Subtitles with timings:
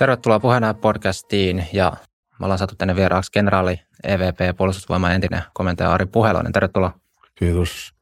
[0.00, 1.92] Tervetuloa puheenjohtaja podcastiin ja
[2.38, 6.52] me ollaan saatu tänne vieraaksi kenraali EVP puolustusvoiman entinen komentaja Ari Puheloinen.
[6.52, 7.00] Tervetuloa.
[7.34, 7.94] Kiitos.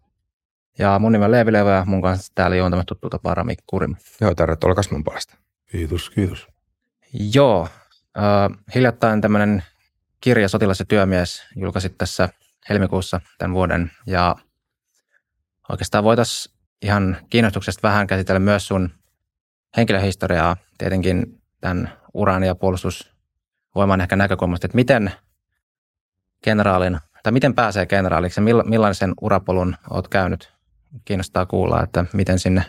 [0.79, 3.54] Ja mun nimi on Leevi Levä ja mun kanssa täällä on tämä tuttu tapa Rami
[3.66, 3.96] Kurim.
[4.21, 5.37] Joo, tervetuloa kasvun puolesta.
[5.71, 6.47] Kiitos, kiitos.
[7.34, 7.69] Joo,
[8.19, 9.62] äh, hiljattain tämmöinen
[10.21, 12.28] kirja Sotilas ja työmies julkaisit tässä
[12.69, 14.37] helmikuussa tämän vuoden ja
[15.69, 18.91] oikeastaan voitaisiin ihan kiinnostuksesta vähän käsitellä myös sun
[19.77, 25.12] henkilöhistoriaa, tietenkin tämän uran ja puolustusvoiman ehkä näkökulmasta, että miten
[26.45, 30.52] kenraalin, tai miten pääsee kenraaliksi ja millaisen urapolun olet käynyt?
[31.05, 32.65] Kiinnostaa kuulla, että miten sinne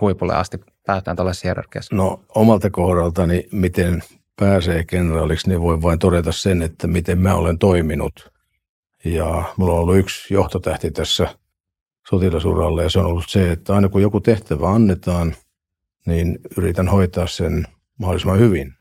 [0.00, 1.96] huipulle asti päästään tällaisessa hierarkiassa.
[1.96, 4.02] No omalta kohdaltani, miten
[4.40, 8.32] pääsee kenraaliksi, niin voi vain todeta sen, että miten mä olen toiminut.
[9.04, 11.28] Ja mulla on ollut yksi johtotähti tässä
[12.08, 15.34] sotilasuralla ja se on ollut se, että aina kun joku tehtävä annetaan,
[16.06, 17.66] niin yritän hoitaa sen
[17.98, 18.74] mahdollisimman hyvin,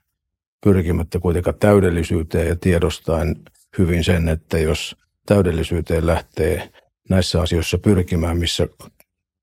[0.63, 3.35] pyrkimättä kuitenkaan täydellisyyteen ja tiedostaen
[3.77, 6.71] hyvin sen, että jos täydellisyyteen lähtee
[7.09, 8.67] näissä asioissa pyrkimään, missä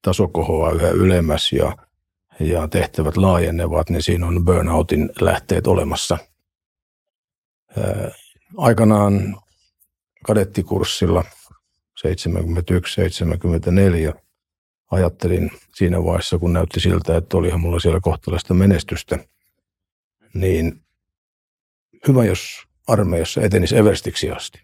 [0.02, 1.76] taso kohoaa yhä ylemmäs ja,
[2.40, 6.18] ja tehtävät laajenevat, niin siinä on burnoutin lähteet olemassa.
[8.56, 9.36] Aikanaan
[10.26, 11.24] kadettikurssilla
[12.06, 12.08] 71-74
[14.90, 19.18] ajattelin siinä vaiheessa, kun näytti siltä, että olihan mulla siellä kohtalaista menestystä,
[20.34, 20.84] niin
[22.08, 24.60] hyvä, jos armeijassa etenisi Everstiksi asti.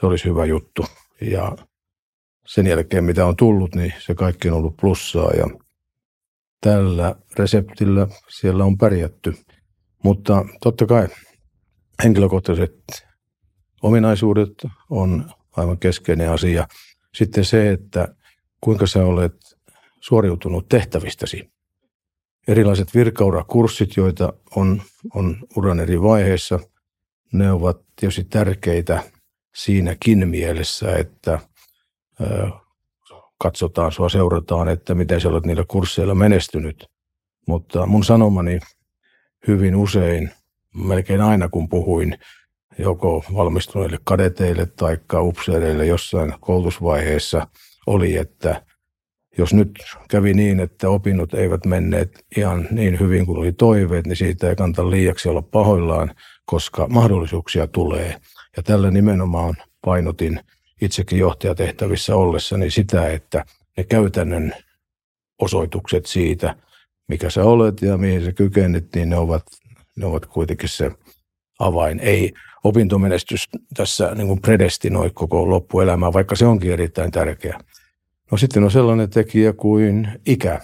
[0.00, 0.84] Se olisi hyvä juttu.
[1.20, 1.56] Ja
[2.46, 5.46] sen jälkeen, mitä on tullut, niin se kaikki on ollut plussaa ja
[6.60, 9.34] tällä reseptillä siellä on pärjätty.
[10.04, 11.08] Mutta totta kai
[12.04, 13.06] henkilökohtaiset
[13.82, 16.68] ominaisuudet on aivan keskeinen asia.
[17.14, 18.14] Sitten se, että
[18.60, 19.36] kuinka sä olet
[20.00, 21.53] suoriutunut tehtävistäsi.
[22.48, 24.82] Erilaiset virkaurakurssit, joita on,
[25.14, 26.58] on uran eri vaiheissa,
[27.32, 29.02] ne ovat tietysti tärkeitä
[29.54, 31.38] siinäkin mielessä, että
[32.20, 32.50] ö,
[33.38, 36.86] katsotaan sua, seurataan, että miten sä olet niillä kursseilla menestynyt.
[37.46, 38.58] Mutta mun sanomani
[39.48, 40.30] hyvin usein,
[40.74, 42.18] melkein aina kun puhuin
[42.78, 47.46] joko valmistuneille kadeteille tai upseereille jossain koulutusvaiheessa,
[47.86, 48.64] oli, että
[49.38, 49.70] jos nyt
[50.10, 54.56] kävi niin, että opinnot eivät menneet ihan niin hyvin kuin oli toiveet, niin siitä ei
[54.56, 56.14] kannata liiaksi olla pahoillaan,
[56.46, 58.16] koska mahdollisuuksia tulee.
[58.56, 60.40] Ja tällä nimenomaan painotin
[60.80, 63.44] itsekin johtajatehtävissä ollessani sitä, että
[63.76, 64.52] ne käytännön
[65.38, 66.56] osoitukset siitä,
[67.08, 69.42] mikä sä olet ja mihin sä kykenet, niin ne ovat,
[69.96, 70.90] ne ovat kuitenkin se
[71.58, 72.00] avain.
[72.00, 72.32] Ei
[72.64, 77.60] opintomenestys tässä niin kuin predestinoi koko loppuelämää, vaikka se onkin erittäin tärkeä.
[78.30, 80.60] No sitten on sellainen tekijä kuin ikä.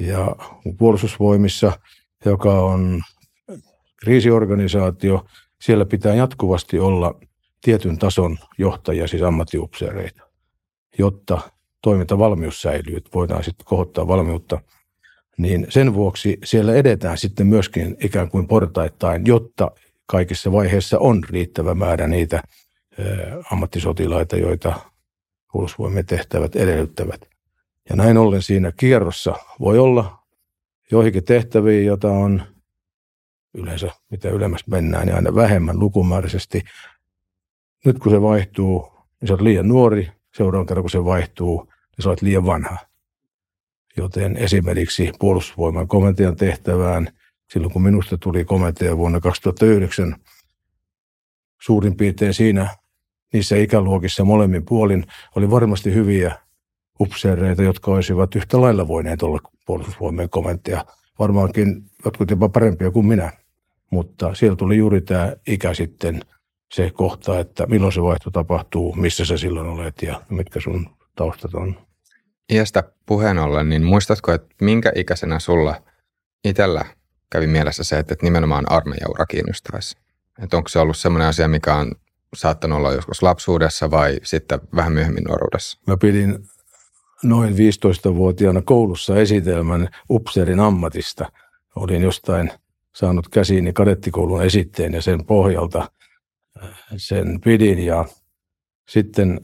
[0.00, 0.36] Ja
[0.78, 1.72] puolustusvoimissa,
[2.24, 3.02] joka on
[3.96, 5.26] kriisiorganisaatio,
[5.62, 7.14] siellä pitää jatkuvasti olla
[7.62, 10.22] tietyn tason johtajia, siis ammattiupseereita,
[10.98, 11.40] jotta
[11.82, 14.60] toimintavalmius säilyy, että voidaan sitten kohottaa valmiutta.
[15.38, 19.70] Niin sen vuoksi siellä edetään sitten myöskin ikään kuin portaittain, jotta
[20.06, 22.42] kaikissa vaiheissa on riittävä määrä niitä
[23.52, 24.89] ammattisotilaita, joita
[25.52, 27.20] puolustusvoimien tehtävät edellyttävät.
[27.88, 30.22] Ja näin ollen siinä kierrossa voi olla
[30.90, 32.42] joihinkin tehtäviin, joita on
[33.54, 36.62] yleensä, mitä ylemmäs mennään, niin aina vähemmän lukumääräisesti.
[37.84, 40.12] Nyt kun se vaihtuu, niin sä oot liian nuori.
[40.34, 42.76] Seuraavan kerran kun se vaihtuu, niin sä oot liian vanha.
[43.96, 47.08] Joten esimerkiksi puolustusvoiman komentajan tehtävään,
[47.52, 50.16] silloin kun minusta tuli komentaja vuonna 2009,
[51.60, 52.76] suurin piirtein siinä
[53.32, 56.34] niissä ikäluokissa molemmin puolin oli varmasti hyviä
[57.00, 60.84] upseereita, jotka olisivat yhtä lailla voineet olla puolustusvoimien komentaja.
[61.18, 63.32] Varmaankin jotkut jopa parempia kuin minä,
[63.90, 66.20] mutta siellä tuli juuri tämä ikä sitten
[66.72, 71.54] se kohta, että milloin se vaihto tapahtuu, missä sä silloin olet ja mitkä sun taustat
[71.54, 71.76] on.
[72.52, 75.82] Iästä puheen ollen, niin muistatko, että minkä ikäisenä sulla
[76.44, 76.84] itsellä
[77.32, 79.96] kävi mielessä se, että nimenomaan armeijaura kiinnostaisi?
[80.42, 81.92] Että onko se ollut sellainen asia, mikä on
[82.36, 85.78] saattanut olla joskus lapsuudessa vai sitten vähän myöhemmin nuoruudessa?
[85.86, 86.38] Mä pidin
[87.22, 91.32] noin 15-vuotiaana koulussa esitelmän upseerin ammatista.
[91.76, 92.52] Olin jostain
[92.94, 95.90] saanut käsiini kadettikoulun esitteen ja sen pohjalta
[96.62, 98.04] äh, sen pidin ja
[98.88, 99.40] sitten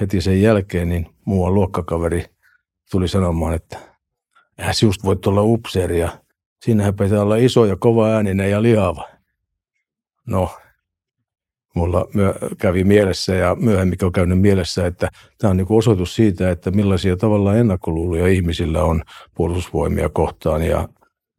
[0.00, 2.24] heti sen jälkeen niin muuan luokkakaveri
[2.90, 3.78] tuli sanomaan, että
[4.58, 6.18] eihän just voit olla upseeri ja
[6.64, 9.08] siinähän pitää olla iso ja kova ääninen ja lihava.
[10.26, 10.56] No,
[11.74, 12.06] mulla
[12.58, 17.16] kävi mielessä ja myöhemmin on käynyt mielessä, että tämä on niin osoitus siitä, että millaisia
[17.16, 19.02] tavallaan ennakkoluuloja ihmisillä on
[19.34, 20.88] puolustusvoimia kohtaan ja,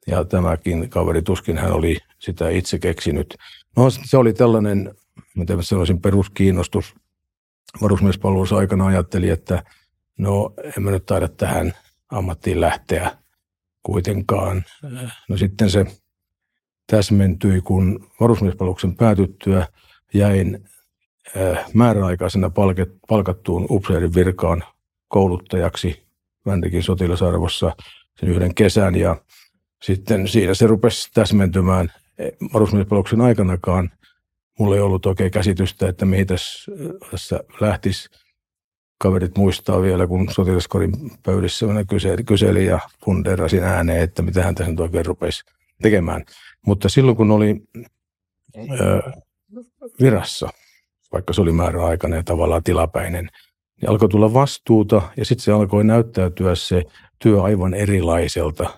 [0.08, 3.38] ja tämäkin kaveri tuskin hän oli sitä itse keksinyt.
[3.78, 4.96] No se oli tällainen,
[5.36, 6.96] miten sanoisin, peruskiinnostus.
[7.82, 9.64] Varusmiespalvelus aikana ajatteli, että
[10.18, 11.74] no en mä nyt taida tähän
[12.10, 13.18] ammattiin lähteä
[13.84, 14.64] kuitenkaan.
[15.30, 15.86] No sitten se
[16.88, 19.68] täsmentyi, kun varusmiespalveluksen päätyttyä
[20.14, 20.66] jäin
[21.38, 22.52] äh, määräaikaisena
[23.08, 24.64] palkattuun upseerin virkaan
[25.08, 26.10] kouluttajaksi
[26.46, 27.76] Vänrikin sotilasarvossa
[28.20, 29.16] sen yhden kesän ja
[29.84, 31.92] sitten siinä se rupesi täsmentymään
[32.54, 33.92] varusmiespalveluksen aikanakaan.
[34.60, 36.72] Mulla ei ollut oikein käsitystä, että mihin tässä,
[37.12, 38.10] tässä lähtisi.
[39.02, 40.92] Kaverit muistaa vielä, kun sotilaskorin
[41.24, 45.44] pöydissä kyseli, kyseli ja funderasin ääneen, että mitä hän tässä nyt oikein rupesi
[45.82, 46.26] tekemään.
[46.66, 47.62] Mutta silloin, kun oli
[48.80, 49.12] ö,
[50.02, 50.50] virassa,
[51.14, 53.30] vaikka se oli määräaikainen ja tavallaan tilapäinen,
[53.82, 56.84] niin alkoi tulla vastuuta ja sitten se alkoi näyttäytyä se
[57.20, 58.70] työ aivan erilaiselta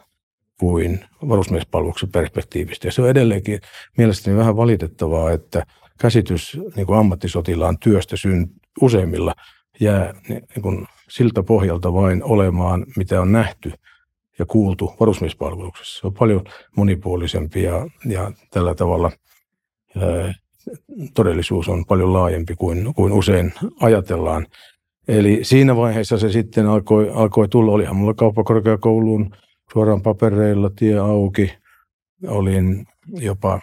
[0.60, 2.88] kuin varusmiespalveluksen perspektiivistä.
[2.88, 3.60] Ja se on edelleenkin
[3.98, 5.66] mielestäni vähän valitettavaa, että
[6.00, 8.48] käsitys niin kuin ammattisotilaan työstä syn,
[8.82, 9.34] useimmilla
[9.80, 13.72] jää niin kuin siltä pohjalta vain olemaan, mitä on nähty
[14.40, 16.00] ja kuultu varusmiespalveluksessa.
[16.00, 16.44] Se on paljon
[16.76, 19.12] monipuolisempi ja, ja tällä tavalla
[19.96, 20.34] ää,
[21.14, 24.48] todellisuus on paljon laajempi kuin, kuin usein ajatellaan.
[25.08, 27.72] Eli siinä vaiheessa se sitten alkoi, alkoi tulla.
[27.72, 29.36] Olihan mulla kauppakorkeakouluun
[29.74, 31.54] suoraan papereilla tie auki.
[32.28, 33.60] Olin jopa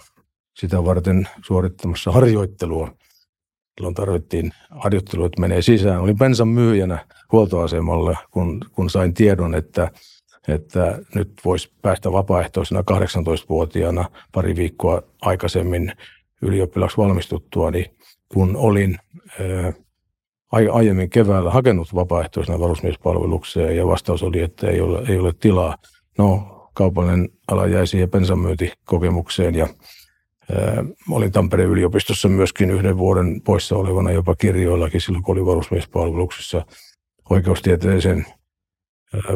[0.58, 2.90] sitä varten suorittamassa harjoittelua.
[3.76, 6.00] Silloin tarvittiin harjoittelua, että menee sisään.
[6.00, 9.90] Olin bensan myyjänä huoltoasemalla, kun, kun sain tiedon, että,
[10.48, 15.92] että nyt voisi päästä vapaaehtoisena 18-vuotiaana pari viikkoa aikaisemmin
[16.42, 17.86] ylioppilaksi valmistuttua, niin
[18.28, 18.98] kun olin
[19.40, 19.72] ää,
[20.72, 25.76] aiemmin keväällä hakenut vapaaehtoisena varusmiespalvelukseen ja vastaus oli, että ei ole, ei ole tilaa.
[26.18, 29.66] No, kaupallinen ala jäi siihen bensamyyntikokemukseen ja
[30.52, 36.66] ää, olin Tampereen yliopistossa myöskin yhden vuoden poissa olevana jopa kirjoillakin silloin, kun oli varusmiespalveluksessa
[37.30, 38.26] oikeustieteellisen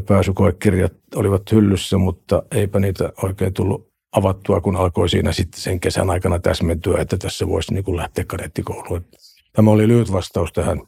[0.07, 6.11] pääsykoekirjat olivat hyllyssä, mutta eipä niitä oikein tullut avattua, kun alkoi siinä sitten sen kesän
[6.11, 9.05] aikana täsmentyä, että tässä voisi niin kuin lähteä kadettikouluun.
[9.53, 10.81] Tämä oli lyhyt vastaus tähän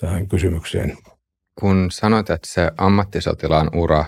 [0.00, 0.98] tähän kysymykseen.
[1.60, 4.04] Kun sanoit, että se ammattisotilaan ura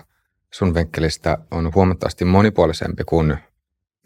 [0.53, 3.37] sun venkkelistä on huomattavasti monipuolisempi kuin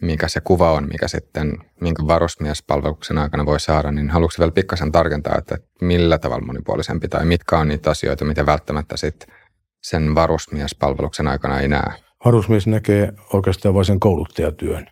[0.02, 4.92] mikä se kuva on, mikä sitten, minkä varusmiespalveluksen aikana voi saada, niin haluatko vielä pikkasen
[4.92, 9.34] tarkentaa, että millä tavalla monipuolisempi tai mitkä on niitä asioita, mitä välttämättä sitten
[9.82, 12.03] sen varusmiespalveluksen aikana ei näe?
[12.24, 14.86] Varusmies näkee oikeastaan vain sen kouluttajatyön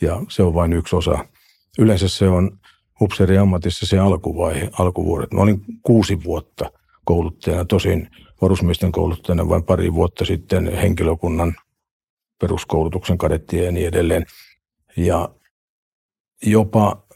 [0.00, 1.24] ja se on vain yksi osa.
[1.78, 2.58] Yleensä se on
[3.40, 5.32] ammatissa se alkuvaihe, alkuvuodet.
[5.32, 6.70] Mä olin kuusi vuotta
[7.04, 8.08] kouluttajana, tosin
[8.42, 11.54] varusmiesten kouluttajana vain pari vuotta sitten henkilökunnan
[12.40, 14.26] peruskoulutuksen kadettia ja niin edelleen.
[14.96, 15.28] Ja
[16.46, 17.06] jopa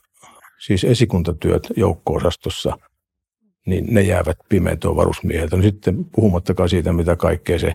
[0.66, 2.78] siis esikuntatyöt joukko-osastossa,
[3.66, 5.56] niin ne jäävät pimentoon varusmieheltä.
[5.56, 7.72] No sitten puhumattakaan siitä, mitä kaikkea se,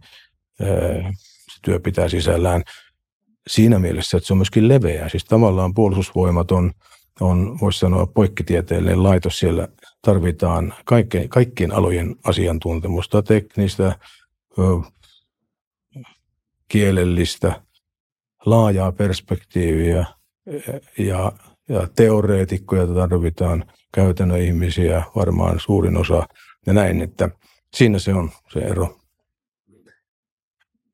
[1.62, 2.64] työ pitää sisällään.
[3.48, 5.10] Siinä mielessä, että se on myöskin leveä.
[5.10, 6.72] Siis tavallaan puolustusvoimat on–
[7.22, 9.40] on, voisi sanoa, poikkitieteellinen laitos.
[9.40, 9.68] Siellä
[10.02, 13.96] tarvitaan kaikkien, kaikkien alojen asiantuntemusta, teknistä,
[16.68, 17.62] kielellistä,
[18.46, 20.06] laajaa perspektiiviä
[20.98, 21.32] ja,
[21.70, 26.28] ja teoreetikkoja tarvitaan, käytännön ihmisiä varmaan suurin osa
[26.66, 27.30] ja näin, että
[27.76, 29.00] siinä se on se ero.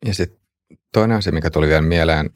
[0.06, 0.45] Ja sitten
[0.96, 2.30] toinen asia, mikä tuli vielä mieleen,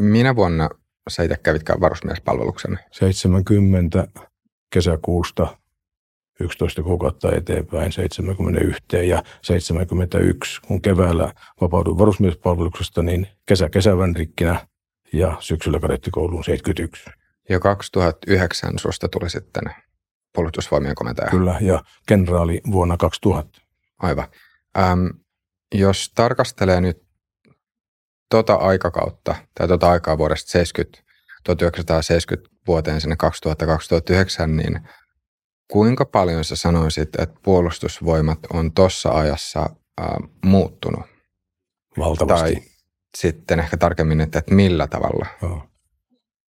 [0.00, 0.68] minä vuonna
[1.10, 2.78] sä itse kävitkään varusmiespalveluksen?
[2.92, 4.08] 70
[4.72, 5.58] kesäkuusta
[6.40, 14.66] 11 kuukautta eteenpäin 71 ja 71, kun keväällä vapauduin varusmiespalveluksesta, niin kesä kesävän rikkinä
[15.12, 17.10] ja syksyllä kadettikouluun 71.
[17.48, 19.62] Ja 2009 susta tuli sitten
[20.34, 21.30] puolustusvoimien komentaja.
[21.30, 23.60] Kyllä, ja kenraali vuonna 2000.
[23.98, 24.26] Aivan.
[24.78, 25.06] Ähm,
[25.74, 27.05] jos tarkastelee nyt
[28.30, 31.02] tota aikakautta, tai tota aikaa vuodesta 70,
[31.44, 33.16] 1970 vuoteen sinne
[34.44, 34.80] 2000-2009, niin
[35.70, 39.60] kuinka paljon sä sanoisit, että puolustusvoimat on tuossa ajassa
[40.00, 40.06] äh,
[40.44, 41.06] muuttunut?
[41.98, 42.54] Valtavasti.
[42.54, 42.62] Tai
[43.16, 45.26] sitten ehkä tarkemmin, että, että millä tavalla?
[45.42, 45.62] Joo.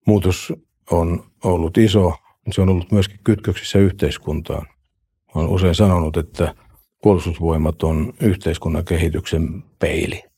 [0.07, 0.53] Muutos
[0.91, 2.13] on ollut iso,
[2.51, 4.67] se on ollut myöskin kytköksissä yhteiskuntaan.
[5.35, 6.55] Olen usein sanonut, että
[7.03, 10.28] puolustusvoimat on yhteiskunnan kehityksen peili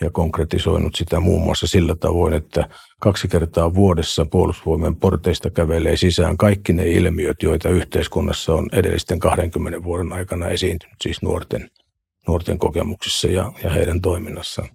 [0.00, 2.68] ja konkretisoinut sitä muun muassa sillä tavoin, että
[3.00, 9.82] kaksi kertaa vuodessa puolustusvoimien porteista kävelee sisään kaikki ne ilmiöt, joita yhteiskunnassa on edellisten 20
[9.82, 11.70] vuoden aikana esiintynyt, siis nuorten,
[12.28, 14.68] nuorten kokemuksissa ja, ja heidän toiminnassaan.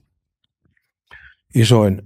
[1.56, 2.02] isoin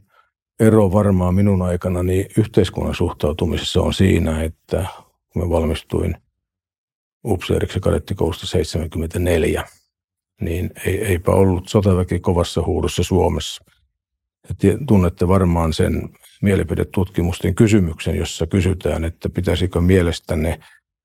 [0.60, 4.86] ero varmaan minun aikana niin yhteiskunnan suhtautumisessa on siinä, että
[5.34, 6.15] kun mä valmistuin
[7.25, 9.63] upseeriksi kadettikoulusta 74,
[10.42, 13.65] niin ei, eipä ollut sotaväki kovassa huudossa Suomessa.
[14.50, 16.10] Ja tunnette varmaan sen
[16.42, 20.60] mielipidetutkimusten kysymyksen, jossa kysytään, että pitäisikö mielestänne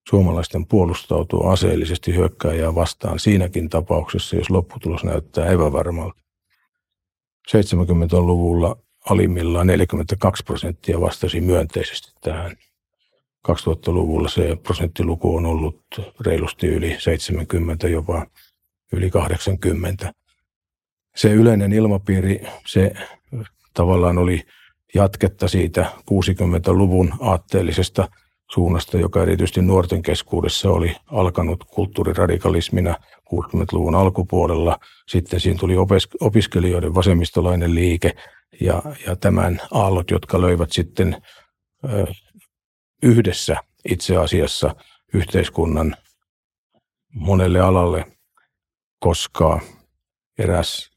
[0.08, 6.22] suomalaisten puolustautua aseellisesti hyökkääjää vastaan siinäkin tapauksessa, jos lopputulos näyttää epävarmalta.
[7.50, 8.76] 70-luvulla
[9.10, 12.56] alimmillaan 42 prosenttia vastasi myönteisesti tähän.
[13.48, 15.80] 2000-luvulla se prosenttiluku on ollut
[16.20, 18.26] reilusti yli 70, jopa
[18.92, 20.12] yli 80.
[21.16, 22.92] Se yleinen ilmapiiri, se
[23.74, 24.42] tavallaan oli
[24.94, 28.08] jatketta siitä 60-luvun aatteellisesta
[28.50, 32.96] suunnasta, joka erityisesti nuorten keskuudessa oli alkanut kulttuuriradikalismina
[33.34, 34.78] 60-luvun alkupuolella.
[35.08, 35.74] Sitten siinä tuli
[36.20, 38.16] opiskelijoiden vasemmistolainen liike
[38.60, 41.22] ja, ja tämän aallot, jotka löivät sitten
[41.84, 42.06] ö,
[43.02, 43.56] yhdessä
[43.88, 44.74] itse asiassa
[45.14, 45.96] yhteiskunnan
[47.14, 48.06] monelle alalle,
[49.00, 49.60] koska
[50.38, 50.90] eräs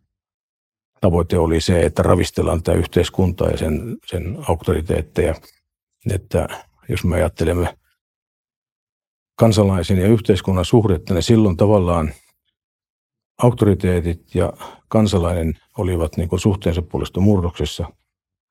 [1.01, 5.35] tavoite oli se, että ravistellaan tätä yhteiskuntaa ja sen, sen auktoriteetteja,
[6.13, 6.47] että
[6.89, 7.77] jos me ajattelemme
[9.35, 12.13] kansalaisen ja yhteiskunnan suhdetta, niin silloin tavallaan
[13.37, 14.53] auktoriteetit ja
[14.87, 17.85] kansalainen olivat niin suhteensa puolesta murroksessa.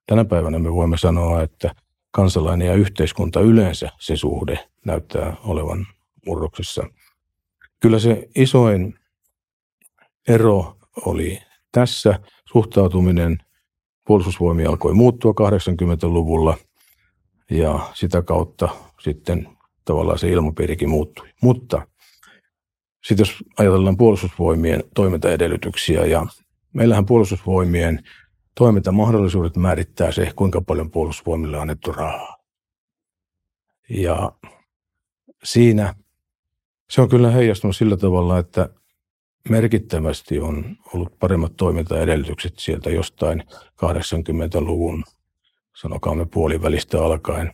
[0.06, 1.74] Tänä päivänä me voimme sanoa, että
[2.10, 5.86] kansalainen ja yhteiskunta yleensä se suhde näyttää olevan
[6.26, 6.82] murroksessa.
[7.80, 8.98] Kyllä se isoin
[10.28, 10.76] ero
[11.06, 11.38] oli
[11.72, 12.18] tässä.
[12.52, 13.38] Suhtautuminen
[14.06, 16.56] puolustusvoimia alkoi muuttua 80-luvulla–
[17.52, 18.68] ja sitä kautta
[19.00, 19.48] sitten
[19.84, 21.28] tavallaan se ilmapiirikin muuttui.
[21.42, 21.86] Mutta
[23.04, 26.26] sitten jos ajatellaan puolustusvoimien toimintaedellytyksiä ja
[26.72, 28.04] meillähän puolustusvoimien
[28.54, 32.36] toimintamahdollisuudet määrittää se, kuinka paljon puolustusvoimille on annettu rahaa.
[33.88, 34.32] Ja
[35.44, 35.94] siinä
[36.90, 38.68] se on kyllä heijastunut sillä tavalla, että
[39.48, 45.04] merkittävästi on ollut paremmat toimintaedellytykset sieltä jostain 80-luvun
[45.80, 47.52] sanokaamme puolivälistä alkaen.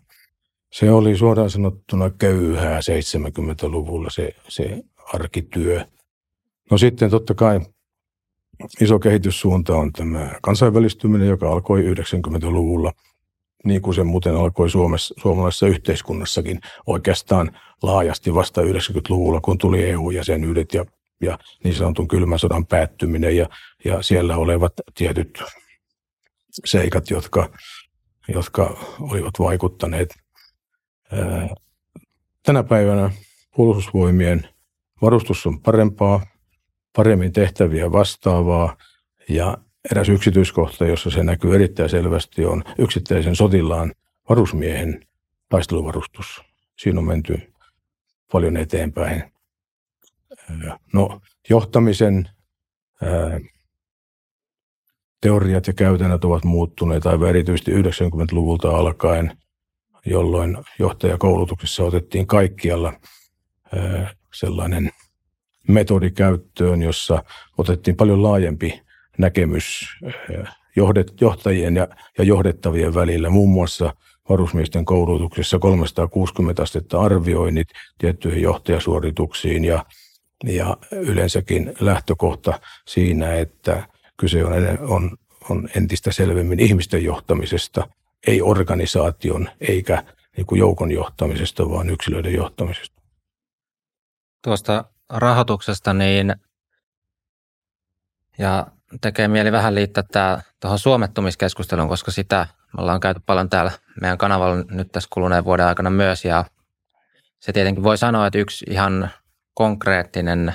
[0.73, 4.83] Se oli suoraan sanottuna köyhää 70-luvulla se, se
[5.14, 5.85] arkityö.
[6.71, 7.61] No sitten totta kai
[8.80, 12.92] iso kehityssuunta on tämä kansainvälistyminen, joka alkoi 90-luvulla,
[13.64, 20.75] niin kuin se muuten alkoi Suomessa, suomalaisessa yhteiskunnassakin oikeastaan laajasti vasta 90-luvulla, kun tuli EU-jäsenyydet
[20.75, 20.85] ja,
[21.20, 23.48] ja niin sanotun kylmän sodan päättyminen ja,
[23.84, 25.42] ja siellä olevat tietyt
[26.64, 27.50] seikat, jotka
[28.34, 30.14] jotka olivat vaikuttaneet.
[32.42, 33.10] Tänä päivänä
[33.56, 34.48] puolustusvoimien
[35.02, 36.26] varustus on parempaa,
[36.96, 38.76] paremmin tehtäviä vastaavaa
[39.28, 39.58] ja
[39.90, 43.92] eräs yksityiskohta, jossa se näkyy erittäin selvästi, on yksittäisen sotilaan
[44.28, 45.06] varusmiehen
[45.48, 46.42] taisteluvarustus.
[46.78, 47.52] Siinä on menty
[48.32, 49.32] paljon eteenpäin.
[50.93, 52.28] No, johtamisen
[55.21, 59.38] teoriat ja käytännöt ovat muuttuneet aivan erityisesti 90-luvulta alkaen,
[60.07, 62.93] jolloin johtajakoulutuksessa otettiin kaikkialla
[64.35, 64.90] sellainen
[65.69, 67.25] metodi käyttöön, jossa
[67.59, 68.83] otettiin paljon laajempi
[69.19, 69.81] näkemys
[71.21, 71.88] johtajien ja,
[72.19, 73.95] ja johdettavien välillä, muun muassa
[74.28, 79.85] varusmiesten koulutuksessa 360 astetta arvioinnit tiettyihin johtajasuorituksiin ja,
[80.45, 85.16] ja yleensäkin lähtökohta siinä, että Kyse on, on,
[85.50, 87.88] on entistä selvemmin ihmisten johtamisesta,
[88.26, 90.04] ei organisaation eikä
[90.37, 93.02] niin kuin joukon johtamisesta, vaan yksilöiden johtamisesta.
[94.45, 96.35] Tuosta rahoituksesta niin,
[98.38, 98.66] ja
[99.00, 104.18] tekee mieli vähän liittää tämä tuohon suomettumiskeskusteluun, koska sitä me ollaan käyty paljon täällä meidän
[104.18, 106.25] kanavalla nyt tässä kuluneen vuoden aikana myös.
[106.25, 106.45] Ja
[107.40, 109.11] se tietenkin voi sanoa, että yksi ihan
[109.58, 110.54] konkreettinen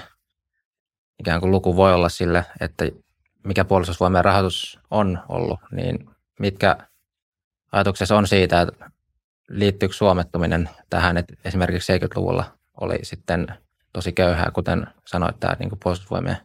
[1.20, 2.86] ikään kuin luku voi olla sille, että
[3.44, 6.78] mikä puolustusvoimien rahoitus on ollut, niin mitkä
[7.72, 8.92] ajatuksessa on siitä, että
[9.50, 13.48] liittyykö suomettuminen tähän, että esimerkiksi 70-luvulla oli sitten
[13.94, 16.38] tosi köyhää, kuten sanoit, tämä niin puolustusvoimien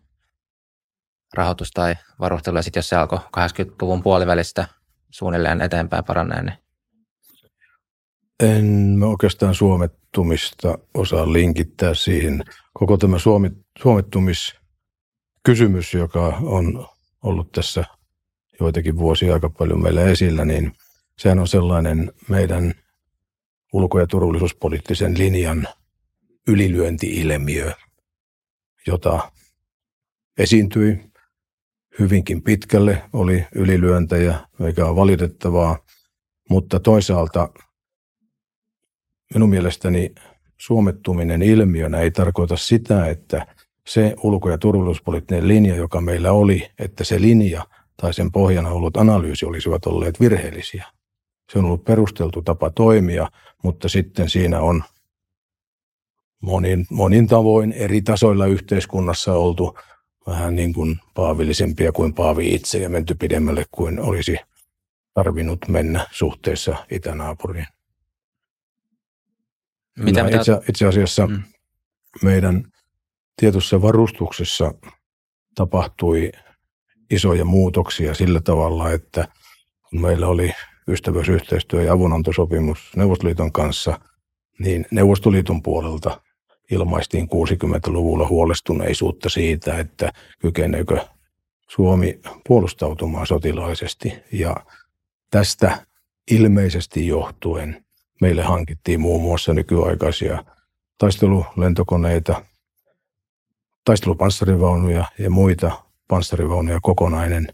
[1.34, 4.68] rahoitus tai varustelu, ja sitten jos se alkoi 80-luvun puolivälistä
[5.10, 6.58] suunnilleen eteenpäin paranee, niin
[8.42, 8.64] en
[8.98, 12.44] mä oikeastaan suomettumista osaa linkittää siihen.
[12.74, 13.50] Koko tämä suomi,
[13.82, 14.54] suomettumis
[15.42, 16.86] kysymys, joka on
[17.22, 17.84] ollut tässä
[18.60, 20.72] joitakin vuosia aika paljon meillä esillä, niin
[21.18, 22.74] sehän on sellainen meidän
[23.72, 25.68] ulko- ja turvallisuuspoliittisen linjan
[26.48, 27.72] ylilyöntiilmiö,
[28.86, 29.32] jota
[30.38, 31.08] esiintyi
[31.98, 35.78] hyvinkin pitkälle, oli ylilyöntejä, mikä on valitettavaa,
[36.50, 37.48] mutta toisaalta
[39.34, 40.14] minun mielestäni
[40.56, 43.46] suomettuminen ilmiönä ei tarkoita sitä, että
[43.86, 47.66] se ulko- ja turvallisuuspoliittinen linja, joka meillä oli, että se linja
[47.96, 50.84] tai sen pohjana ollut analyysi olisivat olleet virheellisiä.
[51.52, 53.28] Se on ollut perusteltu tapa toimia,
[53.62, 54.84] mutta sitten siinä on
[56.42, 59.78] monin, monin tavoin eri tasoilla yhteiskunnassa oltu
[60.26, 64.36] vähän niin kuin paavillisempia kuin Paavi itse ja menty pidemmälle kuin olisi
[65.14, 67.66] tarvinnut mennä suhteessa itänaapuriin.
[69.98, 70.36] Mitä, mitä...
[70.36, 71.42] Itse, itse asiassa mm.
[72.22, 72.64] meidän
[73.36, 74.74] tietyssä varustuksessa
[75.54, 76.32] tapahtui
[77.10, 79.28] isoja muutoksia sillä tavalla, että
[79.90, 80.52] kun meillä oli
[80.88, 84.00] ystävyysyhteistyö- ja avunantosopimus Neuvostoliiton kanssa,
[84.58, 86.20] niin Neuvostoliiton puolelta
[86.70, 91.00] ilmaistiin 60-luvulla huolestuneisuutta siitä, että kykeneekö
[91.68, 94.12] Suomi puolustautumaan sotilaallisesti.
[94.32, 94.56] Ja
[95.30, 95.86] tästä
[96.30, 97.84] ilmeisesti johtuen
[98.20, 100.44] meille hankittiin muun muassa nykyaikaisia
[100.98, 102.42] taistelulentokoneita,
[103.84, 107.48] taistelupanssarivaunuja ja muita panssarivaunuja kokonainen,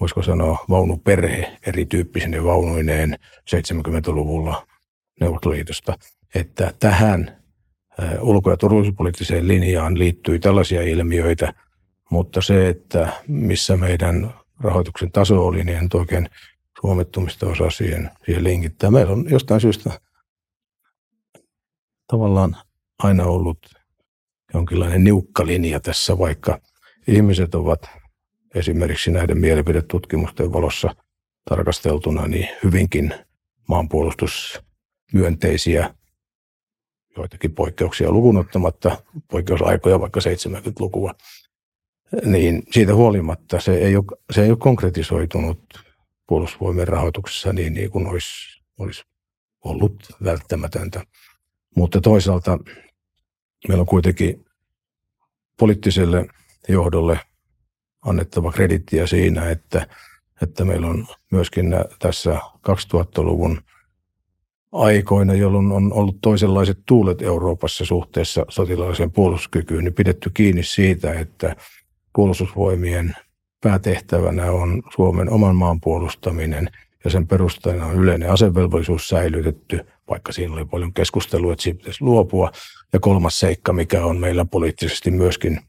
[0.00, 3.18] voisiko sanoa vaunuperhe erityyppisine vaunuineen
[3.50, 4.66] 70-luvulla
[5.20, 5.98] Neuvostoliitosta,
[6.34, 7.42] että tähän
[8.20, 11.54] ulko- ja turvallisuuspoliittiseen linjaan liittyy tällaisia ilmiöitä,
[12.10, 16.28] mutta se, että missä meidän rahoituksen taso oli, niin en oikein
[16.84, 18.90] suomettumista osaa siihen, siihen linkittää.
[18.90, 20.00] Meillä on jostain syystä
[22.06, 22.56] tavallaan
[22.98, 23.58] aina ollut
[24.54, 26.60] jonkinlainen niukka linja tässä, vaikka
[27.08, 27.88] ihmiset ovat
[28.54, 30.96] esimerkiksi näiden mielipidetutkimusten valossa
[31.48, 33.14] tarkasteltuna niin hyvinkin
[33.68, 35.94] maanpuolustusmyönteisiä
[37.16, 41.14] joitakin poikkeuksia lukunottamatta, poikkeusaikoja vaikka 70-lukua,
[42.24, 45.83] niin siitä huolimatta se ei ole, se ei ole konkretisoitunut
[46.26, 49.04] puolustusvoimien rahoituksessa niin, niin kuin olisi, olisi
[49.64, 49.94] ollut
[50.24, 51.04] välttämätöntä.
[51.76, 52.58] Mutta toisaalta
[53.68, 54.44] meillä on kuitenkin
[55.58, 56.26] poliittiselle
[56.68, 57.20] johdolle
[58.02, 59.86] annettava kredittiä siinä, että,
[60.42, 63.60] että meillä on myöskin tässä 2000-luvun
[64.72, 71.56] aikoina, jolloin on ollut toisenlaiset tuulet Euroopassa suhteessa sotilaalliseen puolustuskykyyn, niin pidetty kiinni siitä, että
[72.14, 73.16] puolustusvoimien
[73.64, 76.70] päätehtävänä on Suomen oman maan puolustaminen
[77.04, 82.04] ja sen perustajana on yleinen asevelvollisuus säilytetty, vaikka siinä oli paljon keskustelua, että siitä pitäisi
[82.04, 82.50] luopua.
[82.92, 85.60] Ja kolmas seikka, mikä on meillä poliittisesti myöskin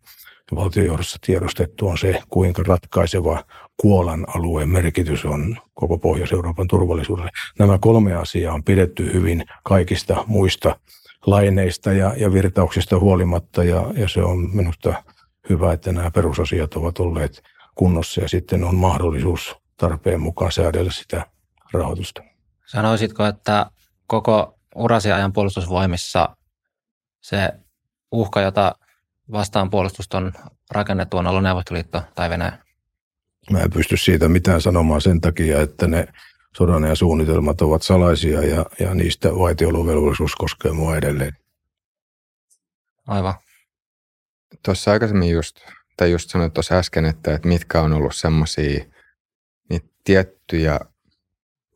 [0.55, 3.43] valtiojohdossa tiedostettu, on se, kuinka ratkaiseva
[3.77, 7.31] Kuolan alueen merkitys on koko Pohjois-Euroopan turvallisuudelle.
[7.60, 10.79] Nämä kolme asiaa on pidetty hyvin kaikista muista
[11.25, 15.03] laineista ja, ja virtauksista huolimatta, ja, ja se on minusta
[15.49, 17.43] hyvä, että nämä perusasiat ovat olleet
[17.75, 21.25] kunnossa ja sitten on mahdollisuus tarpeen mukaan säädellä sitä
[21.73, 22.21] rahoitusta.
[22.65, 23.65] Sanoisitko, että
[24.07, 26.38] koko urasi ajan puolustusvoimissa
[27.21, 27.49] se
[28.11, 28.75] uhka, jota
[29.31, 30.33] vastaan puolustusta on
[30.71, 32.65] rakennettu, on ollut Neuvostoliitto tai Venäjä?
[33.51, 36.07] Mä en pysty siitä mitään sanomaan sen takia, että ne
[36.57, 41.33] sodan ja suunnitelmat ovat salaisia ja, ja niistä vaitiolovelvollisuus koskee mua edelleen.
[43.07, 43.33] Aivan.
[44.65, 45.55] Tuossa aikaisemmin just,
[45.97, 48.86] tai just sanoit tuossa äsken, että, että mitkä on ollut semmoisia
[49.69, 50.79] niin tiettyjä,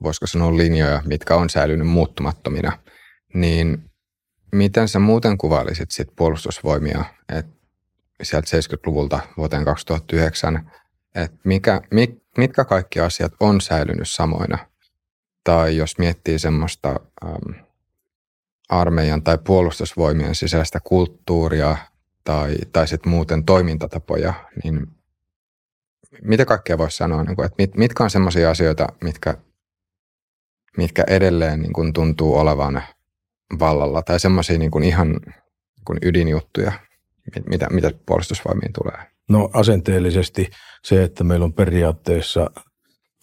[0.04, 2.80] voisiko sanoa linjoja, mitkä on säilynyt muuttumattomina,
[3.34, 3.90] niin
[4.52, 7.52] miten sä muuten kuvailisit sit puolustusvoimia, että
[8.24, 10.72] sieltä 70-luvulta vuoteen 2009,
[11.16, 14.58] että mikä, mit, mitkä kaikki asiat on säilynyt samoina?
[15.44, 17.64] Tai jos miettii semmoista ähm,
[18.70, 21.78] armeijan tai puolustusvoimien sisäistä kulttuuria
[22.30, 24.88] tai, tai sitten muuten toimintatapoja, niin
[26.22, 29.38] mitä kaikkea voisi sanoa, niin kuin, että mit, mitkä on semmoisia asioita, mitkä,
[30.78, 32.84] mitkä edelleen niin kuin tuntuu olevan
[33.60, 36.72] vallalla tai semmoisia niin kuin ihan niin kuin ydinjuttuja,
[37.50, 39.08] mitä, mitä puolustusvoimiin tulee?
[39.30, 40.50] No asenteellisesti
[40.84, 42.52] se, että meillä on periaatteessa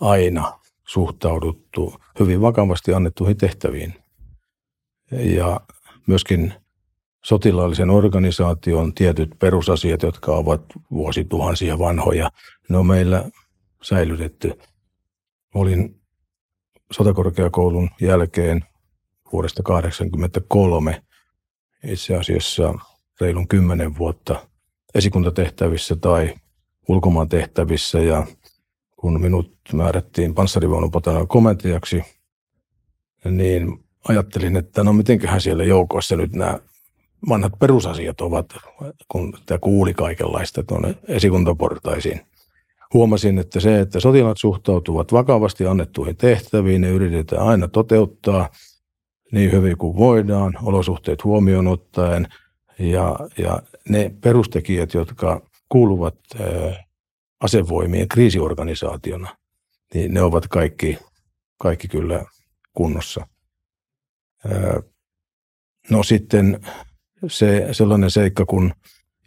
[0.00, 3.94] aina suhtauduttu hyvin vakavasti annettuihin tehtäviin.
[5.10, 5.60] Ja
[6.06, 6.54] myöskin
[7.26, 12.30] sotilaallisen organisaation tietyt perusasiat, jotka ovat vuosituhansia vanhoja,
[12.68, 13.30] ne on meillä
[13.82, 14.58] säilytetty.
[15.54, 16.00] Olin
[16.92, 18.64] sotakorkeakoulun jälkeen
[19.32, 21.02] vuodesta 1983
[21.84, 22.74] itse asiassa
[23.20, 24.46] reilun kymmenen vuotta
[24.94, 26.34] esikuntatehtävissä tai
[26.88, 28.26] ulkomaan tehtävissä ja
[28.96, 32.02] kun minut määrättiin panssarivaunupotanan komentajaksi,
[33.24, 36.58] niin ajattelin, että no mitenköhän siellä joukoissa nyt nämä
[37.28, 38.46] vanhat perusasiat ovat,
[39.08, 42.20] kun tämä kuuli kaikenlaista tuonne esikuntaportaisiin.
[42.94, 48.48] huomasin, että se, että sotilaat suhtautuvat vakavasti annettuihin tehtäviin, ne yritetään aina toteuttaa
[49.32, 52.26] niin hyvin kuin voidaan, olosuhteet huomioon ottaen,
[52.78, 56.84] ja, ja ne perustekijät, jotka kuuluvat ää,
[57.40, 59.36] asevoimien kriisiorganisaationa,
[59.94, 60.98] niin ne ovat kaikki,
[61.58, 62.24] kaikki kyllä
[62.74, 63.26] kunnossa.
[64.46, 64.80] Ää,
[65.90, 66.60] no sitten
[67.28, 68.72] se sellainen seikka kuin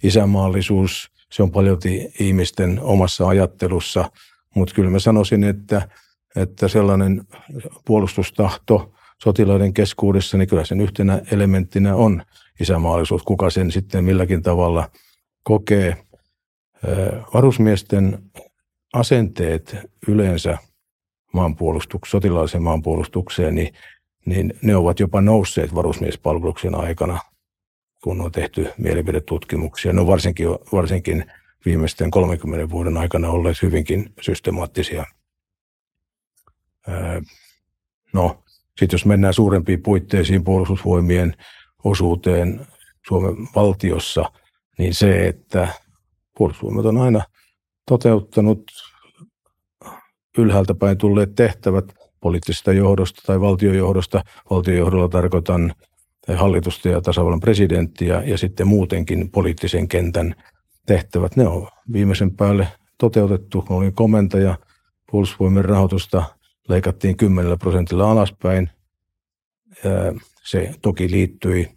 [0.04, 1.78] isämaallisuus, se on paljon
[2.20, 4.12] ihmisten omassa ajattelussa,
[4.56, 5.90] mutta kyllä mä sanoisin, että,
[6.36, 7.24] että sellainen
[7.86, 12.24] puolustustahto sotilaiden keskuudessa, niin kyllä sen yhtenä elementtinä on
[12.60, 14.90] isämaallisuus, kuka sen sitten milläkin tavalla
[15.44, 15.98] kokee.
[17.34, 18.24] Varusmiesten
[18.94, 19.76] asenteet
[20.08, 20.58] yleensä
[21.38, 23.74] maanpuolustuk- sotilaallisen maanpuolustukseen, niin,
[24.26, 27.20] niin ne ovat jopa nousseet varusmiespalveluksen aikana
[28.04, 29.94] kun on tehty mielipidetutkimuksia.
[29.94, 31.26] Ne on varsinkin, varsinkin
[31.66, 35.06] viimeisten 30 vuoden aikana olleet hyvinkin systemaattisia.
[38.14, 38.44] No,
[38.80, 41.34] sitten jos mennään suurempiin puitteisiin puolustusvoimien
[41.84, 42.68] osuuteen
[43.08, 44.32] Suomen valtiossa,
[44.78, 45.68] niin se, että
[46.38, 47.24] puolustusvoimat on aina
[47.86, 48.64] toteuttanut
[50.38, 51.86] ylhäältä päin tulleet tehtävät
[52.20, 54.24] poliittisesta johdosta tai valtiojohdosta.
[54.50, 55.74] Valtiojohdolla tarkoitan
[56.38, 60.36] hallitusta ja tasavallan presidenttiä ja sitten muutenkin poliittisen kentän
[60.86, 61.36] tehtävät.
[61.36, 63.66] Ne on viimeisen päälle toteutettu.
[63.70, 64.56] Olin komentaja,
[65.12, 66.24] puolustusvoimien rahoitusta
[66.70, 68.70] leikattiin 10 prosentilla alaspäin.
[70.44, 71.70] Se toki liittyi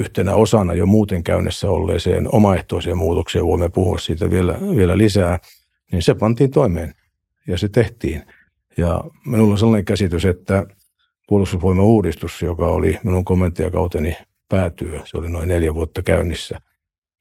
[0.00, 5.38] yhtenä osana jo muuten käynnissä olleeseen omaehtoiseen muutokseen, voimme puhua siitä vielä, vielä lisää,
[5.92, 6.94] niin se pantiin toimeen
[7.48, 8.22] ja se tehtiin.
[8.76, 10.66] Ja minulla on sellainen käsitys, että
[11.26, 14.16] puolustusvoimauudistus, joka oli minun kommenttijakauteni
[14.48, 16.60] päätyö, se oli noin neljä vuotta käynnissä,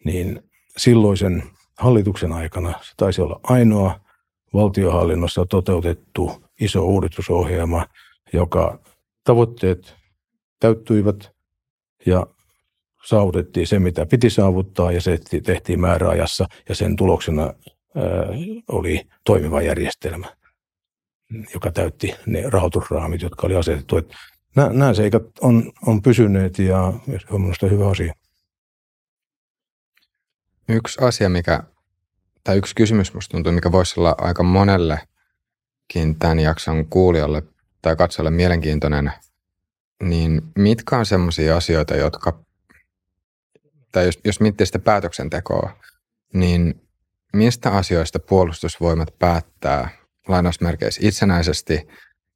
[0.06, 0.44] niin
[0.78, 1.44] silloisen
[1.78, 4.00] hallituksen aikana se taisi olla ainoa
[4.54, 7.86] valtiohallinnossa toteutettu iso uudistusohjelma,
[8.34, 8.80] joka
[9.24, 9.96] tavoitteet
[10.60, 11.32] täyttyivät
[12.06, 12.28] ja
[13.06, 17.54] saavutettiin se, mitä piti saavuttaa ja se tehtiin määräajassa ja sen tuloksena ää,
[18.68, 20.28] oli toimiva järjestelmä
[21.54, 23.98] joka täytti ne rahoitusraamit, jotka oli asetettu.
[23.98, 24.16] Että
[24.56, 28.14] nämä, nämä seikat on, on pysyneet ja se on minusta hyvä asia.
[30.70, 31.64] Yksi asia, mikä,
[32.44, 37.44] tai yksi kysymys musta tuntuu, mikä voisi olla aika monellekin tämän jakson kuulijalle
[37.82, 39.12] tai katsojalle mielenkiintoinen,
[40.04, 42.40] niin mitkä on sellaisia asioita, jotka,
[43.92, 45.80] tai jos, jos miettii sitä päätöksentekoa,
[46.34, 46.82] niin
[47.34, 51.88] mistä asioista puolustusvoimat päättää lainausmerkeissä itsenäisesti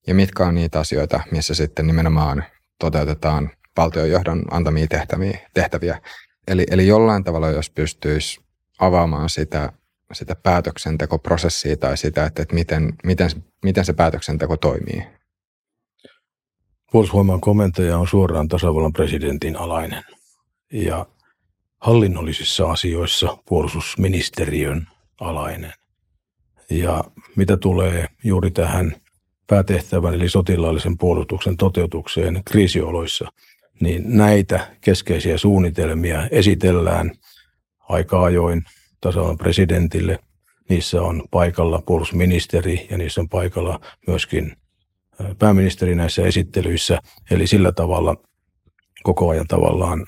[0.07, 2.43] ja mitkä on niitä asioita, missä sitten nimenomaan
[2.79, 5.39] toteutetaan valtionjohdon antamia tehtäviä.
[5.53, 6.01] tehtäviä.
[6.47, 8.39] Eli, eli jollain tavalla, jos pystyisi
[8.79, 9.73] avaamaan sitä,
[10.13, 13.29] sitä päätöksentekoprosessia tai sitä, että, että miten, miten,
[13.63, 15.03] miten se päätöksenteko toimii.
[16.91, 20.03] Puolustusvoiman komentaja on suoraan tasavallan presidentin alainen
[20.73, 21.05] ja
[21.81, 24.87] hallinnollisissa asioissa puolustusministeriön
[25.19, 25.73] alainen.
[26.71, 27.03] Ja
[27.35, 28.95] mitä tulee juuri tähän
[29.47, 33.31] päätehtävän eli sotilaallisen puolustuksen toteutukseen kriisioloissa,
[33.79, 37.11] niin näitä keskeisiä suunnitelmia esitellään
[37.89, 38.63] aika ajoin
[39.01, 40.19] tasavallan presidentille.
[40.69, 44.55] Niissä on paikalla puolustusministeri ja niissä on paikalla myöskin
[45.39, 46.99] pääministeri näissä esittelyissä.
[47.31, 48.15] Eli sillä tavalla
[49.03, 50.05] koko ajan tavallaan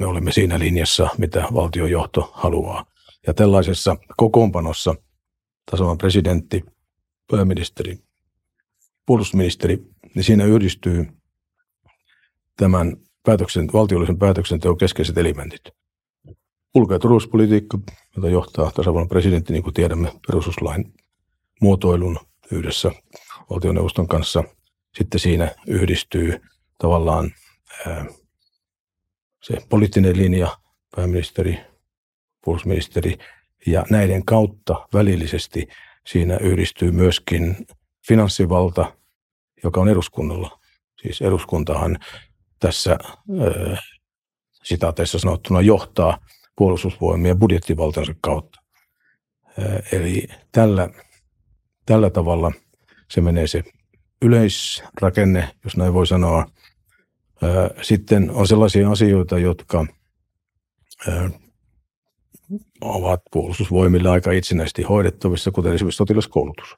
[0.00, 2.84] me olemme siinä linjassa, mitä valtiojohto haluaa.
[3.28, 4.94] Ja tällaisessa kokoonpanossa
[5.70, 6.64] tasavallan presidentti,
[7.30, 7.98] pääministeri,
[9.06, 9.78] puolustusministeri,
[10.14, 11.06] niin siinä yhdistyy
[12.56, 15.60] tämän päätöksen, valtiollisen päätöksenteon keskeiset elementit.
[16.74, 17.78] Ulko- ja turvallisuuspolitiikka,
[18.16, 20.94] jota johtaa tasavallan presidentti, niin kuin tiedämme, perustuslain
[21.60, 22.18] muotoilun
[22.52, 22.90] yhdessä
[23.50, 24.44] valtioneuvoston kanssa.
[24.98, 26.40] Sitten siinä yhdistyy
[26.78, 27.30] tavallaan
[27.86, 28.06] ää,
[29.42, 30.58] se poliittinen linja,
[30.96, 31.60] pääministeri,
[32.48, 33.18] puolustusministeri,
[33.66, 35.68] ja näiden kautta välillisesti
[36.06, 37.66] siinä yhdistyy myöskin
[38.08, 38.92] finanssivalta,
[39.64, 40.60] joka on eduskunnalla.
[41.02, 41.98] Siis eduskuntahan
[42.60, 42.98] tässä
[44.62, 46.18] sitaateissa sanottuna johtaa
[46.56, 48.60] puolustusvoimien budjettivaltansa kautta.
[49.92, 50.88] Eli tällä,
[51.86, 52.52] tällä tavalla
[53.10, 53.62] se menee se
[54.22, 56.46] yleisrakenne, jos näin voi sanoa.
[57.82, 59.86] Sitten on sellaisia asioita, jotka
[62.80, 66.76] ovat puolustusvoimille aika itsenäisesti hoidettavissa, kuten esimerkiksi sotilaskoulutus.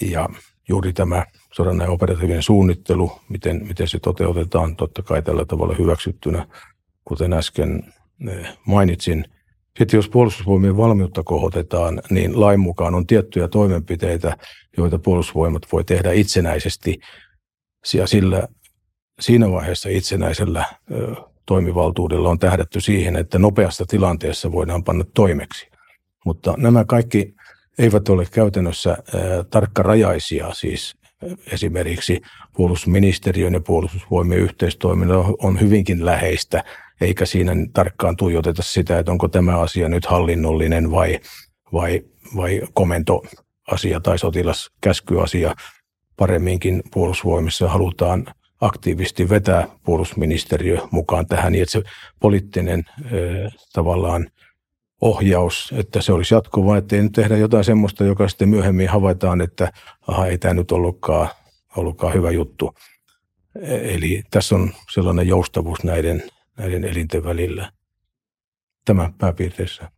[0.00, 0.28] Ja
[0.68, 6.46] juuri tämä sodan operatiivinen suunnittelu, miten, miten se toteutetaan, totta kai tällä tavalla hyväksyttynä,
[7.04, 7.92] kuten äsken
[8.66, 9.24] mainitsin,
[9.78, 14.36] Sitten jos puolustusvoimien valmiutta kohotetaan, niin lain mukaan on tiettyjä toimenpiteitä,
[14.76, 17.00] joita puolustusvoimat voi tehdä itsenäisesti.
[17.94, 18.48] Ja sillä,
[19.20, 20.64] siinä vaiheessa itsenäisellä
[21.50, 25.70] toimivaltuudella on tähdätty siihen, että nopeassa tilanteessa voidaan panna toimeksi.
[26.24, 27.34] Mutta nämä kaikki
[27.78, 28.96] eivät ole käytännössä
[29.50, 30.96] tarkkarajaisia, siis
[31.52, 32.20] esimerkiksi
[32.56, 36.64] puolustusministeriön ja puolustusvoimien yhteistoiminta on hyvinkin läheistä,
[37.00, 41.20] eikä siinä tarkkaan tuijoteta sitä, että onko tämä asia nyt hallinnollinen vai,
[41.72, 42.02] vai,
[42.36, 45.54] vai komentoasia tai sotilaskäskyasia.
[46.16, 48.26] Paremminkin puolustusvoimissa halutaan
[48.60, 51.82] aktiivisesti vetää puolustusministeriö mukaan tähän, niin että se
[52.20, 52.84] poliittinen
[53.72, 54.30] tavallaan
[55.00, 59.40] ohjaus, että se olisi jatkuvaa, että ei nyt tehdä jotain semmoista, joka sitten myöhemmin havaitaan,
[59.40, 59.72] että
[60.06, 61.28] aha, ei tämä nyt ollutkaan,
[61.76, 62.74] ollutkaan hyvä juttu.
[63.62, 66.22] E, eli tässä on sellainen joustavuus näiden,
[66.56, 67.72] näiden elinten välillä.
[68.84, 69.90] Tämä pääpiirteissä.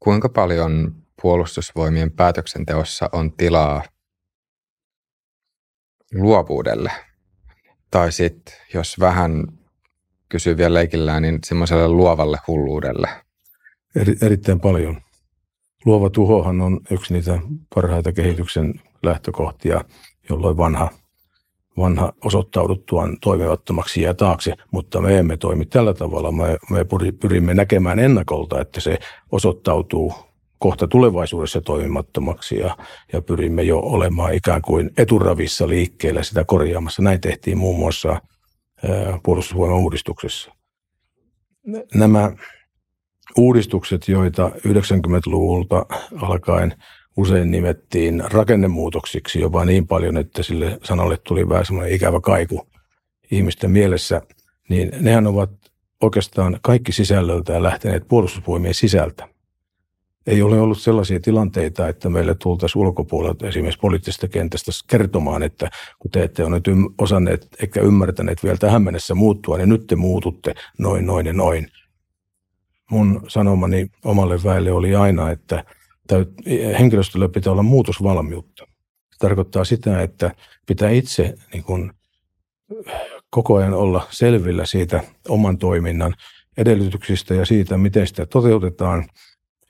[0.00, 3.82] Kuinka paljon puolustusvoimien päätöksenteossa on tilaa
[6.14, 6.90] luovuudelle?
[7.90, 9.46] Tai sitten, jos vähän
[10.28, 13.08] kysyy vielä leikillään, niin semmoiselle luovalle hulluudelle–
[13.96, 15.00] eri, erittäin paljon.
[15.84, 17.38] Luova tuhohan on yksi niitä
[17.74, 19.84] parhaita kehityksen lähtökohtia,
[20.30, 20.90] jolloin vanha,
[21.78, 26.32] vanha osoittauduttuaan toimivattomaksi jää taakse, mutta me emme toimi tällä tavalla.
[26.32, 26.86] Me, me
[27.20, 28.98] pyrimme näkemään ennakolta, että se
[29.32, 30.14] osoittautuu
[30.58, 32.76] kohta tulevaisuudessa toimimattomaksi ja,
[33.12, 37.02] ja pyrimme jo olemaan ikään kuin eturavissa liikkeellä sitä korjaamassa.
[37.02, 38.20] Näin tehtiin muun muassa
[39.22, 40.52] puolustusvoiman uudistuksessa.
[41.94, 42.32] Nämä
[43.36, 45.86] uudistukset, joita 90-luvulta
[46.22, 46.74] alkaen
[47.16, 52.68] usein nimettiin rakennemuutoksiksi jopa niin paljon, että sille sanalle tuli vähän semmoinen ikävä kaiku
[53.30, 54.22] ihmisten mielessä,
[54.68, 55.50] niin nehän ovat
[56.02, 59.35] oikeastaan kaikki sisällöltään lähteneet puolustusvoimien sisältä.
[60.26, 66.10] Ei ole ollut sellaisia tilanteita, että meille tultaisiin ulkopuolelta esimerkiksi poliittisesta kentästä kertomaan, että kun
[66.10, 66.64] te ette ole nyt
[66.98, 71.68] osanneet eikä ymmärtäneet vielä tähän mennessä muuttua, niin nyt te muututte noin, noin ja noin
[72.90, 75.64] mun sanomani omalle väelle oli aina, että
[76.78, 78.64] henkilöstöllä pitää olla muutosvalmiutta.
[79.12, 80.34] Se tarkoittaa sitä, että
[80.66, 81.92] pitää itse niin kuin,
[83.30, 86.14] koko ajan olla selvillä siitä oman toiminnan
[86.56, 89.08] edellytyksistä ja siitä, miten sitä toteutetaan.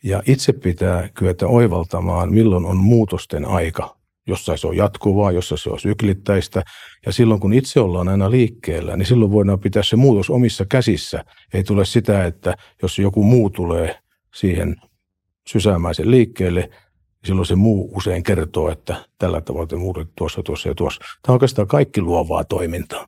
[0.03, 5.71] Ja itse pitää kyetä oivaltamaan, milloin on muutosten aika jossa se on jatkuvaa, jossa se
[5.71, 6.63] on syklittäistä.
[7.07, 11.25] Ja silloin kun itse ollaan aina liikkeellä, niin silloin voidaan pitää se muutos omissa käsissä.
[11.55, 13.99] Ei tule sitä, että jos joku muu tulee
[14.35, 14.77] siihen
[15.49, 20.69] sysäämään liikkeelle, niin silloin se muu usein kertoo, että tällä tavalla te muutet tuossa, tuossa
[20.69, 21.01] ja tuossa.
[21.01, 23.07] Tämä on oikeastaan kaikki luovaa toimintaa.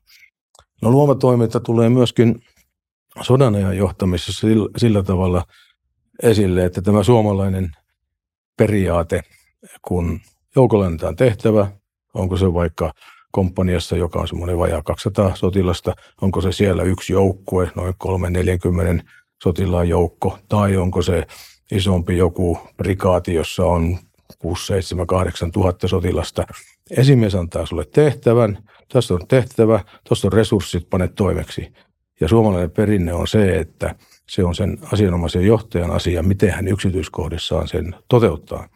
[0.81, 2.35] No luova toiminta tulee myöskin
[3.21, 5.43] sodan ajan johtamisessa sillä, sillä tavalla
[6.23, 7.71] esille, että tämä suomalainen
[8.57, 9.21] periaate,
[9.81, 10.19] kun
[10.55, 11.71] joukolla annetaan tehtävä,
[12.13, 12.93] onko se vaikka
[13.31, 19.03] komppaniassa, joka on semmoinen vajaa 200 sotilasta, onko se siellä yksi joukkue, noin 340
[19.43, 21.27] sotilaan joukko, tai onko se
[21.71, 23.97] isompi joku prikaati, jossa on
[24.39, 26.45] 6, 7, 8 tuhatta sotilasta.
[26.91, 28.57] Esimies antaa sulle tehtävän,
[28.93, 31.73] tässä on tehtävä, tuossa on resurssit, pane toimeksi.
[32.21, 33.95] Ja suomalainen perinne on se, että
[34.29, 38.69] se on sen asianomaisen johtajan asia, miten hän yksityiskohdissaan sen toteuttaa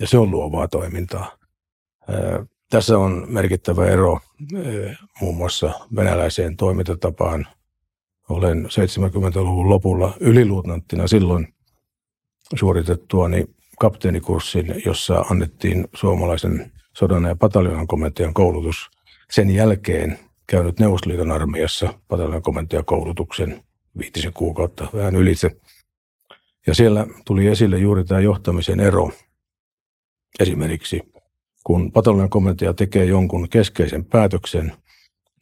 [0.00, 1.38] ja se on luovaa toimintaa.
[2.70, 4.18] Tässä on merkittävä ero
[5.20, 7.46] muun muassa venäläiseen toimintatapaan.
[8.28, 11.54] Olen 70-luvun lopulla yliluutnanttina silloin
[12.54, 13.44] suoritettuani
[13.78, 18.90] kapteenikurssin, jossa annettiin suomalaisen sodan ja pataljonan komentajan koulutus.
[19.30, 23.62] Sen jälkeen käynyt Neuvostoliiton armeijassa pataljonan komentajakoulutuksen
[23.98, 25.50] viitisen kuukautta vähän ylitse.
[26.66, 29.10] Ja siellä tuli esille juuri tämä johtamisen ero–
[30.40, 31.12] Esimerkiksi
[31.64, 34.72] kun pataljoonan komentaja tekee jonkun keskeisen päätöksen,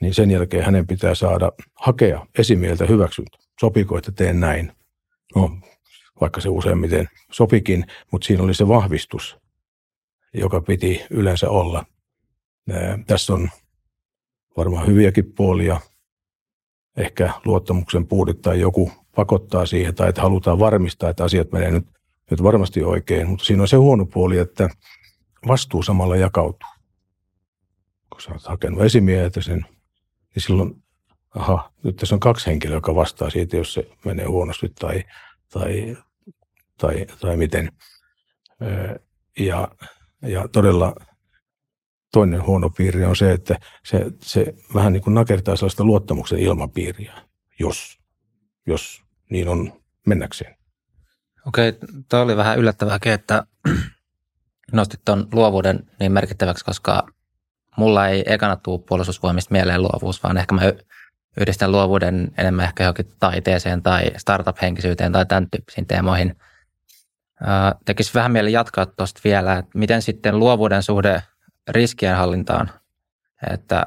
[0.01, 3.39] niin sen jälkeen hänen pitää saada hakea esimieltä hyväksyntä.
[3.61, 4.73] Sopiko, että teen näin?
[5.35, 5.59] No,
[6.21, 9.37] vaikka se useimmiten sopikin, mutta siinä oli se vahvistus,
[10.35, 11.85] joka piti yleensä olla.
[13.07, 13.51] Tässä on
[14.57, 15.81] varmaan hyviäkin puolia.
[16.97, 21.87] Ehkä luottamuksen puute tai joku pakottaa siihen tai että halutaan varmistaa, että asiat menee nyt
[22.31, 24.69] nyt varmasti oikein, mutta siinä on se huono puoli, että
[25.49, 26.69] vastuu samalla jakautuu.
[28.13, 29.67] Kun sä oot hakenut esimieheltä sen,
[30.35, 30.83] niin silloin,
[31.35, 35.05] aha, nyt tässä on kaksi henkilöä, joka vastaa siitä, jos se menee huonosti tai,
[35.53, 35.97] tai,
[36.79, 37.73] tai, tai miten.
[39.39, 39.69] Ja,
[40.23, 40.95] ja todella
[42.13, 47.13] toinen huono piirre on se, että se, se vähän niin kuin nakertaa sellaista luottamuksen ilmapiiriä,
[47.61, 47.99] jos,
[48.67, 49.73] jos niin on
[50.07, 50.57] mennäkseen.
[51.47, 51.73] Okei,
[52.11, 53.47] tuo oli vähän yllättävääkin, että
[54.73, 57.07] nostit tuon luovuuden niin merkittäväksi, koska
[57.77, 60.63] mulla ei ekana tule puolustusvoimista mieleen luovuus, vaan ehkä mä
[61.41, 66.37] yhdistän luovuuden enemmän ehkä johonkin taiteeseen tai startup-henkisyyteen tai tämän tyyppisiin teemoihin.
[67.85, 71.23] Tekisi vähän mieli jatkaa tuosta vielä, että miten sitten luovuuden suhde
[71.69, 72.71] riskienhallintaan,
[73.53, 73.87] että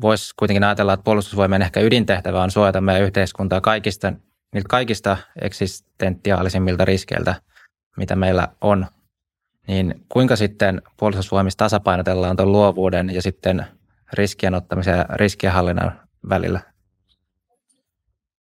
[0.00, 4.12] voisi kuitenkin ajatella, että puolustusvoimien ehkä ydintehtävä on suojata meidän yhteiskuntaa kaikista,
[4.52, 7.34] niiltä kaikista eksistentiaalisimmilta riskeiltä,
[7.96, 8.86] mitä meillä on.
[9.68, 13.66] Niin kuinka sitten puolustusvoimissa tasapainotellaan tuon luovuuden ja sitten
[14.12, 16.60] riskien ottamisen ja riskienhallinnan välillä?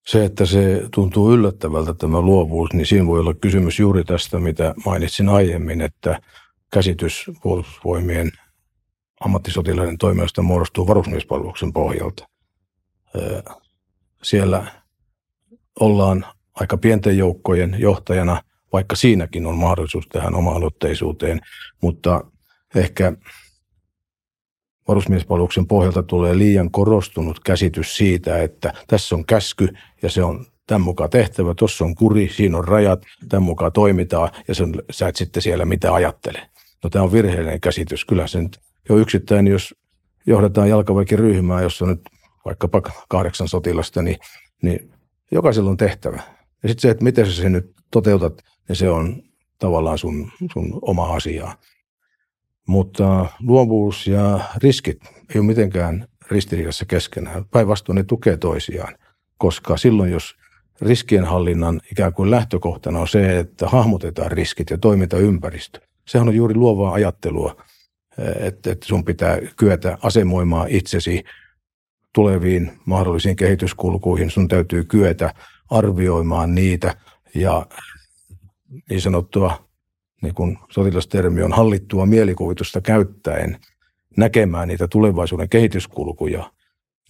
[0.06, 4.74] Se, että se tuntuu yllättävältä tämä luovuus, niin siinä voi olla kysymys juuri tästä, mitä
[4.84, 6.20] mainitsin aiemmin, että
[6.72, 8.32] käsitys puolustusvoimien
[9.24, 12.28] ammattisotilaiden toiminnasta muodostuu varusmiespalveluksen pohjalta.
[14.22, 14.66] Siellä
[15.80, 21.40] ollaan aika pienten joukkojen johtajana, vaikka siinäkin on mahdollisuus tähän oma-aloitteisuuteen,
[21.82, 22.24] mutta
[22.74, 23.12] ehkä
[24.88, 29.68] varusmiespalveluksen pohjalta tulee liian korostunut käsitys siitä, että tässä on käsky
[30.02, 34.30] ja se on tämän mukaan tehtävä, tuossa on kuri, siinä on rajat, tämän mukaan toimitaan
[34.48, 36.48] ja sen, sä et sitten siellä mitä ajattele.
[36.84, 38.04] No tämä on virheellinen käsitys.
[38.04, 38.50] Kyllä sen
[38.88, 39.74] jo yksittäin, jos
[40.26, 42.00] johdetaan jalkaväkiryhmää, jossa nyt
[42.44, 44.16] vaikkapa kahdeksan sotilasta, niin,
[44.62, 44.90] niin
[45.30, 46.22] jokaisella on tehtävä.
[46.62, 49.22] Ja sitten se, että miten sä sen nyt toteutat, niin se on
[49.58, 51.54] tavallaan sun, sun oma asiaa.
[52.68, 57.44] Mutta luovuus ja riskit ei ole mitenkään ristiriidassa keskenään.
[57.50, 58.94] Päinvastoin ne tukee toisiaan,
[59.38, 60.36] koska silloin jos
[60.80, 65.80] riskienhallinnan ikään kuin lähtökohtana on se, että hahmotetaan riskit ja toimintaympäristö.
[66.06, 67.62] Sehän on juuri luovaa ajattelua,
[68.18, 71.24] että, että sun pitää kyetä asemoimaan itsesi
[72.14, 74.30] tuleviin mahdollisiin kehityskulkuihin.
[74.30, 75.34] Sun täytyy kyetä
[75.70, 76.94] arvioimaan niitä
[77.34, 77.66] ja
[78.90, 79.68] niin sanottua
[80.22, 83.58] niin kuin sotilastermi on hallittua mielikuvitusta käyttäen
[84.16, 86.52] näkemään niitä tulevaisuuden kehityskulkuja,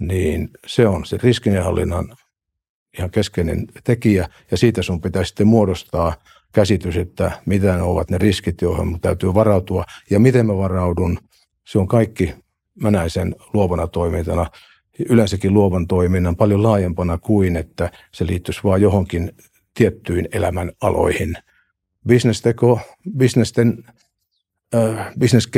[0.00, 2.16] niin se on se riskinhallinnan
[2.98, 6.14] ihan keskeinen tekijä ja siitä sun pitää sitten muodostaa
[6.52, 11.18] käsitys, että mitä ne ovat ne riskit, joihin mun täytyy varautua ja miten mä varaudun.
[11.64, 12.34] Se on kaikki,
[12.82, 14.46] mä näen sen luovana toimintana,
[15.08, 19.32] yleensäkin luovan toiminnan paljon laajempana kuin, että se liittyisi vain johonkin
[19.74, 21.34] tiettyyn elämän aloihin–
[22.06, 22.80] bisnesteko,
[23.16, 23.84] bisnesten,
[24.74, 25.50] äh, business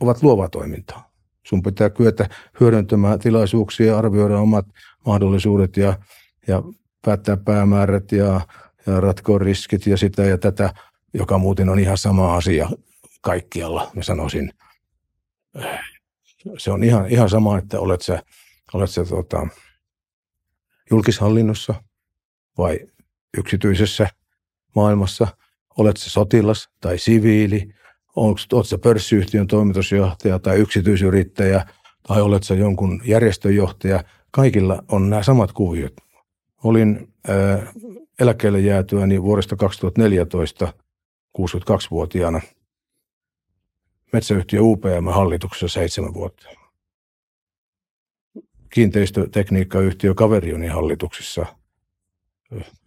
[0.00, 1.10] ovat luovaa toimintaa.
[1.46, 2.28] Sun pitää kyetä
[2.60, 4.66] hyödyntämään tilaisuuksia arvioida omat
[5.06, 5.98] mahdollisuudet ja,
[6.46, 6.62] ja
[7.04, 8.40] päättää päämäärät ja,
[8.86, 10.74] ja ratkoa riskit ja sitä ja tätä,
[11.14, 12.68] joka muuten on ihan sama asia
[13.20, 14.52] kaikkialla, mä sanoisin.
[16.58, 18.22] Se on ihan, ihan sama, että olet sä,
[18.74, 19.46] olet sä tota,
[20.90, 21.74] julkishallinnossa
[22.58, 22.78] vai
[23.38, 24.08] yksityisessä
[24.74, 25.26] maailmassa–
[25.80, 27.68] olet se sotilas tai siviili,
[28.16, 31.66] olet se pörssiyhtiön toimitusjohtaja tai yksityisyrittäjä
[32.08, 35.92] tai olet se jonkun järjestöjohtaja, kaikilla on nämä samat kuviot.
[36.64, 37.74] Olin äh,
[38.20, 40.72] eläkkeelle jäätyäni vuodesta 2014
[41.38, 42.40] 62-vuotiaana
[44.12, 46.48] metsäyhtiö UPM hallituksessa seitsemän vuotta.
[48.70, 51.46] Kiinteistötekniikkayhtiö Kaverioni hallituksissa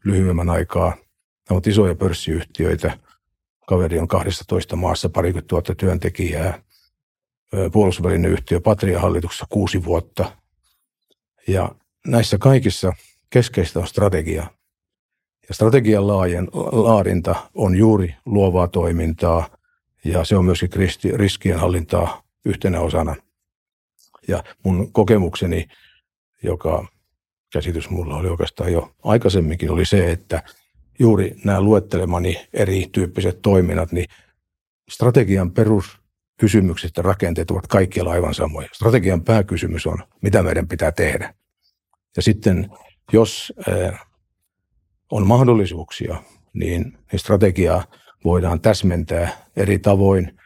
[0.03, 0.95] lyhyemmän aikaa
[1.49, 2.97] ne ovat isoja pörssiyhtiöitä.
[3.67, 6.63] Kaveri on 12 maassa parikymmentä tuhatta työntekijää.
[7.71, 10.37] Puolustusvälinen yhtiö Patria hallituksessa kuusi vuotta.
[11.47, 11.75] Ja
[12.07, 12.93] näissä kaikissa
[13.33, 14.47] keskeistä on strategia.
[15.49, 19.57] Ja strategian laajen, laadinta on juuri luovaa toimintaa
[20.05, 20.69] ja se on myöskin
[21.13, 23.15] riskien hallintaa yhtenä osana.
[24.27, 25.67] Ja mun kokemukseni,
[26.43, 26.87] joka
[27.53, 30.43] käsitys mulla oli oikeastaan jo aikaisemminkin, oli se, että–
[30.99, 34.05] juuri nämä luettelemani erityyppiset toiminnat, niin
[34.89, 38.69] strategian peruskysymykset ja rakenteet ovat kaikkialla aivan samoja.
[38.73, 41.33] Strategian pääkysymys on, mitä meidän pitää tehdä.
[42.15, 42.69] Ja sitten,
[43.11, 43.53] jos
[45.11, 46.23] on mahdollisuuksia,
[46.53, 47.83] niin, niin strategiaa
[48.23, 50.39] voidaan täsmentää eri tavoin,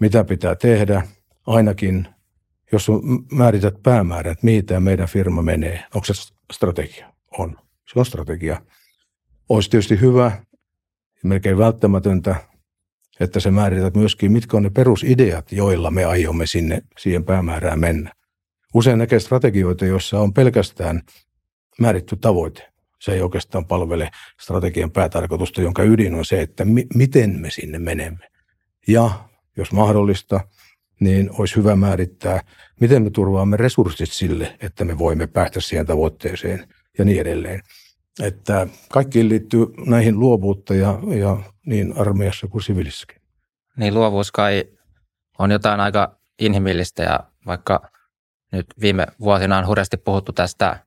[0.00, 1.02] mitä pitää tehdä,
[1.46, 2.08] ainakin
[2.72, 2.88] jos
[3.32, 5.84] määrität päämäärät, mihin tämä meidän firma menee.
[5.94, 7.12] Onko se strategia?
[7.38, 7.56] On.
[7.92, 8.62] Se on strategia.
[9.48, 10.32] Olisi tietysti hyvä
[11.22, 12.36] ja melkein välttämätöntä,
[13.20, 18.12] että se määrität myöskin, mitkä on ne perusideat, joilla me aiomme sinne siihen päämäärään mennä.
[18.74, 21.02] Usein näkee strategioita, joissa on pelkästään
[21.80, 22.70] määritty tavoite.
[23.00, 24.10] Se ei oikeastaan palvele
[24.40, 28.28] strategian päätarkoitusta, jonka ydin on se, että mi- miten me sinne menemme.
[28.88, 29.10] Ja
[29.56, 30.40] jos mahdollista,
[31.00, 32.40] niin olisi hyvä määrittää,
[32.80, 36.68] miten me turvaamme resurssit sille, että me voimme päästä siihen tavoitteeseen
[36.98, 37.60] ja niin edelleen.
[38.22, 43.22] että kaikkiin liittyy näihin luovuutta ja, ja niin armeijassa kuin sivilissäkin.
[43.76, 44.64] Niin luovuus kai
[45.38, 47.90] on jotain aika inhimillistä ja vaikka
[48.52, 50.84] nyt viime vuosina on hurjasti puhuttu tästä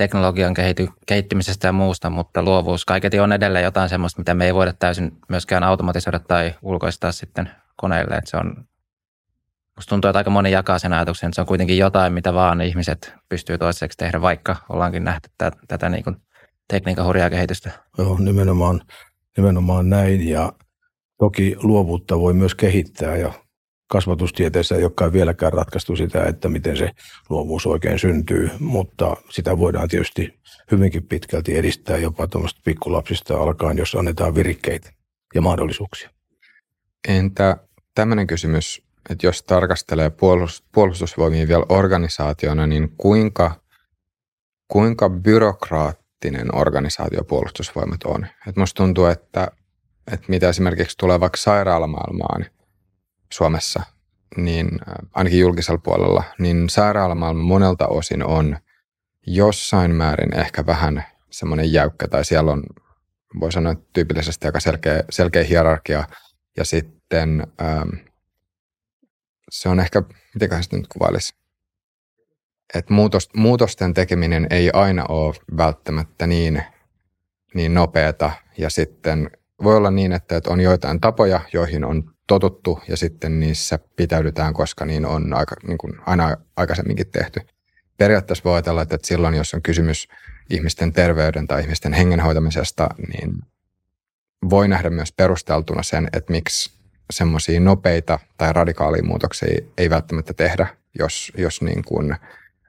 [0.00, 4.54] teknologian kehity, kehittymisestä ja muusta, mutta luovuus kaiketi on edelleen jotain sellaista, mitä me ei
[4.54, 8.14] voida täysin myöskään automatisoida tai ulkoistaa sitten koneille.
[8.14, 8.64] Että se on,
[9.76, 12.60] musta tuntuu, että aika moni jakaa sen ajatuksen, että se on kuitenkin jotain, mitä vaan
[12.60, 16.16] ihmiset pystyy toiseksi tehdä, vaikka ollaankin nähty tätä, tätä niin kuin
[16.68, 17.70] tekniikan hurjaa kehitystä.
[17.98, 18.80] Joo, nimenomaan,
[19.36, 20.52] nimenomaan näin ja
[21.18, 23.32] toki luovuutta voi myös kehittää ja
[23.90, 26.90] kasvatustieteessä ei olekaan vieläkään ratkaistu sitä, että miten se
[27.28, 33.94] luovuus oikein syntyy, mutta sitä voidaan tietysti hyvinkin pitkälti edistää jopa tuommoista pikkulapsista alkaen, jos
[33.94, 34.90] annetaan virikkeitä
[35.34, 36.10] ja mahdollisuuksia.
[37.08, 37.56] Entä
[37.94, 40.10] tämmöinen kysymys, että jos tarkastelee
[40.72, 43.60] puolustusvoimia vielä organisaationa, niin kuinka,
[44.68, 48.26] kuinka byrokraattinen organisaatio puolustusvoimat on?
[48.46, 49.50] Et musta tuntuu, että,
[50.12, 52.46] että mitä esimerkiksi tulee vaikka sairaalamaailmaan–
[53.32, 53.82] Suomessa,
[54.36, 58.56] niin äh, ainakin julkisella puolella, niin sairaalamaailma monelta osin on
[59.26, 62.62] jossain määrin ehkä vähän semmoinen jäykkä, tai siellä on,
[63.40, 66.04] voi sanoa, tyypillisesti aika selkeä, selkeä hierarkia,
[66.56, 67.88] ja sitten ähm,
[69.50, 70.02] se on ehkä,
[70.34, 71.34] miten se nyt kuvailisi,
[72.74, 76.62] että muutos, muutosten tekeminen ei aina ole välttämättä niin,
[77.54, 79.30] niin nopeata, ja sitten
[79.62, 84.54] voi olla niin, että, että on joitain tapoja, joihin on totuttu ja sitten niissä pitäydytään,
[84.54, 87.40] koska niin on aika, niin kuin aina aikaisemminkin tehty.
[87.96, 90.08] Periaatteessa voi ajatella, että silloin, jos on kysymys
[90.50, 93.32] ihmisten terveyden tai ihmisten hengenhoitamisesta, niin
[94.50, 96.70] voi nähdä myös perusteltuna sen, että miksi
[97.12, 100.66] semmoisia nopeita tai radikaalia muutoksia ei välttämättä tehdä,
[100.98, 102.16] jos, jos niin kuin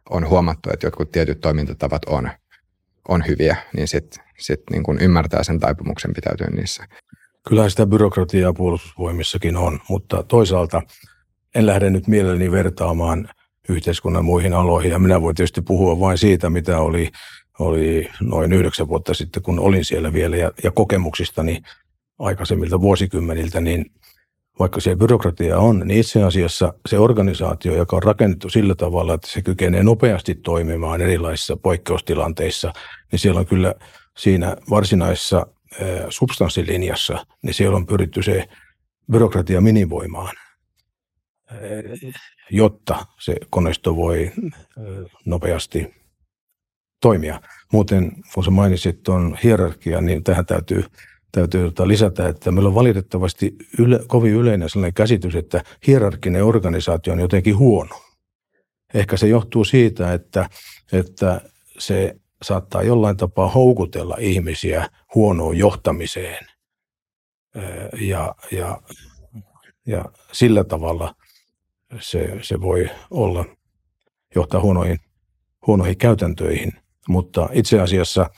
[0.10, 2.32] on huomattu, että jotkut tietyt toimintatavat on,
[3.08, 6.84] on hyviä, niin sitten sit niin ymmärtää sen taipumuksen pitäytyä niissä.
[7.48, 10.82] Kyllä sitä byrokratiaa puolustusvoimissakin on, mutta toisaalta
[11.56, 13.30] en lähde nyt mielelläni vertaamaan
[13.70, 14.92] yhteiskunnan muihin aloihin.
[14.92, 17.12] Ja minä voin tietysti puhua vain siitä, mitä oli,
[17.60, 21.62] oli noin yhdeksän vuotta sitten, kun olin siellä vielä ja, ja kokemuksistani
[22.20, 23.86] aikaisemmilta vuosikymmeniltä, niin
[24.60, 29.28] vaikka se byrokratia on, niin itse asiassa se organisaatio, joka on rakennettu sillä tavalla, että
[29.28, 32.74] se kykenee nopeasti toimimaan erilaisissa poikkeustilanteissa,
[33.12, 33.76] niin siellä on kyllä
[34.18, 35.48] siinä varsinaisessa
[36.10, 38.48] substanssilinjassa, niin siellä on pyritty se
[39.12, 40.36] byrokratia minimoimaan,
[42.50, 44.32] jotta se koneisto voi
[45.26, 45.94] nopeasti
[47.02, 47.42] toimia.
[47.74, 50.84] Muuten, kun sä mainitsit tuon hierarkian, niin tähän täytyy,
[51.32, 57.14] täytyy tota lisätä, että meillä on valitettavasti yle, kovin yleinen sellainen käsitys, että hierarkinen organisaatio
[57.14, 58.02] on jotenkin huono.
[58.94, 60.50] Ehkä se johtuu siitä, että,
[60.92, 61.42] että
[61.80, 66.48] se saattaa jollain tapaa houkutella ihmisiä huonoon johtamiseen.
[68.02, 68.82] Ja, ja,
[69.88, 71.16] ja sillä tavalla
[72.00, 73.46] se, se voi olla
[74.36, 75.00] johtaa huonoihin,
[75.68, 76.74] huonoihin käytäntöihin.
[77.08, 78.30] Mutta itse asiassa,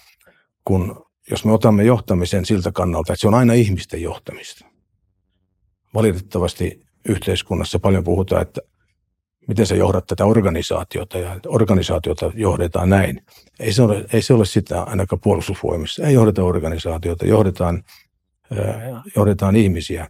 [0.66, 4.66] kun, jos me otamme johtamisen siltä kannalta, että se on aina ihmisten johtamista.
[5.94, 6.80] Valitettavasti
[7.10, 8.62] yhteiskunnassa paljon puhutaan, että
[9.48, 13.26] miten sä johdat tätä organisaatiota ja organisaatiota johdetaan näin.
[13.60, 16.08] Ei se ole, ei se ole sitä ainakaan puolustusvoimissa.
[16.08, 17.84] Ei johdeta organisaatiota, johdetaan,
[19.16, 20.10] johdetaan ihmisiä.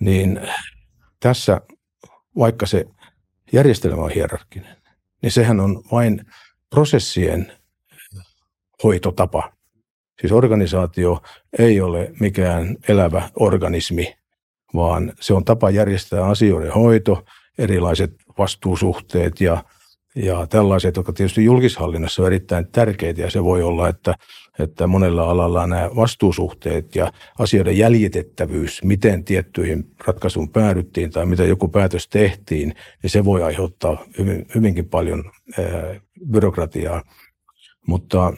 [0.00, 0.40] Niin
[1.20, 1.60] tässä,
[2.38, 2.84] vaikka se
[3.52, 4.76] järjestelmä on hierarkkinen,
[5.22, 6.26] niin sehän on vain
[6.70, 7.52] prosessien
[8.84, 9.52] hoitotapa.
[10.20, 11.22] Siis organisaatio
[11.58, 14.14] ei ole mikään elävä organismi,
[14.74, 17.24] vaan se on tapa järjestää asioiden hoito,
[17.58, 19.64] erilaiset vastuusuhteet ja,
[20.14, 24.14] ja tällaiset, jotka tietysti julkishallinnassa on erittäin tärkeitä ja se voi olla, että,
[24.58, 31.68] että monella alalla nämä vastuusuhteet ja asioiden jäljitettävyys, miten tiettyihin ratkaisuun päädyttiin tai miten joku
[31.68, 35.24] päätös tehtiin, niin se voi aiheuttaa hyvin, hyvinkin paljon
[35.58, 35.64] ää,
[36.30, 37.02] byrokratiaa.
[37.86, 38.32] Mutta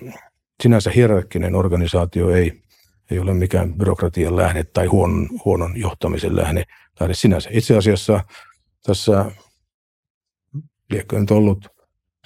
[0.62, 2.62] sinänsä hierarkkinen organisaatio ei,
[3.10, 6.64] ei ole mikään byrokratian lähde tai huonon, huonon johtamisen lähde,
[7.00, 7.50] lähde sinänsä.
[7.52, 8.20] Itse asiassa
[8.86, 9.24] tässä
[10.94, 11.68] liekö nyt ollut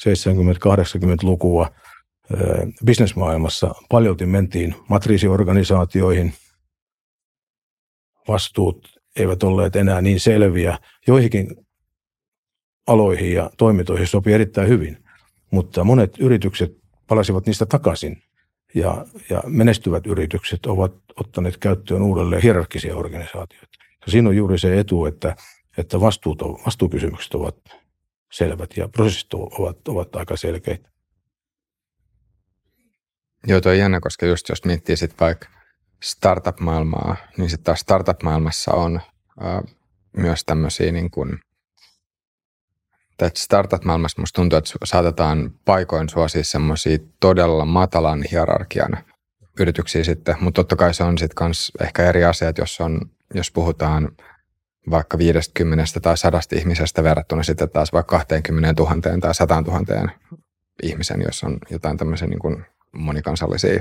[0.01, 1.71] 70-80-lukua
[2.85, 6.35] bisnesmaailmassa paljolti mentiin matriisiorganisaatioihin.
[8.29, 10.79] Vastuut eivät olleet enää niin selviä.
[11.07, 11.57] Joihinkin
[12.87, 15.05] aloihin ja toimintoihin sopii erittäin hyvin,
[15.51, 16.73] mutta monet yritykset
[17.07, 18.23] palasivat niistä takaisin
[18.75, 23.79] ja, ja menestyvät yritykset ovat ottaneet käyttöön uudelleen hierarkkisia organisaatioita.
[24.07, 25.37] Ja siinä on juuri se etu, että,
[25.79, 27.57] että vastuut, vastuukysymykset ovat
[28.33, 30.89] selvät ja prosessit ovat, ovat aika selkeitä.
[33.47, 35.49] Joo, toi jännä, koska just jos miettii sitten vaikka
[36.03, 39.77] startup-maailmaa, niin sitten taas startup-maailmassa on äh,
[40.17, 41.39] myös tämmöisiä niin kuin,
[43.23, 49.05] että startup-maailmassa musta tuntuu, että saatetaan paikoin suosia semmoisia todella matalan hierarkian
[49.61, 53.01] yrityksiä sitten, mutta totta kai se on sitten kans ehkä eri asiat, jos, on,
[53.35, 54.09] jos puhutaan
[54.91, 60.09] vaikka 50 tai 100 ihmisestä verrattuna sitten taas vaikka 20 000 tai 100 000
[60.83, 63.81] ihmisen, jos on jotain tämmöisiä niin kuin monikansallisia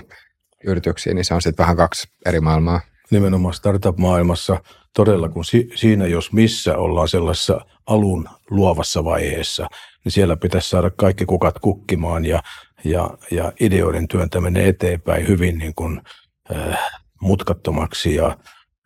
[0.63, 2.81] yrityksiä, niin se on sitten vähän kaksi eri maailmaa.
[3.11, 4.59] Nimenomaan startup-maailmassa
[4.95, 9.67] todella, kun si- siinä jos missä ollaan sellaisessa alun luovassa vaiheessa,
[10.03, 12.43] niin siellä pitäisi saada kaikki kukat kukkimaan ja,
[12.83, 16.01] ja, ja ideoiden työntäminen eteenpäin hyvin niin kuin,
[16.55, 16.79] äh,
[17.21, 18.37] mutkattomaksi ja,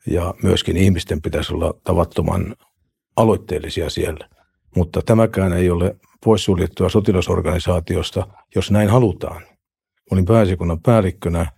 [0.07, 2.55] ja myöskin ihmisten pitäisi olla tavattoman
[3.15, 4.29] aloitteellisia siellä.
[4.75, 5.95] Mutta tämäkään ei ole
[6.25, 9.41] poissuljettua sotilasorganisaatiosta, jos näin halutaan.
[10.11, 11.51] Olin pääsikunnan päällikkönä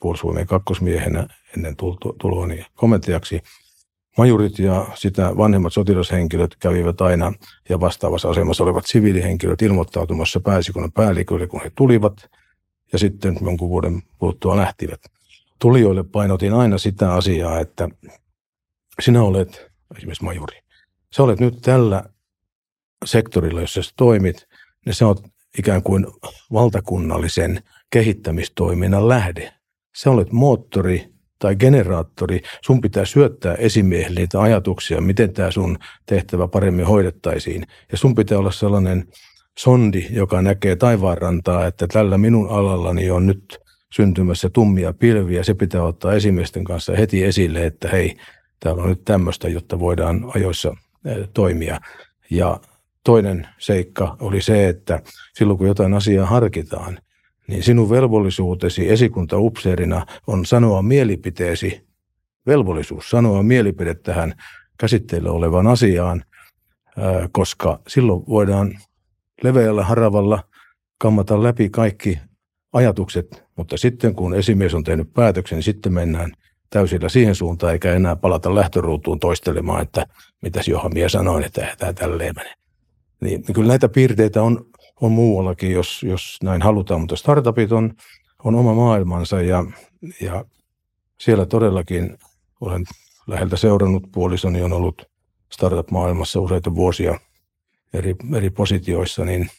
[0.00, 1.26] puolustusvoimien kakkosmiehenä
[1.56, 1.76] ennen
[2.20, 3.42] tuloani komentajaksi.
[4.18, 7.32] Majurit ja sitä vanhemmat sotilashenkilöt kävivät aina
[7.68, 12.30] ja vastaavassa asemassa olevat siviilihenkilöt ilmoittautumassa pääsikunnan päällikölle, kun he tulivat
[12.92, 15.00] ja sitten jonkun vuoden kuluttua lähtivät.
[15.60, 17.88] Tulijoille painotin aina sitä asiaa, että
[19.00, 20.60] sinä olet esimerkiksi majuri.
[21.16, 22.04] Sä olet nyt tällä
[23.04, 24.48] sektorilla, jossa sä toimit,
[24.86, 25.20] niin sä olet
[25.58, 26.06] ikään kuin
[26.52, 29.52] valtakunnallisen kehittämistoiminnan lähde.
[29.96, 32.42] Sä olet moottori tai generaattori.
[32.64, 37.66] Sun pitää syöttää esimiehille niitä ajatuksia, miten tämä sun tehtävä paremmin hoidettaisiin.
[37.92, 39.08] Ja sun pitää olla sellainen
[39.58, 43.58] sondi, joka näkee taivaanrantaa, että tällä minun alallani on nyt
[43.92, 45.42] syntymässä tummia pilviä.
[45.42, 48.16] Se pitää ottaa esimiesten kanssa heti esille, että hei,
[48.60, 50.76] täällä on nyt tämmöistä, jotta voidaan ajoissa
[51.34, 51.80] toimia.
[52.30, 52.60] Ja
[53.04, 55.02] toinen seikka oli se, että
[55.34, 56.98] silloin kun jotain asiaa harkitaan,
[57.46, 61.86] niin sinun velvollisuutesi esikuntaupseerina on sanoa mielipiteesi,
[62.46, 64.34] velvollisuus sanoa mielipide tähän
[64.78, 66.24] käsitteillä olevaan asiaan,
[67.32, 68.78] koska silloin voidaan
[69.42, 70.44] leveällä haravalla
[70.98, 72.18] kammata läpi kaikki
[72.72, 76.32] ajatukset, mutta sitten kun esimies on tehnyt päätöksen, niin sitten mennään
[76.70, 80.06] täysillä siihen suuntaan, eikä enää palata lähtöruutuun toistelemaan, että
[80.42, 82.54] mitäs Johan Mie sanoi, että tämä tälleen menee.
[83.20, 84.66] Niin, niin kyllä näitä piirteitä on,
[85.00, 87.94] on muuallakin, jos, jos näin halutaan, mutta startupit on,
[88.44, 89.64] on oma maailmansa ja,
[90.20, 90.44] ja
[91.20, 92.18] siellä todellakin
[92.60, 92.84] olen
[93.26, 95.02] läheltä seurannut, puolisoni on ollut
[95.52, 97.20] startup-maailmassa useita vuosia
[97.92, 99.50] eri, eri positioissa, niin,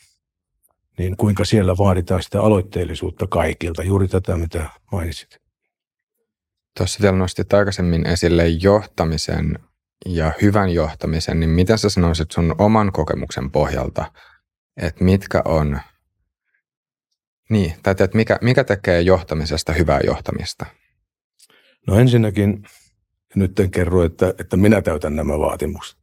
[1.02, 5.38] niin kuinka siellä vaaditaan sitä aloitteellisuutta kaikilta, juuri tätä, mitä mainitsit.
[6.78, 9.60] Tuossa vielä nostit aikaisemmin esille johtamisen
[10.06, 14.12] ja hyvän johtamisen, niin miten sä sanoisit sun oman kokemuksen pohjalta,
[14.78, 15.80] että mitkä on,
[17.50, 20.66] niin, tai että mikä, mikä tekee johtamisesta hyvää johtamista?
[21.88, 22.64] No ensinnäkin,
[23.36, 25.98] nyt en kerro, että, että minä täytän nämä vaatimukset.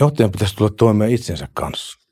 [0.00, 2.05] Johtajan pitäisi tulla toimeen itsensä kanssa.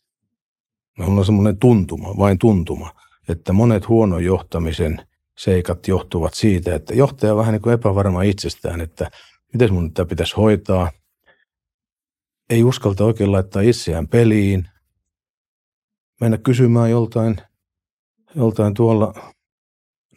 [0.99, 2.91] Meillä on semmoinen tuntuma, vain tuntuma,
[3.29, 5.07] että monet huonon johtamisen
[5.39, 9.11] seikat johtuvat siitä, että johtaja on vähän niin kuin epävarma itsestään, että
[9.53, 10.91] miten mun tämä pitäisi hoitaa.
[12.51, 14.69] Ei uskalta oikein laittaa itseään peliin.
[16.21, 17.37] Mennä kysymään joltain,
[18.37, 19.33] joltain tuolla.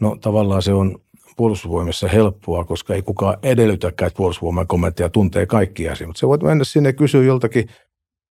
[0.02, 1.00] No tavallaan se on
[1.38, 6.08] puolustusvoimissa helppoa, koska ei kukaan edellytäkään, että puolustusvoiman komentaja tuntee kaikki asiat.
[6.08, 7.70] Mutta se voit mennä sinne kysyä joltakin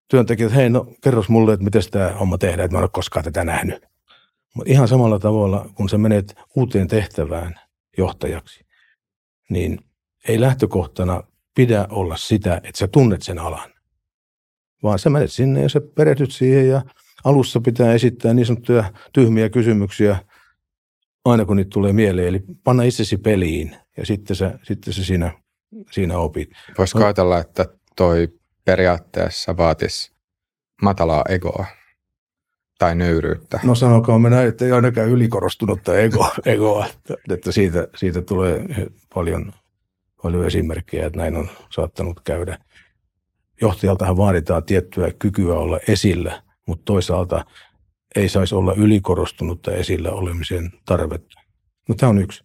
[0.09, 2.91] työntekijältä, että hei, no kerros mulle, että miten tämä homma tehdään, että mä en ole
[2.93, 3.87] koskaan tätä nähnyt.
[4.55, 7.55] Mutta ihan samalla tavalla, kun sä menet uuteen tehtävään
[7.99, 8.67] johtajaksi,
[9.51, 9.79] niin
[10.29, 11.23] ei lähtökohtana
[11.55, 13.71] pidä olla sitä, että sä tunnet sen alan.
[14.83, 16.83] Vaan sä menet sinne ja sä perehdyt siihen ja
[17.25, 20.19] alussa pitää esittää niin sanottuja tyhmiä kysymyksiä
[21.25, 22.29] aina kun niitä tulee mieleen.
[22.29, 25.33] Eli panna itsesi peliin ja sitten sä, sitten sä siinä,
[25.91, 26.51] siinä opit.
[26.79, 28.29] Voisiko no, ajatella, että toi
[28.69, 30.13] periaatteessa vaatisi
[30.83, 31.67] matalaa egoa
[32.79, 33.61] tai nöyryyttä?
[33.65, 38.65] No sanokaa me näin, että ei ainakaan ylikorostunutta ego, egoa, että, että siitä, siitä tulee
[39.15, 39.53] paljon
[40.23, 42.59] paljon esimerkkejä, että näin on saattanut käydä.
[43.61, 47.45] Johtajaltahan vaaditaan tiettyä kykyä olla esillä, mutta toisaalta
[48.17, 51.41] ei saisi olla ylikorostunutta esillä olemisen tarvetta.
[51.89, 52.45] No tämä on yksi.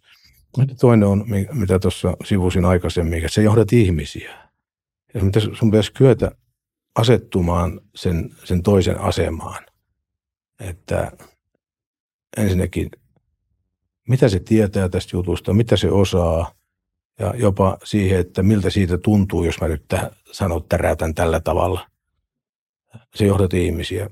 [0.80, 4.43] Toinen on, mitä tuossa sivusin aikaisemmin, että sä johdat ihmisiä.
[5.14, 6.30] Ja sun pitäisi kyetä
[6.94, 9.66] asettumaan sen, sen toisen asemaan.
[10.60, 11.12] Että
[12.36, 12.90] ensinnäkin,
[14.08, 16.50] mitä se tietää tästä jutusta, mitä se osaa–
[17.18, 21.86] ja jopa siihen, että miltä siitä tuntuu, jos mä nyt täh, sanon täräytän tällä tavalla.
[23.14, 24.10] Se johdat ihmisiä.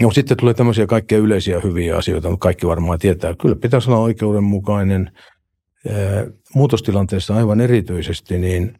[0.00, 3.34] No sitten tulee tämmöisiä kaikkia yleisiä hyviä asioita, mutta kaikki varmaan tietää.
[3.34, 5.12] Kyllä pitäisi olla oikeudenmukainen.
[6.54, 8.78] Muutostilanteessa aivan erityisesti, niin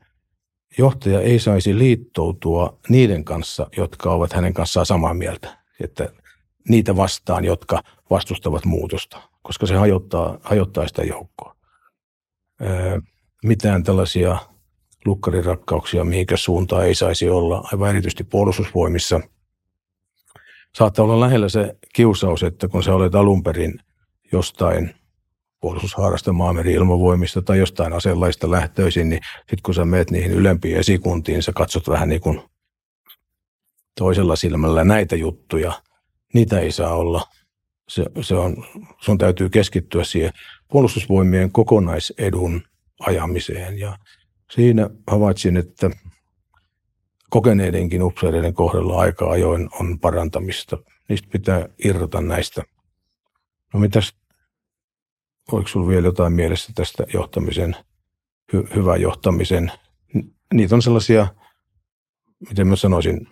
[0.79, 5.59] johtaja ei saisi liittoutua niiden kanssa, jotka ovat hänen kanssaan samaa mieltä.
[5.81, 6.09] Että
[6.69, 11.57] niitä vastaan, jotka vastustavat muutosta, koska se hajottaa, hajottaa sitä joukkoa.
[13.45, 14.39] Mitään tällaisia
[15.05, 19.21] lukkarirakkauksia, mihinkä suuntaan ei saisi olla, aivan erityisesti puolustusvoimissa.
[20.75, 23.81] Saattaa olla lähellä se kiusaus, että kun sä olet alun perin
[24.33, 24.95] jostain
[25.61, 31.43] puolustushaarasta maameri ilmavoimista tai jostain aseenlaista lähtöisin, niin sitten kun sä meet niihin ylempiin esikuntiin,
[31.43, 32.43] sä katsot vähän niin kuin
[33.99, 35.73] toisella silmällä näitä juttuja.
[36.35, 37.23] Niitä ei saa olla.
[37.89, 38.65] Se, se on,
[39.01, 40.33] sun täytyy keskittyä siihen
[40.69, 42.63] puolustusvoimien kokonaisedun
[43.01, 43.97] ajamiseen ja
[44.51, 45.91] Siinä havaitsin, että
[47.31, 50.79] kokeneidenkin upseereiden kohdalla aika ajoin on parantamista.
[51.09, 52.63] Niistä pitää irrota näistä.
[53.75, 54.15] No mitäs,
[55.57, 57.77] oliko sinulla vielä jotain mielessä tästä johtamisen,
[58.53, 59.73] hy, hyvän johtamisen?
[60.55, 61.27] Niitä on sellaisia,
[62.49, 63.29] miten mä sanoisin,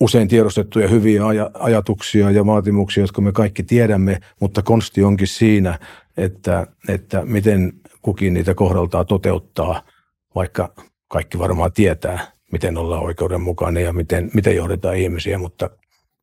[0.00, 5.78] usein tiedostettuja hyviä aj- ajatuksia ja vaatimuksia, jotka me kaikki tiedämme, mutta konsti onkin siinä,
[6.16, 7.72] että, että miten
[8.02, 9.82] kukin niitä kohdaltaan toteuttaa–
[10.34, 10.74] vaikka
[11.08, 15.70] kaikki varmaan tietää, miten ollaan oikeudenmukainen ja miten, miten johdetaan ihmisiä, mutta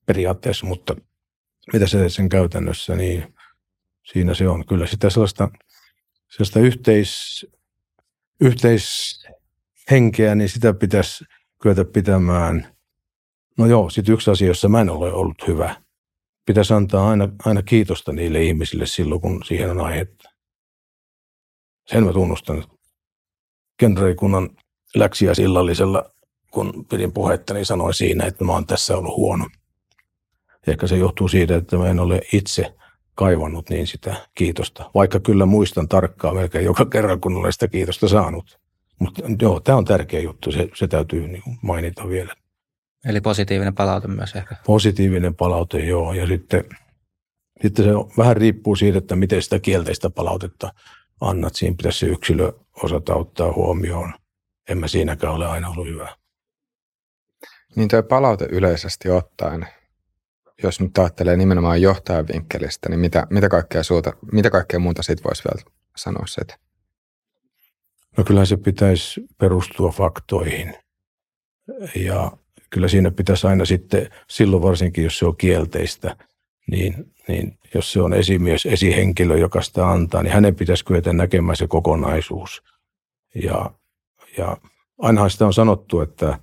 [0.05, 0.95] periaatteessa, mutta
[1.73, 3.33] mitä se sen käytännössä, niin
[4.11, 4.65] siinä se on.
[4.65, 5.49] Kyllä sitä sellaista,
[6.29, 7.45] sellaista yhteis,
[8.41, 11.25] yhteishenkeä, niin sitä pitäisi
[11.61, 12.75] kyetä pitämään.
[13.57, 15.75] No joo, sitten yksi asia, jossa mä en ole ollut hyvä.
[16.45, 20.29] Pitäisi antaa aina, aina kiitosta niille ihmisille silloin, kun siihen on aihetta.
[21.85, 22.63] Sen mä tunnustan,
[23.77, 24.49] kenraalikunnan
[24.95, 26.11] läksiäisillallisella,
[26.51, 29.49] kun pidin puhetta, niin sanoin siinä, että mä oon tässä ollut huono.
[30.67, 32.75] Ehkä se johtuu siitä, että mä en ole itse
[33.17, 38.07] kaivannut niin sitä kiitosta, vaikka kyllä muistan tarkkaan melkein joka kerran, kun olen sitä kiitosta
[38.07, 38.59] saanut.
[38.99, 42.33] Mutta joo, tämä on tärkeä juttu, se, se täytyy niin mainita vielä.
[43.05, 44.55] Eli positiivinen palaute myös ehkä.
[44.65, 46.13] Positiivinen palaute, joo.
[46.13, 46.63] Ja sitten,
[47.61, 50.73] sitten se vähän riippuu siitä, että miten sitä kielteistä palautetta
[51.21, 51.55] annat.
[51.55, 52.53] Siinä pitäisi se yksilö
[52.83, 54.13] osata ottaa huomioon.
[54.69, 56.15] En mä siinäkään ole aina ollut hyvä.
[57.75, 59.67] Niin tuo palaute yleisesti ottaen,
[60.63, 65.23] jos nyt ajattelee nimenomaan johtajan vinkkelistä, niin mitä, mitä, kaikkea, suuta, mitä kaikkea muuta siitä
[65.23, 66.57] voisi vielä sanoa että
[68.17, 70.75] No kyllä se pitäisi perustua faktoihin.
[71.95, 72.31] Ja
[72.69, 76.15] kyllä siinä pitäisi aina sitten, silloin varsinkin jos se on kielteistä,
[76.71, 81.55] niin, niin jos se on esimies, esihenkilö, joka sitä antaa, niin hänen pitäisi kyetä näkemään
[81.55, 82.63] se kokonaisuus.
[83.35, 83.71] Ja,
[84.37, 84.57] ja
[84.99, 86.39] ainahan sitä on sanottu, että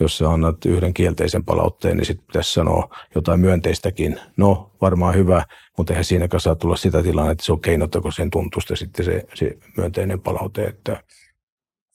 [0.00, 4.20] jos sä annat yhden kielteisen palautteen, niin sitten pitäisi sanoa jotain myönteistäkin.
[4.36, 5.44] No, varmaan hyvä,
[5.78, 9.24] mutta eihän siinäkään saa tulla sitä tilannetta, että se on keinottako sen tuntusta sitten se,
[9.34, 10.64] se myönteinen palaute.
[10.64, 11.02] Että,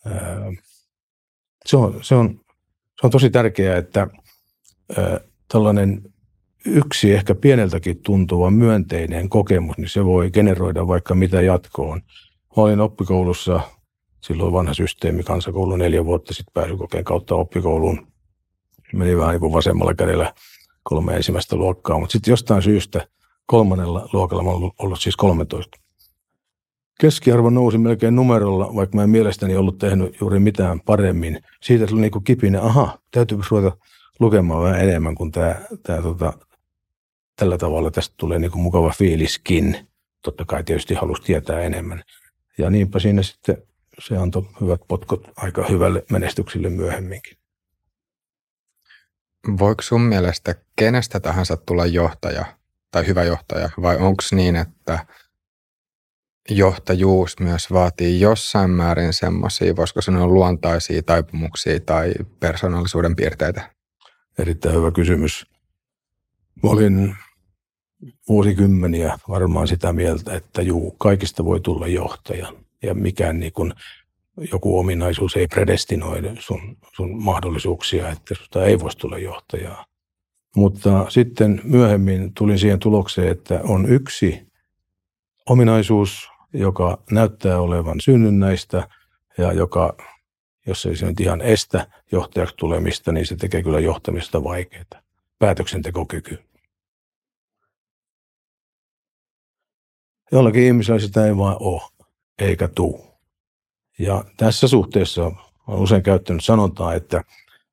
[0.06, 0.52] ää,
[1.66, 2.39] se, on, se, on,
[3.02, 4.08] se on tosi tärkeää, että
[4.97, 5.20] ää,
[5.52, 6.02] tällainen
[6.66, 12.02] yksi ehkä pieneltäkin tuntuva myönteinen kokemus, niin se voi generoida vaikka mitä jatkoon.
[12.58, 13.62] Mä olin oppikoulussa,
[14.22, 18.08] silloin vanha systeemi, kansakoulu neljä vuotta sitten pääsykokeen kautta oppikouluun.
[18.94, 20.34] Meni vähän niin kuin vasemmalla kädellä
[20.84, 23.08] kolme ensimmäistä luokkaa, mutta sitten jostain syystä
[23.46, 25.80] kolmannella luokalla mä olen ollut siis 13.
[27.00, 31.40] Keskiarvo nousi melkein numerolla, vaikka mä en mielestäni ollut tehnyt juuri mitään paremmin.
[31.62, 33.78] Siitä tuli niin kuin kipinen, aha, täytyy ruveta
[34.20, 36.34] lukemaan vähän enemmän, kun tämä, tämä tota,
[37.36, 39.88] tällä tavalla tästä tulee niin kuin mukava fiiliskin.
[40.22, 42.04] Totta kai tietysti halusi tietää enemmän.
[42.58, 43.58] Ja niinpä siinä sitten
[44.00, 47.38] se antoi hyvät potkut aika hyvälle menestykselle myöhemminkin.
[49.60, 52.45] Voiko sun mielestä kenestä tahansa tulla johtaja
[52.91, 55.06] tai hyvä johtaja, vai onko niin, että
[56.50, 63.72] johtajuus myös vaatii jossain määrin semmoisia, voisiko sanoa luontaisia taipumuksia tai persoonallisuuden piirteitä?
[64.39, 65.45] Erittäin hyvä kysymys.
[66.64, 67.16] Mä olin
[68.30, 72.54] vuosikymmeniä varmaan sitä mieltä, että juu, kaikista voi tulla johtaja.
[72.84, 73.74] Ja mikään niin kuin,
[74.52, 79.86] joku ominaisuus ei predestinoi sun, sun mahdollisuuksia, että susta ei voisi tulla johtajaa.
[80.56, 84.48] Mutta sitten myöhemmin tulin siihen tulokseen, että on yksi
[85.50, 88.88] ominaisuus, joka näyttää olevan synnynnäistä
[89.38, 89.98] ja joka,
[90.68, 94.84] jos ei se nyt ihan estä johtajaksi tulemista, niin se tekee kyllä johtamista vaikeaa.
[95.40, 96.40] Päätöksentekokyky.
[100.32, 101.82] Jollakin ihmisellä sitä ei vaan ole,
[102.40, 103.10] eikä tuu.
[104.00, 105.32] Ja tässä suhteessa
[105.68, 107.24] olen usein käyttänyt sanontaa, että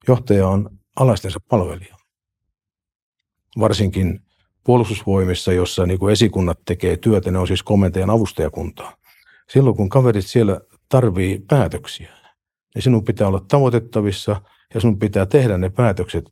[0.08, 1.96] johtaja on alaistensa palvelija.
[3.60, 4.20] varsinkin
[4.64, 8.96] puolustusvoimissa, jossa niin kuin esikunnat tekee työtä, ne on siis komentajan avustajakuntaa.
[9.50, 12.12] Silloin kun kaverit siellä tarvii päätöksiä,
[12.74, 14.42] niin sinun pitää olla tavoitettavissa
[14.74, 16.24] ja sinun pitää tehdä ne päätökset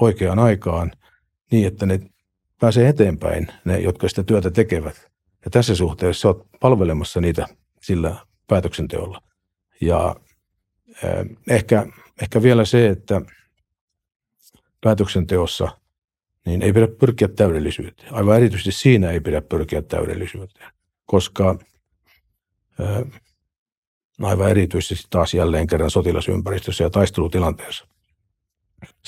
[0.00, 0.92] oikeaan aikaan
[1.50, 2.00] niin, että ne
[2.60, 5.10] pääsee eteenpäin, ne, jotka sitä työtä tekevät.
[5.44, 7.46] Ja tässä suhteessa olet palvelemassa niitä
[7.82, 9.22] sillä päätöksenteolla.
[9.80, 10.16] Ja
[11.02, 11.86] eh, ehkä,
[12.22, 13.20] ehkä vielä se, että
[14.80, 15.68] päätöksenteossa
[16.46, 18.14] niin ei pidä pyrkiä täydellisyyteen.
[18.14, 20.72] Aivan erityisesti siinä ei pidä pyrkiä täydellisyyteen,
[21.06, 21.58] koska
[22.80, 23.20] eh,
[24.22, 27.86] aivan erityisesti taas jälleen kerran sotilasympäristössä ja taistelutilanteessa.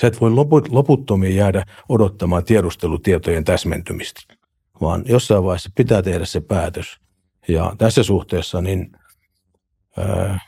[0.01, 0.31] Sä et voi
[0.69, 4.21] loputtomiin jäädä odottamaan tiedustelutietojen täsmentymistä,
[4.81, 6.99] vaan jossain vaiheessa pitää tehdä se päätös.
[7.47, 8.91] Ja tässä suhteessa niin
[9.97, 10.39] ää,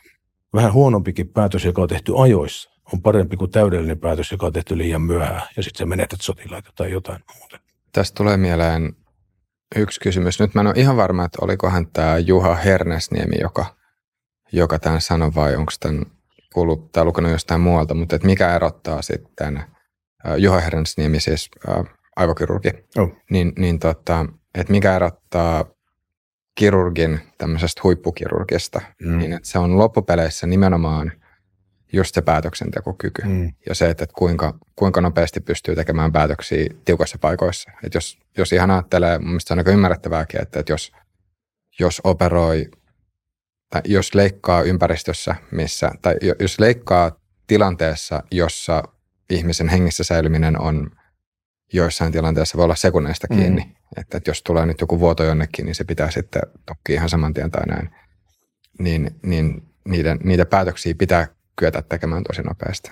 [0.54, 4.78] vähän huonompikin päätös, joka on tehty ajoissa, on parempi kuin täydellinen päätös, joka on tehty
[4.78, 7.58] liian myöhään ja sitten sä menetät sotilaita tai jotain muuta.
[7.92, 8.96] Tästä tulee mieleen
[9.76, 10.40] yksi kysymys.
[10.40, 13.76] Nyt mä en ole ihan varma, että olikohan tämä Juha Hernesniemi, joka,
[14.52, 16.06] joka tämän sanoi vai onko tämän
[16.54, 19.64] kuullut tai lukenut jostain muualta, mutta että mikä erottaa sitten
[20.36, 21.50] Juha Herensniemi, siis
[22.16, 23.10] aivokirurgi, oh.
[23.30, 25.64] niin, niin tota, että mikä erottaa
[26.58, 29.18] kirurgin tämmöisestä huippukirurgista, mm.
[29.18, 31.12] niin että se on loppupeleissä nimenomaan
[31.92, 33.52] just se päätöksentekokyky mm.
[33.68, 37.70] ja se, että, kuinka, kuinka nopeasti pystyy tekemään päätöksiä tiukassa paikoissa.
[37.84, 40.92] Että jos, jos ihan ajattelee, mun mielestä se on aika ymmärrettävääkin, että, että jos,
[41.78, 42.70] jos operoi
[43.70, 48.82] tai jos leikkaa ympäristössä, missä, tai jos leikkaa tilanteessa, jossa
[49.30, 50.90] ihmisen hengissä säilyminen on
[51.72, 53.36] joissain tilanteissa voi olla sekunneista mm.
[53.36, 53.62] kiinni.
[53.64, 53.70] Mm.
[53.96, 57.34] Että, että jos tulee nyt joku vuoto jonnekin, niin se pitää sitten tokki ihan saman
[57.34, 57.90] tien tai näin.
[58.78, 62.90] Niin, niin niiden, niitä päätöksiä pitää kyetä tekemään tosi nopeasti.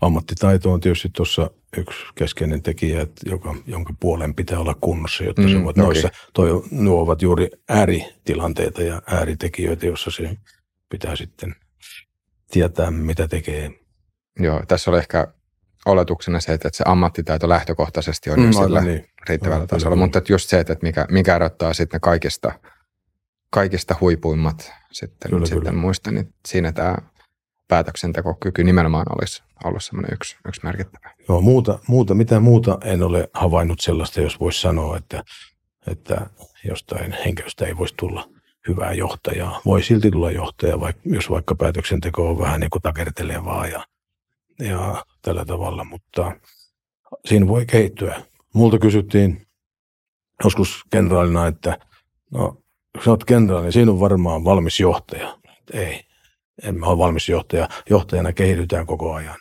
[0.00, 5.42] Ammattitaito on tietysti tuossa yksi keskeinen tekijä, että joka, jonka puolen pitää olla kunnossa, jotta
[5.42, 10.36] mm, se voit noissa, toi, nuo ovat juuri ääritilanteita ja ääritekijöitä, joissa se
[10.88, 11.54] pitää sitten
[12.50, 13.70] tietää, mitä tekee.
[14.38, 15.33] Joo, tässä oli ehkä
[15.86, 19.08] oletuksena se, että se ammattitaito lähtökohtaisesti on mm, sillä niin.
[19.28, 22.52] riittävällä tasolla, mutta että just se, että mikä, mikä erottaa sitten kaikista,
[23.50, 25.80] kaikista huipuimmat sitten, kyllä, sitten kyllä.
[25.80, 26.96] muista, niin siinä tämä
[27.68, 31.14] päätöksentekokyky nimenomaan olisi ollut semmoinen yksi, yksi merkittävä.
[31.28, 35.22] Joo, muuta, muuta, mitä muuta en ole havainnut sellaista, jos voisi sanoa, että,
[35.86, 36.26] että
[36.64, 38.28] jostain henkilöstä ei voisi tulla
[38.68, 39.60] hyvää johtajaa.
[39.64, 43.84] Voi silti tulla johtaja, vaikka, jos vaikka päätöksenteko on vähän niin kuin takertelevaa ja,
[44.58, 46.32] ja tällä tavalla, mutta
[47.24, 48.22] siinä voi kehittyä.
[48.54, 49.46] Multa kysyttiin
[50.44, 51.78] joskus kenraalina, että
[52.30, 52.52] no,
[52.92, 55.38] kun sä oot kenraali, niin siinä on varmaan valmis johtaja.
[55.72, 56.00] Ei,
[56.62, 57.68] emme ole valmis johtaja.
[57.90, 59.36] Johtajana kehitytään koko ajan.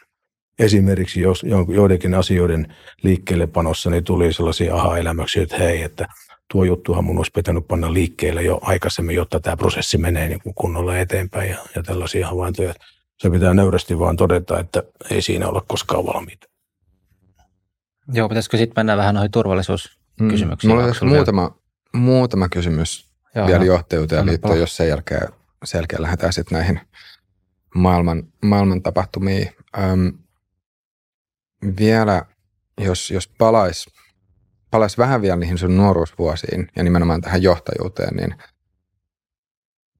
[0.59, 6.07] Esimerkiksi jos joidenkin asioiden liikkeelle panossa niin tuli sellaisia aha-elämyksiä, että hei, että
[6.51, 10.55] tuo juttuhan mun olisi pitänyt panna liikkeelle jo aikaisemmin, jotta tämä prosessi menee niin kuin
[10.55, 12.73] kunnolla eteenpäin ja, ja tällaisia havaintoja.
[13.23, 16.47] Se pitää nöyrästi vaan todeta, että ei siinä olla koskaan valmiita.
[18.13, 20.71] Joo, pitäisikö sitten mennä vähän noihin turvallisuuskysymyksiin?
[20.71, 21.55] Mm, mulla olisi muutama,
[21.93, 25.27] muutama kysymys Joo, vielä johtajuuteen liittyen, jos sen jälkeen
[25.63, 26.79] selkeä lähdetään sitten näihin
[27.75, 29.55] maailman, maailman tapahtumiin.
[29.77, 30.13] Öm,
[31.79, 32.25] vielä,
[32.81, 33.89] jos, jos palais,
[34.71, 38.35] palais vähän vielä niihin sun nuoruusvuosiin ja nimenomaan tähän johtajuuteen, niin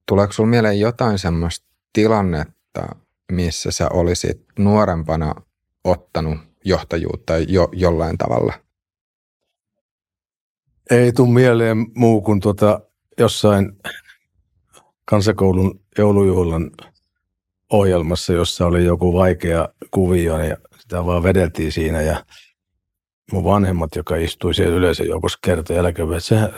[0.08, 5.34] tuleeko sinulla mieleen jotain semmoista tilannetta, missä sä olisit nuorempana
[5.84, 8.52] ottanut johtajuutta jo, jollain tavalla?
[10.90, 12.80] Ei tule mieleen muu kuin tuota,
[13.18, 13.72] jossain
[15.04, 16.70] kansakoulun joulujuhlan
[17.72, 22.24] ohjelmassa, jossa oli joku vaikea kuvio ja sitä vaan vedeltiin siinä ja
[23.32, 26.52] mun vanhemmat, joka istui siellä yleisön joukossa kertoi jälkeen, että sehän,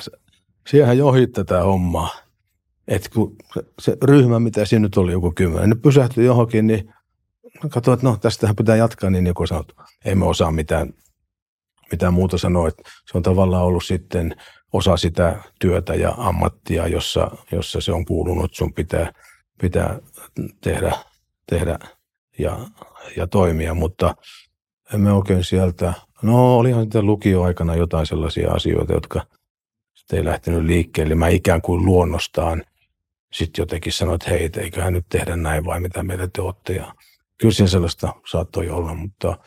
[0.68, 2.25] siihen johit tätä hommaa.
[2.88, 3.36] Että kun
[3.78, 6.94] se ryhmä, mitä siinä nyt oli joku kymmenen, ne pysähtyi johonkin, niin
[7.70, 10.92] katsoin, että no tästähän pitää jatkaa, niin joku sanoi, että ei me osaa mitään,
[11.90, 12.68] mitään muuta sanoa.
[12.68, 14.36] Että se on tavallaan ollut sitten
[14.72, 19.12] osa sitä työtä ja ammattia, jossa, jossa se on kuulunut, sun pitää,
[19.60, 20.00] pitää
[20.60, 20.96] tehdä,
[21.46, 21.78] tehdä
[22.38, 22.58] ja,
[23.16, 24.14] ja toimia, mutta
[24.94, 29.26] emme oikein sieltä, no olihan sitten lukioaikana jotain sellaisia asioita, jotka
[29.94, 31.14] sitten ei lähtenyt liikkeelle.
[31.14, 32.62] Mä ikään kuin luonnostaan
[33.36, 36.72] sitten jotenkin sanoin, että hei, eiköhän nyt tehdä näin vai mitä meitä te olette.
[36.72, 36.94] Ja
[37.38, 39.38] kyllä siinä sellaista saattoi olla, mutta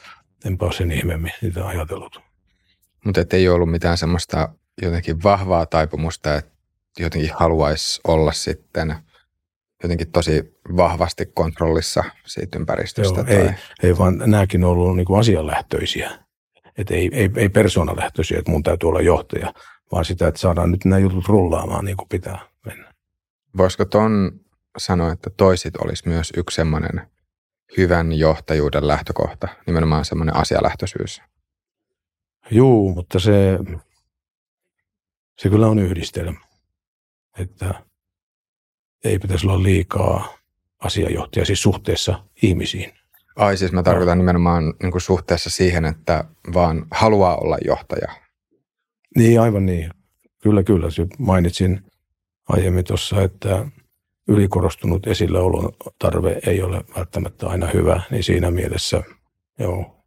[0.45, 2.21] enpä ole sen ihmeemmin sitä ajatellut.
[3.05, 4.49] Mutta ei ollut mitään semmoista
[4.81, 6.51] jotenkin vahvaa taipumusta, että
[6.99, 8.95] jotenkin haluaisi olla sitten
[9.83, 13.19] jotenkin tosi vahvasti kontrollissa siitä ympäristöstä.
[13.19, 13.35] Joo, tai...
[13.35, 13.49] ei,
[13.83, 16.11] ei, vaan nämäkin on ollut niin asianlähtöisiä.
[16.77, 19.53] Että ei, ei, ei persoonalähtöisiä, että mun täytyy olla johtaja,
[19.91, 22.39] vaan sitä, että saadaan nyt nämä jutut rullaamaan niin kuin pitää.
[23.57, 24.39] Voisiko ton
[24.77, 27.09] sanoa, että toisit olisi myös yksi semmoinen
[27.77, 31.21] hyvän johtajuuden lähtökohta, nimenomaan semmoinen asialähtöisyys?
[32.51, 33.59] Juu, mutta se,
[35.37, 36.39] se kyllä on yhdistelmä.
[37.39, 37.83] Että
[39.03, 40.37] ei pitäisi olla liikaa
[40.79, 42.93] asiajohtaja siis suhteessa ihmisiin.
[43.35, 46.23] Ai siis mä tarkoitan nimenomaan niin kuin suhteessa siihen, että
[46.53, 48.15] vaan haluaa olla johtaja.
[49.15, 49.91] Niin, aivan niin.
[50.43, 50.87] Kyllä, kyllä.
[51.17, 51.83] Mainitsin
[52.49, 53.65] aiemmin tuossa, että
[54.27, 59.03] ylikorostunut esilläolon tarve ei ole välttämättä aina hyvä, niin siinä mielessä,
[59.59, 60.05] joo,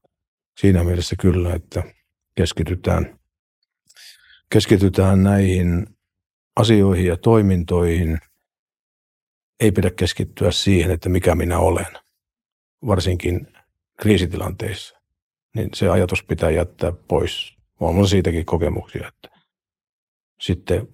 [0.60, 1.82] siinä mielessä kyllä, että
[2.36, 3.18] keskitytään,
[4.52, 5.86] keskitytään näihin
[6.56, 8.18] asioihin ja toimintoihin.
[9.60, 11.86] Ei pidä keskittyä siihen, että mikä minä olen,
[12.86, 13.46] varsinkin
[14.00, 15.00] kriisitilanteissa.
[15.56, 17.56] Niin se ajatus pitää jättää pois.
[17.80, 19.40] On siitäkin kokemuksia, että
[20.40, 20.88] sitten,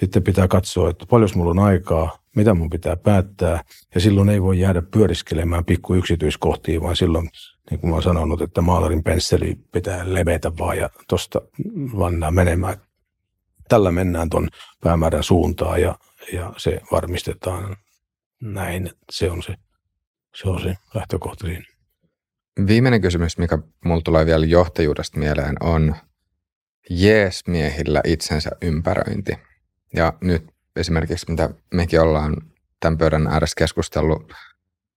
[0.00, 3.64] sitten pitää katsoa, että paljon mulla on aikaa, mitä mun pitää päättää.
[3.94, 7.30] Ja silloin ei voi jäädä pyöriskelemään pikku yksityiskohtiin, vaan silloin,
[7.70, 11.40] niin kuin mä oon sanonut, että maalarin pensseli pitää levetä vaan ja tuosta
[11.98, 12.76] vannaa menemään.
[13.68, 14.48] Tällä mennään tuon
[14.80, 15.98] päämäärän suuntaan ja,
[16.32, 17.76] ja se varmistetaan
[18.40, 19.54] näin, se on se,
[20.34, 21.64] se, on se lähtökohta siinä.
[22.66, 25.94] Viimeinen kysymys, mikä mulla tulee vielä johtajuudesta mieleen, on
[26.90, 29.47] jees-miehillä itsensä ympäröinti.
[29.94, 32.36] Ja nyt esimerkiksi, mitä mekin ollaan
[32.80, 34.32] tämän pöydän ääressä keskustellut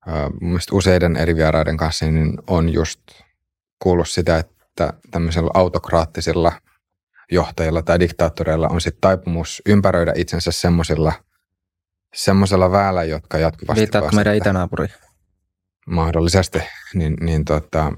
[0.08, 3.00] uh, useiden eri vieraiden kanssa, niin on just
[3.80, 6.52] kuullut sitä, että tämmöisellä autokraattisilla
[7.32, 11.14] johtajilla tai diktaattoreilla on sitten taipumus ympäröidä itsensä semmoisilla
[12.14, 13.80] semmoisella väellä, jotka jatkuvasti...
[13.80, 14.88] Viittaatko meidän itänaapuri?
[15.88, 16.60] Mahdollisesti.
[16.94, 17.94] Niin, niin tota,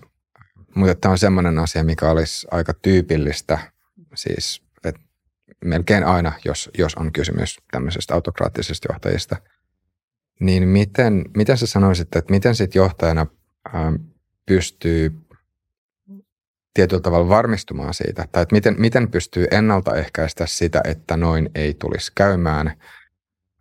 [0.76, 3.60] mutta tämä on semmoinen asia, mikä olisi aika tyypillistä,
[4.16, 4.64] siis
[5.64, 9.36] melkein aina, jos, jos on kysymys tämmöisestä autokraattisesta johtajista,
[10.40, 13.28] niin miten, miten sä sanoisit, että miten sitten johtajana
[13.74, 13.94] ää,
[14.46, 15.12] pystyy
[16.74, 22.12] tietyllä tavalla varmistumaan siitä, tai että miten, miten pystyy ennaltaehkäistä sitä, että noin ei tulisi
[22.16, 22.78] käymään,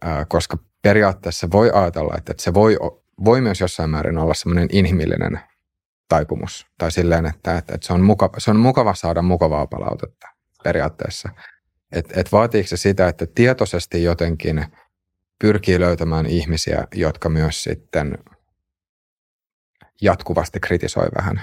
[0.03, 2.77] ää, koska periaatteessa voi ajatella, että, että se voi,
[3.25, 5.41] voi myös jossain määrin olla semmoinen inhimillinen
[6.09, 10.29] taipumus, tai silleen, että, että, että se, on mukava, se on mukava saada mukavaa palautetta
[10.65, 11.29] periaatteessa.
[11.93, 14.67] Et, et vaatiiko se sitä, että tietoisesti jotenkin
[15.39, 18.19] pyrkii löytämään ihmisiä, jotka myös sitten
[20.01, 21.41] jatkuvasti kritisoi vähän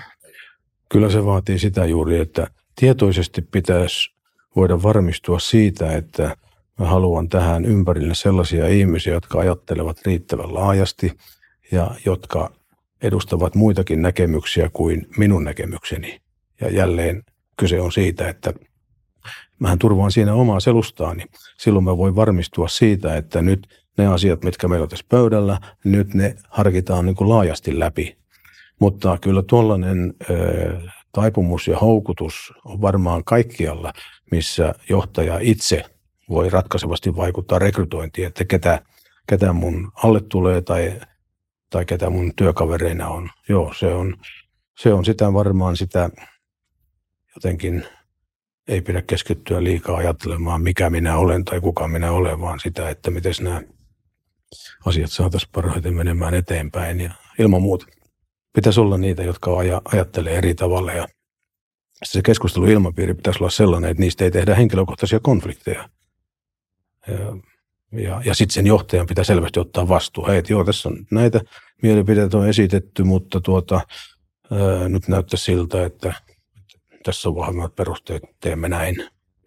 [0.90, 4.10] Kyllä se vaatii sitä juuri, että tietoisesti pitäisi
[4.56, 6.36] voida varmistua siitä, että
[6.80, 11.12] mä haluan tähän ympärille sellaisia ihmisiä, jotka ajattelevat riittävän laajasti
[11.72, 12.52] ja jotka
[13.02, 16.22] edustavat muitakin näkemyksiä kuin minun näkemykseni.
[16.62, 17.24] Ja jälleen
[17.58, 18.54] kyse on siitä, että
[19.60, 21.24] mähän turvaan siinä omaa selustaani.
[21.58, 26.14] Silloin mä voin varmistua siitä, että nyt ne asiat, mitkä meillä on tässä pöydällä, nyt
[26.14, 28.20] ne harkitaan niin kuin laajasti läpi
[28.80, 30.14] mutta kyllä tuollainen
[31.12, 33.94] taipumus ja houkutus on varmaan kaikkialla,
[34.32, 35.84] missä johtaja itse
[36.30, 38.82] voi ratkaisevasti vaikuttaa rekrytointiin, että ketä,
[39.30, 41.02] ketä mun alle tulee tai,
[41.70, 43.30] tai ketä mun työkavereina on.
[43.50, 44.16] Joo, se on,
[44.78, 46.10] se on sitä varmaan sitä
[47.36, 47.86] jotenkin
[48.70, 53.12] ei pidä keskittyä liikaa ajattelemaan, mikä minä olen tai kuka minä olen, vaan sitä, että
[53.12, 53.62] miten nämä
[54.86, 57.86] asiat saataisiin parhaiten menemään eteenpäin ja ilman muuta
[58.54, 59.52] pitäisi olla niitä, jotka
[59.92, 61.08] ajattelee eri tavalla ja
[62.04, 65.90] se keskusteluilmapiiri pitäisi olla sellainen, että niistä ei tehdä henkilökohtaisia konflikteja.
[67.08, 67.38] Ja,
[67.92, 70.28] ja, ja sitten sen johtajan pitää selvästi ottaa vastuu.
[70.28, 71.42] Hei, joo, tässä on näitä
[71.82, 73.82] mielipiteitä on esitetty, mutta tuota,
[74.52, 76.14] ää, nyt näyttää siltä, että
[77.04, 78.96] tässä on vahvemmat perusteet, teemme näin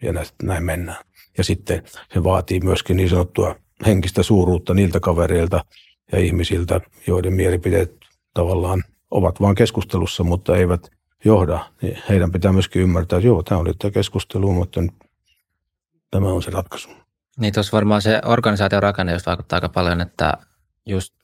[0.03, 1.05] ja näin, mennään.
[1.39, 1.83] Ja sitten
[2.15, 5.65] se vaatii myöskin niin sanottua henkistä suuruutta niiltä kavereilta
[6.13, 7.97] ja ihmisiltä, joiden mielipiteet
[8.35, 10.91] tavallaan ovat vain keskustelussa, mutta eivät
[11.25, 14.81] johda, niin heidän pitää myöskin ymmärtää, että joo, tämä oli tämä keskustelu, mutta
[16.11, 16.89] tämä on se ratkaisu.
[17.39, 20.33] Niin tuossa varmaan se organisaation rakenne just vaikuttaa aika paljon, että
[20.87, 21.15] just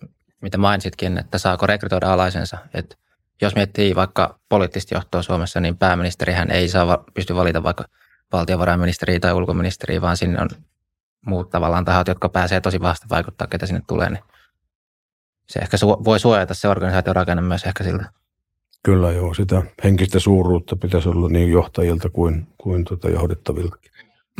[0.43, 2.59] mitä mainitsitkin, että saako rekrytoida alaisensa.
[2.75, 2.97] Että
[3.43, 7.85] jos miettii vaikka poliittista johtoa Suomessa, niin pääministerihän ei saa pysty valita vaikka
[8.33, 10.49] valtiovarainministeriä tai ulkoministeriä, vaan sinne on
[11.27, 14.11] muut tavallaan tahot, jotka pääsee tosi vahvasti vaikuttaa, ketä sinne tulee.
[14.11, 14.25] Niin
[15.47, 18.05] se ehkä su- voi suojata se organisaation rakenne myös ehkä siltä.
[18.83, 23.77] Kyllä joo, sitä henkistä suuruutta pitäisi olla niin johtajilta kuin, kuin tuota johdettavilta.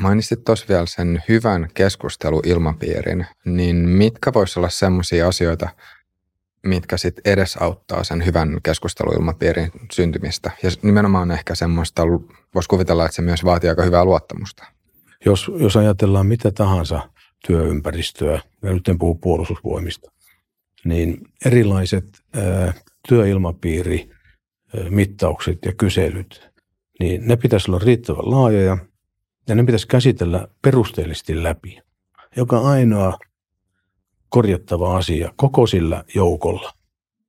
[0.01, 5.69] Mainitsit tuossa vielä sen hyvän keskusteluilmapiirin, niin mitkä voisi olla sellaisia asioita,
[6.69, 10.51] mitkä sitten edesauttaa sen hyvän keskusteluilmapiirin syntymistä.
[10.63, 12.03] Ja nimenomaan ehkä semmoista,
[12.55, 14.65] voisi kuvitella, että se myös vaatii aika hyvää luottamusta.
[15.25, 17.11] Jos, jos ajatellaan mitä tahansa
[17.47, 20.11] työympäristöä, ja nyt en puhu puolustusvoimista,
[20.85, 22.05] niin erilaiset
[22.35, 22.73] ää,
[23.09, 24.11] työilmapiiri,
[24.77, 26.51] ää, mittaukset ja kyselyt,
[27.01, 28.79] niin ne pitäisi olla riittävän laajoja
[29.49, 31.79] ja ne pitäisi käsitellä perusteellisesti läpi.
[32.37, 33.19] Joka ainoa
[34.29, 36.73] korjattava asia koko sillä joukolla,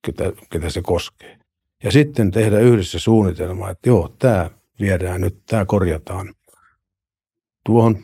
[0.06, 1.38] ketä, ketä se koskee.
[1.84, 6.34] Ja sitten tehdä yhdessä suunnitelma, että joo, tämä viedään nyt, tämä korjataan
[7.66, 8.04] tuohon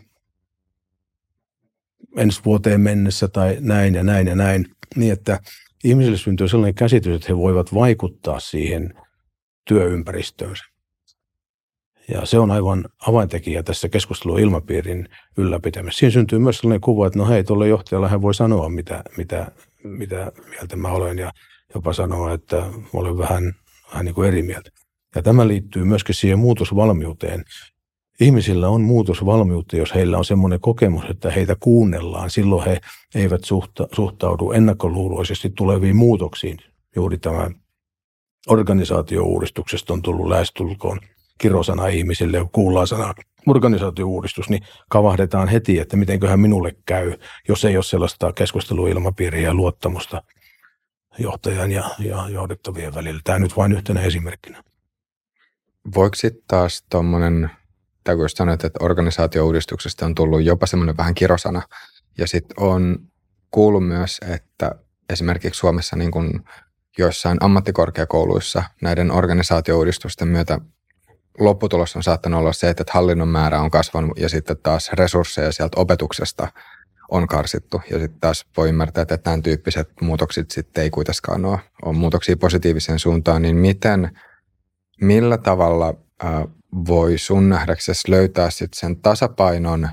[2.17, 4.65] ensi vuoteen mennessä tai näin ja näin ja näin,
[4.95, 5.39] niin että
[5.83, 8.93] ihmisille syntyy sellainen käsitys, että he voivat vaikuttaa siihen
[9.67, 10.63] työympäristöönsä.
[12.07, 15.99] Ja se on aivan avaintekijä tässä keskustelun ilmapiirin ylläpitämisessä.
[15.99, 19.51] Siinä syntyy myös sellainen kuva, että no hei, tuolle johtajalla hän voi sanoa, mitä, mitä,
[19.83, 21.31] mitä mieltä mä olen ja
[21.75, 23.55] jopa sanoa, että olen vähän,
[23.91, 24.69] vähän niin kuin eri mieltä.
[25.15, 27.43] Ja tämä liittyy myöskin siihen muutosvalmiuteen.
[28.19, 32.29] Ihmisillä on muutosvalmiutta, jos heillä on semmoinen kokemus, että heitä kuunnellaan.
[32.29, 32.81] Silloin he
[33.15, 36.57] eivät suhta, suhtaudu ennakkoluuloisesti tuleviin muutoksiin.
[36.95, 37.49] Juuri tämä
[38.47, 40.99] organisaatiouudistuksesta on tullut lähestulkoon
[41.37, 43.13] kirosana ihmisille, kun kuullaan sana
[43.47, 47.13] organisaatiouudistus, niin kavahdetaan heti, että mitenköhän minulle käy,
[47.47, 50.23] jos ei ole sellaista keskusteluilmapiiriä ja luottamusta
[51.19, 53.21] johtajan ja, ja johdettavien välillä.
[53.23, 54.63] Tämä nyt vain yhtenä esimerkkinä.
[55.95, 57.51] Voiko sitten taas tuommoinen,
[58.03, 61.61] tai kun sanoit, että organisaatiouudistuksesta on tullut jopa semmoinen vähän kirosana,
[62.17, 62.97] ja sitten on
[63.51, 64.71] kuullut myös, että
[65.09, 66.43] esimerkiksi Suomessa niin kun
[66.97, 70.59] joissain ammattikorkeakouluissa näiden organisaatiouudistusten myötä
[71.39, 75.81] lopputulos on saattanut olla se, että hallinnon määrä on kasvanut ja sitten taas resursseja sieltä
[75.81, 76.47] opetuksesta
[77.11, 77.81] on karsittu.
[77.89, 82.37] Ja sitten taas voi ymmärtää, että tämän tyyppiset muutokset sitten ei kuitenkaan ole, on muutoksia
[82.37, 84.19] positiiviseen suuntaan, niin miten,
[85.01, 86.31] millä tavalla äh,
[86.87, 89.89] voi sun nähdäksesi löytää sitten sen tasapainon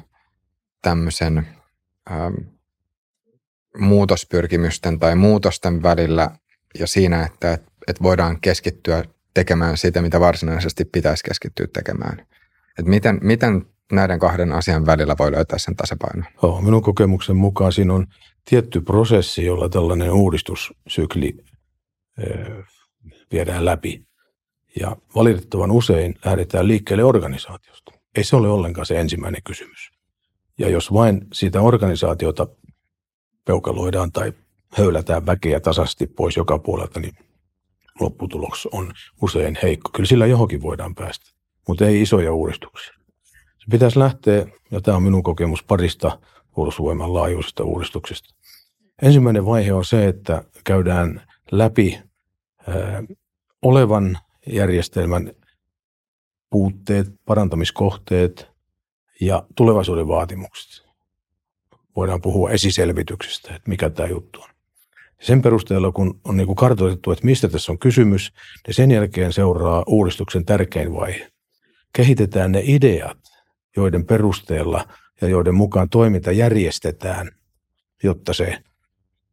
[0.82, 1.38] tämmöisen
[2.10, 2.16] äh,
[3.78, 6.30] muutospyrkimysten tai muutosten välillä
[6.78, 7.52] ja siinä, että,
[7.86, 12.26] että voidaan keskittyä tekemään sitä, mitä varsinaisesti pitäisi keskittyä tekemään.
[12.78, 16.26] Et miten, miten näiden kahden asian välillä voi löytää sen tasapainon?
[16.42, 18.06] Oh, minun kokemuksen mukaan siinä on
[18.50, 21.36] tietty prosessi, jolla tällainen uudistussykli
[22.18, 22.64] eh,
[23.32, 24.06] viedään läpi.
[24.80, 27.92] Ja valitettavan usein lähdetään liikkeelle organisaatiosta.
[28.16, 29.90] Ei se ole ollenkaan se ensimmäinen kysymys.
[30.58, 32.46] Ja jos vain siitä organisaatiota
[33.44, 34.32] peukaloidaan tai
[34.72, 37.14] höylätään väkeä tasasti pois joka puolelta, niin
[38.00, 39.90] lopputulos on usein heikko.
[39.94, 41.30] Kyllä sillä johonkin voidaan päästä,
[41.68, 42.94] mutta ei isoja uudistuksia.
[43.58, 46.18] Se pitäisi lähteä, ja tämä on minun kokemus parista
[46.54, 48.34] puolustusvoiman laajuisesta uudistuksesta.
[49.02, 52.00] Ensimmäinen vaihe on se, että käydään läpi
[52.68, 53.02] ää,
[53.62, 55.32] olevan järjestelmän
[56.50, 58.50] puutteet, parantamiskohteet
[59.20, 60.86] ja tulevaisuuden vaatimukset.
[61.96, 64.51] Voidaan puhua esiselvityksestä, että mikä tämä juttu on.
[65.22, 68.32] Sen perusteella, kun on niin kartoitettu, että mistä tässä on kysymys,
[68.66, 71.32] niin sen jälkeen seuraa uudistuksen tärkein vaihe.
[71.92, 73.18] Kehitetään ne ideat,
[73.76, 74.88] joiden perusteella
[75.20, 77.30] ja joiden mukaan toiminta järjestetään,
[78.02, 78.62] jotta se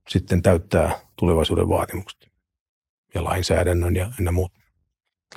[0.09, 2.27] sitten täyttää tulevaisuuden vaatimukset
[3.13, 4.51] ja lainsäädännön ja ennen muut,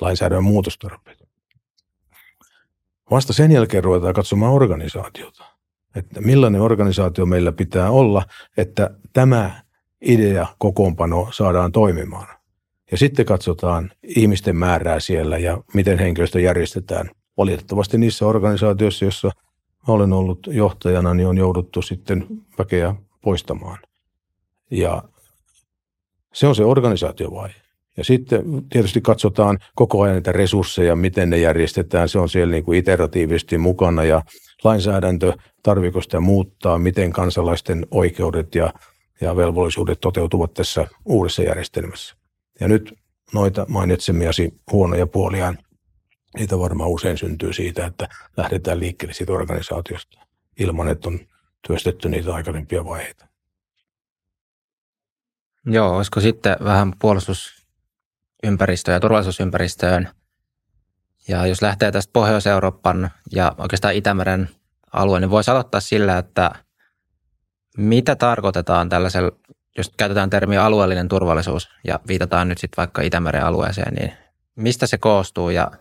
[0.01, 1.23] lainsäädännön muutostarpeet.
[3.11, 5.43] Vasta sen jälkeen ruvetaan katsomaan organisaatiota.
[5.95, 8.25] Että millainen organisaatio meillä pitää olla,
[8.57, 9.63] että tämä
[10.03, 12.27] idea, kokoonpano saadaan toimimaan.
[12.91, 17.09] Ja sitten katsotaan ihmisten määrää siellä ja miten henkilöstö järjestetään.
[17.37, 19.31] Valitettavasti niissä organisaatioissa, joissa
[19.87, 22.27] olen ollut johtajana, niin on jouduttu sitten
[22.57, 23.77] väkeä poistamaan.
[24.71, 25.03] Ja
[26.33, 27.55] se on se organisaatiovaihe.
[27.97, 32.09] Ja sitten tietysti katsotaan koko ajan niitä resursseja, miten ne järjestetään.
[32.09, 34.21] Se on siellä niin kuin iteratiivisesti mukana ja
[34.63, 35.33] lainsäädäntö,
[35.63, 38.73] tarviko sitä muuttaa, miten kansalaisten oikeudet ja
[39.23, 42.15] ja velvollisuudet toteutuvat tässä uudessa järjestelmässä.
[42.59, 42.93] Ja nyt
[43.33, 45.53] noita mainitsemiasi huonoja puolia,
[46.37, 50.19] niitä varmaan usein syntyy siitä, että lähdetään liikkeelle siitä organisaatiosta
[50.59, 51.19] ilman, että on
[51.67, 53.27] työstetty niitä aikaisempia vaiheita.
[55.65, 60.09] Joo, olisiko sitten vähän puolustusympäristöön ja turvallisuusympäristöön.
[61.27, 64.49] Ja jos lähtee tästä Pohjois-Euroopan ja oikeastaan Itämeren
[64.93, 66.51] alueen, niin voisi aloittaa sillä, että
[67.77, 69.31] mitä tarkoitetaan tällaisella,
[69.77, 74.13] jos käytetään termiä alueellinen turvallisuus ja viitataan nyt sitten vaikka Itämeren alueeseen, niin
[74.55, 75.71] mistä se koostuu ja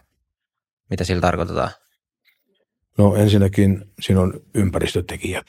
[0.90, 1.70] mitä sillä tarkoitetaan?
[2.98, 5.46] No ensinnäkin siinä on ympäristötekijät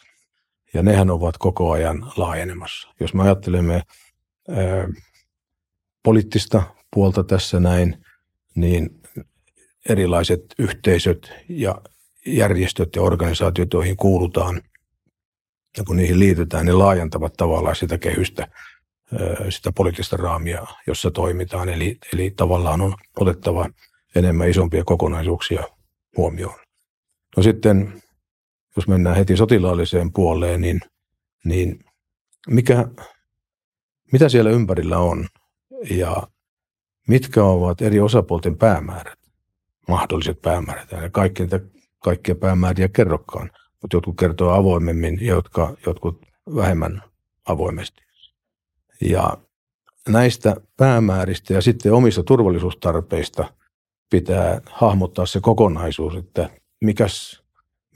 [0.73, 2.89] ja nehän ovat koko ajan laajenemassa.
[2.99, 4.87] Jos me ajattelemme ää,
[6.03, 6.63] poliittista
[6.93, 8.05] puolta tässä näin,
[8.55, 9.01] niin
[9.89, 11.81] erilaiset yhteisöt ja
[12.25, 14.61] järjestöt ja organisaatiot, joihin kuulutaan,
[15.77, 18.47] ja kun niihin liitytään, niin laajentavat tavallaan sitä kehystä,
[19.49, 21.69] sitä poliittista raamia, jossa toimitaan.
[21.69, 23.69] Eli, eli tavallaan on otettava
[24.15, 25.63] enemmän isompia kokonaisuuksia
[26.17, 26.59] huomioon.
[27.37, 28.01] No sitten,
[28.75, 30.81] jos mennään heti sotilaalliseen puoleen, niin,
[31.45, 31.79] niin
[32.47, 32.87] mikä,
[34.11, 35.27] mitä siellä ympärillä on
[35.89, 36.27] ja
[37.07, 39.19] mitkä ovat eri osapuolten päämäärät,
[39.87, 40.91] mahdolliset päämäärät.
[40.91, 41.43] Ja kaikki
[42.03, 43.49] kaikkia päämääriä kerrokaan,
[43.83, 46.25] mutta jotkut kertoo avoimemmin jotka, jotkut
[46.55, 47.01] vähemmän
[47.45, 48.01] avoimesti.
[49.01, 49.37] Ja
[50.09, 53.53] näistä päämääristä ja sitten omista turvallisuustarpeista
[54.09, 56.49] pitää hahmottaa se kokonaisuus, että
[56.81, 57.43] mikäs,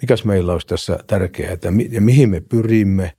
[0.01, 3.17] mikäs meillä olisi tässä tärkeää että mi, ja mihin me pyrimme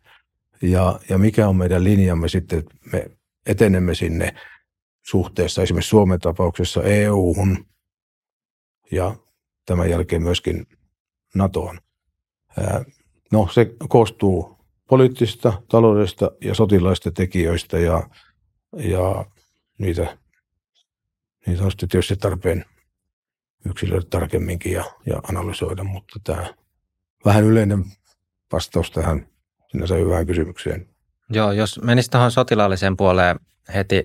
[0.63, 3.11] ja, ja mikä on meidän linjamme sitten, että me
[3.47, 4.35] etenemme sinne
[5.03, 7.67] suhteessa esimerkiksi Suomen tapauksessa EU-hun
[8.91, 9.15] ja
[9.67, 10.67] tämän jälkeen myöskin
[11.35, 11.81] NATOon.
[13.33, 18.03] No se koostuu poliittisista, taloudellisista ja sotilaista tekijöistä ja,
[18.77, 19.25] ja
[19.79, 20.19] niitä,
[21.47, 22.65] niitä on sitten tietysti tarpeen
[23.67, 26.55] yksilöidä tarkemminkin ja, ja analysoida, mutta tämä
[27.25, 27.85] vähän yleinen
[28.53, 29.27] vastaus tähän
[29.71, 30.89] sinänsä hyvään kysymykseen.
[31.31, 33.41] Joo, jos menisi tuohon sotilaalliseen puoleen
[33.75, 34.05] heti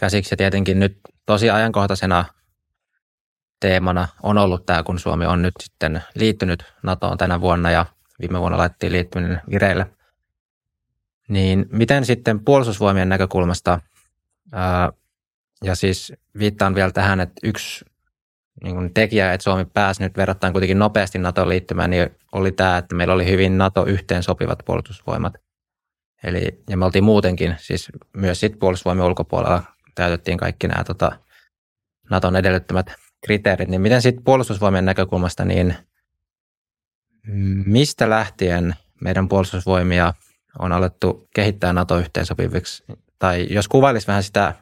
[0.00, 2.24] käsiksi ja tietenkin nyt tosi ajankohtaisena
[3.60, 7.86] teemana on ollut tämä, kun Suomi on nyt sitten liittynyt NATOon tänä vuonna ja
[8.20, 9.86] viime vuonna laitettiin liittyminen vireille.
[11.28, 13.80] Niin miten sitten puolustusvoimien näkökulmasta,
[14.52, 14.92] ää,
[15.64, 17.84] ja siis viittaan vielä tähän, että yksi
[18.64, 22.78] niin kuin tekijä, että Suomi pääsi nyt verrattain kuitenkin nopeasti NATOon liittymään, niin oli tämä,
[22.78, 25.34] että meillä oli hyvin NATO-yhteen sopivat puolustusvoimat.
[26.24, 29.62] Eli, ja me oltiin muutenkin, siis myös sitten puolustusvoimien ulkopuolella
[29.94, 31.12] täytettiin kaikki nämä tota,
[32.10, 35.74] NATOn edellyttämät kriteerit, niin miten sitten puolustusvoimien näkökulmasta, niin
[37.66, 40.14] mistä lähtien meidän puolustusvoimia
[40.58, 42.84] on alettu kehittää NATO-yhteensopiviksi,
[43.18, 44.54] tai jos kuvailisi vähän sitä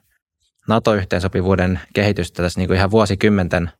[0.69, 3.71] NATO-yhteensopivuuden kehitystä tässä niin kuin ihan vuosikymmenten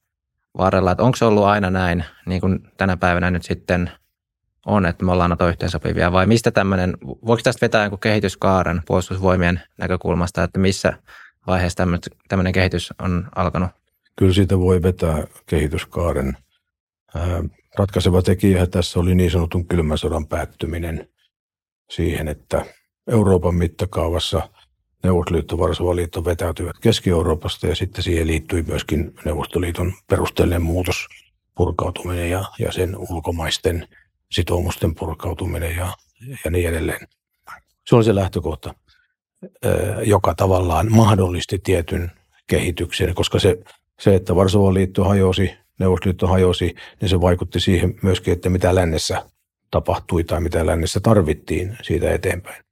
[0.59, 3.91] varrella, että onko se ollut aina näin, niin kuin tänä päivänä nyt sitten
[4.67, 10.43] on, että me ollaan NATO-yhteensopivia, vai mistä tämmöinen, voiko tästä vetää jonkun kehityskaaren puolustusvoimien näkökulmasta,
[10.43, 10.93] että missä
[11.47, 11.85] vaiheessa
[12.29, 13.71] tämmöinen kehitys on alkanut?
[14.17, 16.37] Kyllä siitä voi vetää kehityskaaren.
[17.79, 21.09] Ratkaiseva tekijä tässä oli niin sanotun kylmän sodan päättyminen
[21.91, 22.67] siihen, että
[23.11, 24.49] Euroopan mittakaavassa
[25.03, 31.07] Neuvostoliitto, Varsova liitto vetäytyivät Keski-Euroopasta ja sitten siihen liittyi myöskin Neuvostoliiton perusteellinen muutos,
[31.55, 33.89] purkautuminen ja, ja sen ulkomaisten
[34.31, 35.93] sitoumusten purkautuminen ja,
[36.45, 37.09] ja niin edelleen.
[37.87, 38.75] Se oli se lähtökohta,
[40.05, 42.11] joka tavallaan mahdollisti tietyn
[42.47, 43.59] kehityksen, koska se
[44.01, 49.31] se, että Varsovan liitto hajosi, Neuvostoliitto hajosi, niin se vaikutti siihen myöskin, että mitä lännessä
[49.71, 52.65] tapahtui tai mitä lännessä tarvittiin siitä eteenpäin.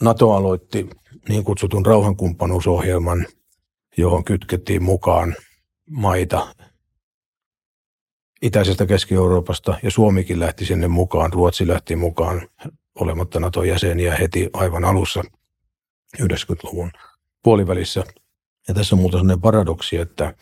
[0.00, 0.90] NATO aloitti
[1.28, 3.26] niin kutsutun rauhankumppanuusohjelman,
[3.96, 5.36] johon kytkettiin mukaan
[5.90, 6.54] maita
[8.42, 12.48] itäisestä Keski-Euroopasta ja Suomikin lähti sinne mukaan, Ruotsi lähti mukaan
[13.00, 15.22] olematta NATO-jäseniä heti aivan alussa
[16.22, 16.90] 90-luvun
[17.42, 18.04] puolivälissä–
[18.68, 20.34] ja tässä on muuten sellainen paradoksi, että,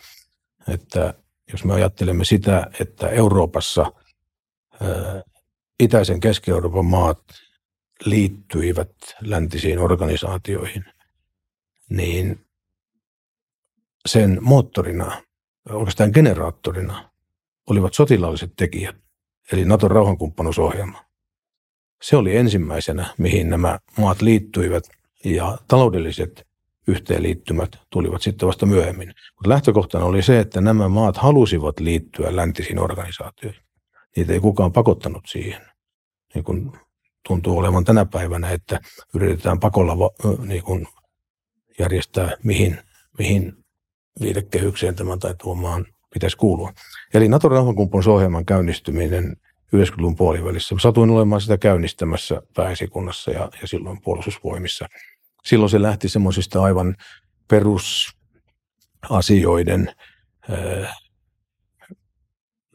[0.69, 1.15] että
[1.53, 3.93] jos me ajattelemme sitä, että Euroopassa
[4.81, 5.23] ää,
[5.81, 7.23] itäisen Keski-Euroopan maat
[8.05, 8.91] liittyivät
[9.21, 10.85] läntisiin organisaatioihin,
[11.91, 12.47] niin
[14.07, 15.23] sen moottorina,
[15.69, 17.11] oikeastaan generaattorina,
[17.71, 18.97] olivat sotilaalliset tekijät,
[19.53, 21.05] eli Naton rauhankumppanuusohjelma.
[22.03, 24.85] Se oli ensimmäisenä, mihin nämä maat liittyivät,
[25.25, 26.47] ja taloudelliset
[26.87, 29.09] yhteenliittymät tulivat sitten vasta myöhemmin.
[29.09, 33.63] Mutta lähtökohtana oli se, että nämä maat halusivat liittyä läntisiin organisaatioihin.
[34.17, 35.63] Niitä ei kukaan pakottanut siihen.
[36.35, 36.73] Niin kuin
[37.29, 38.81] tuntuu olevan tänä päivänä, että
[39.15, 40.11] yritetään pakolla va-
[40.47, 40.87] niin kuin
[41.79, 42.79] järjestää, mihin,
[43.19, 43.53] mihin
[44.21, 46.73] viitekehykseen tämän tai tuomaan pitäisi kuulua.
[47.15, 49.37] Eli Naton rauhankumppanuusohjelman käynnistyminen
[49.77, 50.75] 90-luvun puolivälissä.
[50.81, 54.89] Satuin olemaan sitä käynnistämässä pääesikunnassa ja, ja silloin puolustusvoimissa–
[55.47, 56.97] silloin se lähti semmoisista aivan
[57.49, 59.95] perusasioiden
[60.51, 60.97] äh,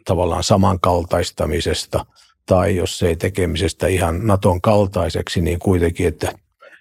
[0.05, 2.05] tavallaan samankaltaistamisesta
[2.45, 6.33] tai jos ei tekemisestä ihan Naton kaltaiseksi, niin kuitenkin, että,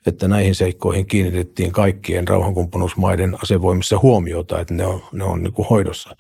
[0.07, 5.69] että näihin seikkoihin kiinnitettiin kaikkien rauhankumppanuusmaiden asevoimissa huomiota, että ne on, ne on niin kuin
[5.69, 6.17] hoidossa.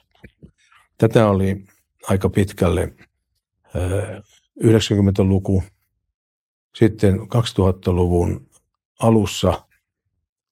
[0.98, 1.64] Tätä oli
[2.08, 2.92] aika pitkälle
[4.64, 5.62] 90-luku.
[6.74, 8.47] Sitten 2000-luvun
[8.98, 9.62] alussa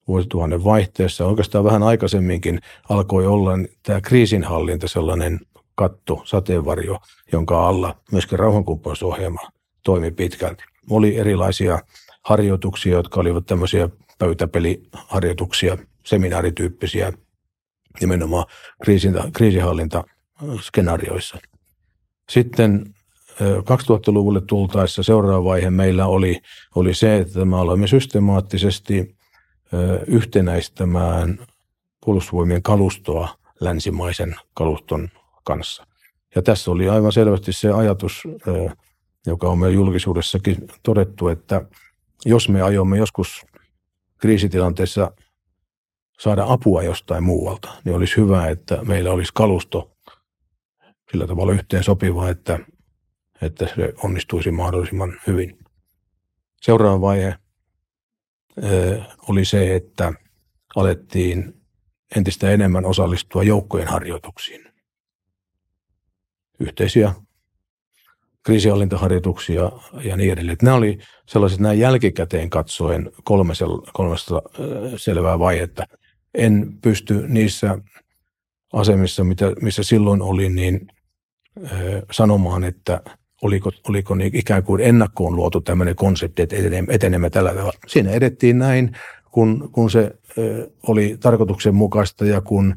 [0.09, 1.27] vuosituhannen vaihteessa.
[1.27, 3.53] Oikeastaan vähän aikaisemminkin alkoi olla
[3.83, 5.41] tämä kriisinhallinta sellainen
[5.75, 6.99] katto, sateenvarjo,
[7.33, 9.41] jonka alla myöskin rauhankumppanuusohjelma
[9.83, 10.65] toimi pitkälti.
[10.91, 11.79] Oli erilaisia
[12.23, 17.13] harjoituksia, jotka olivat tämmöisiä pöytäpeliharjoituksia, seminaarityyppisiä,
[18.01, 18.47] nimenomaan
[19.33, 21.39] kriisinhallintaskenaarioissa.
[22.31, 22.95] Sitten
[23.41, 26.41] 2000-luvulle tultaessa seuraava vaihe meillä oli,
[26.75, 29.17] oli se, että me aloimme systemaattisesti
[30.07, 31.39] yhtenäistämään
[32.05, 33.29] puolustusvoimien kalustoa
[33.61, 35.09] länsimaisen kaluston
[35.45, 35.87] kanssa.
[36.35, 38.23] Ja tässä oli aivan selvästi se ajatus,
[39.27, 41.63] joka on meidän julkisuudessakin todettu, että
[42.27, 43.47] jos me aiomme joskus
[44.19, 45.11] kriisitilanteessa
[46.19, 49.91] saada apua jostain muualta, niin olisi hyvä, että meillä olisi kalusto
[51.11, 52.59] sillä tavalla yhteen sopiva, että,
[53.43, 55.59] että se onnistuisi mahdollisimman hyvin.
[56.63, 57.37] Seuraava vaihe
[59.29, 60.13] oli se, että
[60.77, 61.63] alettiin
[62.17, 64.73] entistä enemmän osallistua joukkojen harjoituksiin.
[66.61, 67.15] Yhteisiä
[68.43, 69.73] kriisihallintaharjoituksia
[70.05, 70.57] ja niin edelleen.
[70.63, 70.99] Nämä oli
[71.29, 73.53] sellaiset näin jälkikäteen katsoen kolme,
[73.93, 74.43] kolmesta
[74.97, 75.85] selvää vaihetta.
[76.35, 77.79] En pysty niissä
[78.73, 79.23] asemissa,
[79.61, 80.87] missä silloin olin, niin
[82.11, 83.01] sanomaan, että
[83.43, 86.57] oliko, oliko niin ikään kuin ennakkoon luotu tämmöinen konsepti, että
[86.89, 87.79] etenemme tällä tavalla.
[87.87, 88.97] Siinä edettiin näin,
[89.31, 90.11] kun, kun se
[90.89, 92.77] oli tarkoituksenmukaista ja kun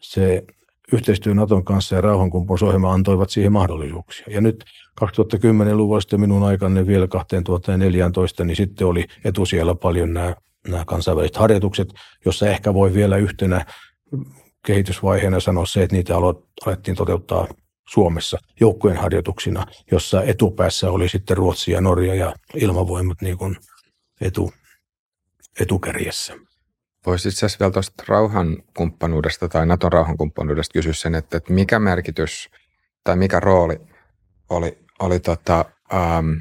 [0.00, 0.44] se
[0.92, 4.26] yhteistyö Naton kanssa ja rauhankumppanuusohjelma antoivat siihen mahdollisuuksia.
[4.30, 4.64] Ja nyt
[5.04, 10.34] 2010-luvulla sitten minun aikanne vielä 2014, niin sitten oli etusijalla paljon nämä,
[10.68, 11.88] nämä kansainväliset harjoitukset,
[12.24, 13.64] jossa ehkä voi vielä yhtenä
[14.66, 16.14] kehitysvaiheena sanoa se, että niitä
[16.66, 17.48] alettiin toteuttaa
[17.92, 23.56] Suomessa joukkojen harjoituksina, jossa etupäässä oli sitten Ruotsi ja Norja ja ilmavoimat niin kuin
[24.20, 24.52] etu,
[25.60, 26.34] etukärjessä.
[27.06, 32.48] Voisi itse asiassa vielä tuosta rauhankumppanuudesta tai Naton rauhankumppanuudesta kysyä sen, että, että mikä merkitys
[33.04, 33.80] tai mikä rooli
[34.50, 35.64] oli, oli tota,
[35.94, 36.32] ähm,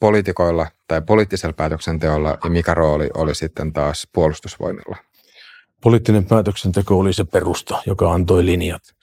[0.00, 4.96] poliitikoilla tai poliittisella päätöksenteolla ja mikä rooli oli sitten taas puolustusvoimilla?
[5.82, 8.97] Poliittinen päätöksenteko oli se perusta, joka antoi linjat.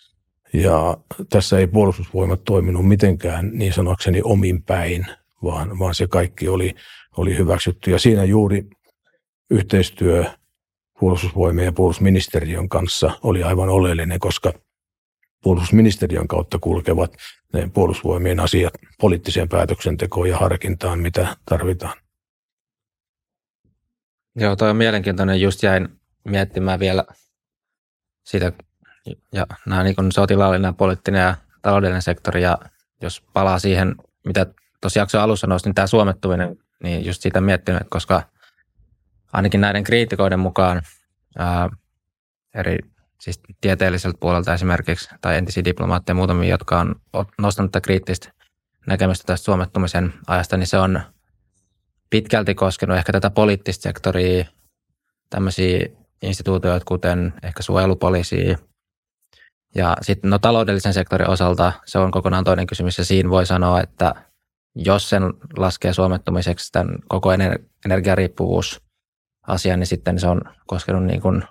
[0.55, 0.97] Ja
[1.29, 5.05] tässä ei puolustusvoimat toiminut mitenkään niin sanokseni omin päin,
[5.43, 6.75] vaan, vaan se kaikki oli,
[7.17, 7.91] oli hyväksytty.
[7.91, 8.67] Ja siinä juuri
[9.49, 10.25] yhteistyö
[10.99, 14.53] puolustusvoimien ja puolustusministeriön kanssa oli aivan oleellinen, koska
[15.43, 17.15] puolustusministeriön kautta kulkevat
[17.53, 21.97] ne puolustusvoimien asiat poliittiseen päätöksentekoon ja harkintaan, mitä tarvitaan.
[24.35, 25.41] Joo, toi on mielenkiintoinen.
[25.41, 25.89] Just jäin
[26.23, 27.05] miettimään vielä
[28.23, 28.51] sitä,
[29.31, 32.57] ja nämä niin sotilaallinen, poliittinen ja taloudellinen sektori, ja
[33.01, 33.95] jos palaa siihen,
[34.25, 34.45] mitä
[34.81, 38.23] tuossa jakson alussa nousi, niin tämä suomettuminen, niin just siitä miettinyt, koska
[39.33, 40.81] ainakin näiden kriitikoiden mukaan
[41.37, 41.69] ää,
[42.55, 42.77] eri
[43.21, 46.95] siis tieteelliseltä puolelta esimerkiksi, tai entisiä diplomaatteja muutamia, jotka on
[47.37, 48.31] nostanut tätä kriittistä
[48.87, 51.01] näkemystä tästä suomettumisen ajasta, niin se on
[52.09, 54.45] pitkälti koskenut ehkä tätä poliittista sektoria,
[55.29, 55.85] tämmöisiä
[56.21, 58.57] instituutioita, kuten ehkä suojelupoliisia.
[59.75, 63.81] Ja sitten no taloudellisen sektorin osalta se on kokonaan toinen kysymys, ja siinä voi sanoa,
[63.81, 64.15] että
[64.75, 65.23] jos sen
[65.57, 67.29] laskee suomettumiseksi tämän koko
[67.85, 68.81] energiariippuvuus
[69.47, 71.43] asia, niin sitten se on koskenut niin kuin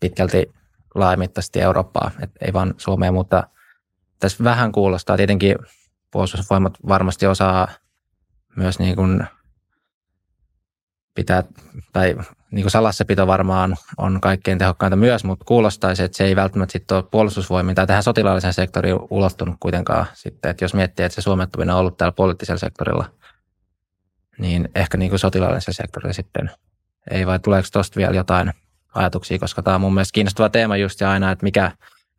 [0.00, 0.52] pitkälti
[0.94, 3.48] laajamittaisesti Eurooppaa, et ei vaan Suomea, mutta
[4.20, 5.16] tässä vähän kuulostaa.
[5.16, 5.56] Tietenkin
[6.10, 7.68] puolustusvoimat varmasti osaa
[8.56, 9.26] myös niin kuin
[11.18, 11.44] pitää,
[11.92, 12.16] tai
[12.50, 16.96] niin kuin salassapito varmaan on kaikkein tehokkainta myös, mutta kuulostaisi, että se ei välttämättä sitten
[16.96, 20.50] ole puolustusvoimiin tai tähän sotilaallisen sektoriin ulottunut kuitenkaan sitten.
[20.50, 23.10] Että jos miettii, että se suomettuminen on ollut täällä poliittisella sektorilla,
[24.38, 26.50] niin ehkä niin kuin sotilaallisen sektorilla sitten
[27.10, 28.52] ei vai tuleeko tuosta vielä jotain
[28.94, 31.72] ajatuksia, koska tämä on mun mielestä kiinnostava teema just ja aina, että mikä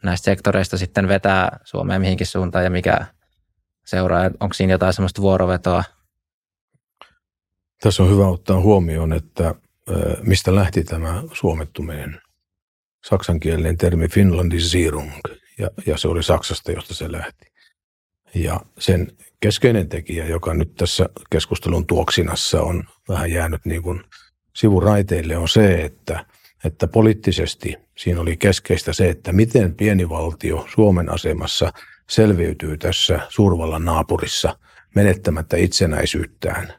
[0.03, 3.05] näistä sektoreista sitten vetää Suomeen mihinkin suuntaan ja mikä
[3.85, 4.29] seuraa.
[4.39, 5.83] Onko siinä jotain sellaista vuorovetoa?
[7.79, 9.55] Tässä on hyvä ottaa huomioon, että
[10.21, 12.21] mistä lähti tämä suomettuminen.
[13.05, 15.11] Saksankielinen termi Finlandisierung,
[15.59, 17.45] ja, ja se oli Saksasta, josta se lähti.
[18.35, 24.03] Ja sen keskeinen tekijä, joka nyt tässä keskustelun tuoksinassa on vähän jäänyt niin kuin
[24.55, 26.25] sivuraiteille, on se, että–
[26.63, 31.73] että poliittisesti siinä oli keskeistä se, että miten pieni valtio Suomen asemassa
[32.09, 34.59] selviytyy tässä suurvallan naapurissa
[34.95, 36.73] menettämättä itsenäisyyttään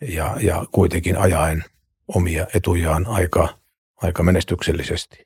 [0.00, 1.64] ja, ja kuitenkin ajaen
[2.08, 3.58] omia etujaan aika,
[4.02, 5.24] aika menestyksellisesti.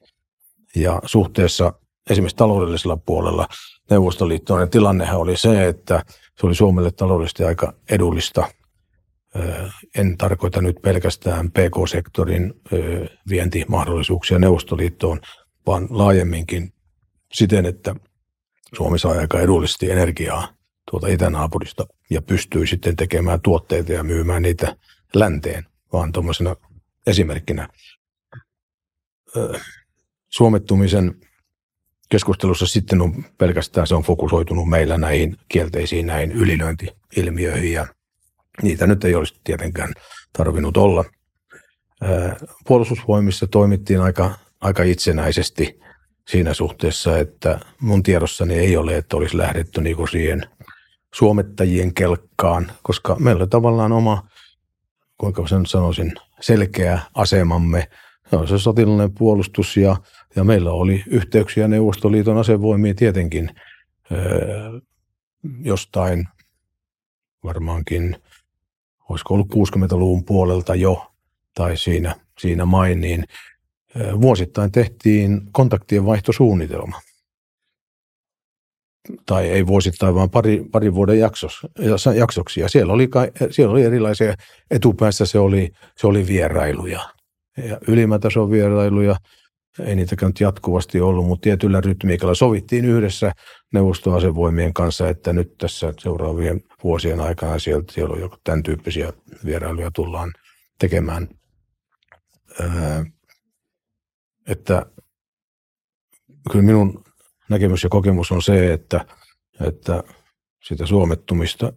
[0.77, 1.73] Ja suhteessa
[2.11, 3.49] esimerkiksi taloudellisella puolella
[3.91, 6.05] Neuvostoliittoinen tilannehan oli se, että
[6.41, 8.49] se oli Suomelle taloudellisesti aika edullista
[9.97, 12.55] En tarkoita nyt pelkästään PK-sektorin
[13.29, 15.21] vientimahdollisuuksia Neuvostoliittoon,
[15.67, 16.73] vaan laajemminkin
[17.33, 17.95] siten, että
[18.77, 20.49] Suomi saa aika edullisesti energiaa
[20.91, 24.77] tuolta itänaapurista ja pystyy sitten tekemään tuotteita ja myymään niitä
[25.15, 26.57] länteen, vaan tuommoisena
[27.07, 27.69] esimerkkinä.
[30.29, 31.15] Suomettumisen
[32.09, 37.87] keskustelussa sitten on pelkästään se on fokusoitunut meillä näihin kielteisiin näihin ylilöintiilmiöihin ja
[38.63, 39.93] niitä nyt ei olisi tietenkään
[40.33, 41.05] tarvinnut olla.
[42.67, 45.81] Puolustusvoimissa toimittiin aika, aika itsenäisesti
[46.29, 50.43] siinä suhteessa, että mun tiedossani ei ole, että olisi lähdetty niinku siihen
[51.15, 54.29] suomettajien kelkkaan, koska meillä on tavallaan oma,
[55.19, 57.89] kuinka sen sanoisin, selkeä asemamme.
[58.31, 59.97] Se on se sotilainen puolustus ja,
[60.37, 63.51] ja meillä oli yhteyksiä Neuvostoliiton asevoimiin tietenkin
[64.13, 64.81] öö,
[65.63, 66.29] jostain
[67.45, 68.17] varmaankin,
[69.09, 71.13] olisiko ollut 60-luvun puolelta jo,
[71.55, 73.25] tai siinä, siinä main, niin
[74.21, 77.01] vuosittain tehtiin kontaktien vaihtosuunnitelma.
[79.27, 81.67] Tai ei vuosittain, vaan pari, pari vuoden jaksos,
[82.15, 82.61] jaksoksi.
[82.61, 83.09] Ja siellä oli,
[83.51, 84.35] siellä oli erilaisia,
[84.71, 87.01] etupäässä se oli, se oli vierailuja.
[87.69, 89.17] Ja ylimätason vierailuja,
[89.85, 93.33] ei niitäkään nyt jatkuvasti ollut, mutta tietyllä rytmiikalla sovittiin yhdessä
[93.73, 99.13] neuvostoasevoimien kanssa, että nyt tässä seuraavien vuosien aikana sieltä, siellä on joku tämän tyyppisiä
[99.45, 100.33] vierailuja tullaan
[100.79, 101.29] tekemään
[104.47, 104.87] että
[106.53, 107.05] kyllä minun
[107.51, 109.07] näkemys ja kokemus on se, että,
[109.61, 110.03] että
[110.65, 111.73] sitä suomettumista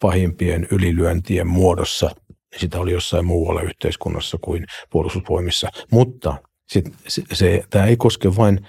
[0.00, 5.68] pahimpien ylilyöntien muodossa, niin sitä oli jossain muualla yhteiskunnassa kuin puolustusvoimissa.
[5.90, 8.68] Mutta sit, se, se, tämä ei koske vain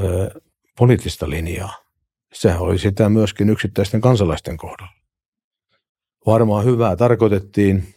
[0.00, 0.40] ö,
[0.78, 1.74] poliittista linjaa.
[2.32, 4.92] Sehän oli sitä myöskin yksittäisten kansalaisten kohdalla.
[6.26, 7.94] Varmaan hyvää tarkoitettiin,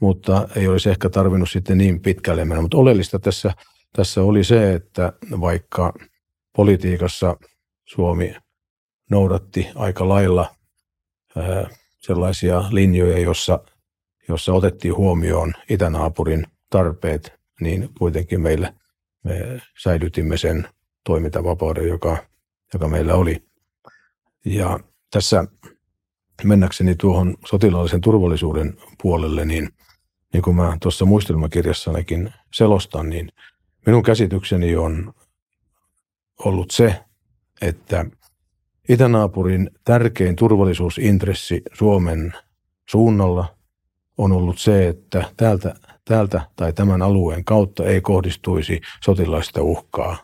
[0.00, 2.62] mutta ei olisi ehkä tarvinnut sitten niin pitkälle mennä.
[2.62, 3.52] Mutta oleellista tässä,
[3.92, 5.92] tässä oli se, että vaikka
[6.56, 7.36] politiikassa
[7.84, 8.34] Suomi
[9.10, 10.54] noudatti aika lailla
[11.36, 11.68] ää,
[11.98, 13.58] sellaisia linjoja, jossa,
[14.28, 18.74] jossa otettiin huomioon itänaapurin tarpeet, niin kuitenkin meille
[19.24, 20.68] me säilytimme sen
[21.04, 22.16] toimintavapauden, joka,
[22.72, 23.44] joka meillä oli.
[24.44, 24.80] Ja
[25.10, 25.44] tässä
[26.42, 29.68] mennäkseni tuohon sotilaallisen turvallisuuden puolelle, niin
[30.32, 33.28] niin kuin mä tuossa muistelmakirjassanikin selostan, niin
[33.86, 35.14] minun käsitykseni on
[36.38, 37.00] ollut se,
[37.60, 38.04] että
[38.88, 42.32] itänaapurin tärkein turvallisuusintressi Suomen
[42.88, 43.56] suunnalla
[44.18, 45.74] on ollut se, että täältä,
[46.04, 50.16] täältä tai tämän alueen kautta ei kohdistuisi sotilaista uhkaa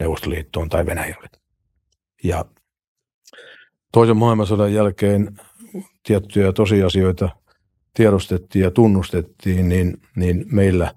[0.00, 1.28] Neuvostoliittoon tai Venäjälle.
[2.24, 2.44] Ja
[3.92, 5.40] toisen maailmansodan jälkeen
[6.02, 7.28] tiettyjä tosiasioita–
[7.94, 10.94] tiedostettiin ja tunnustettiin, niin, niin meillä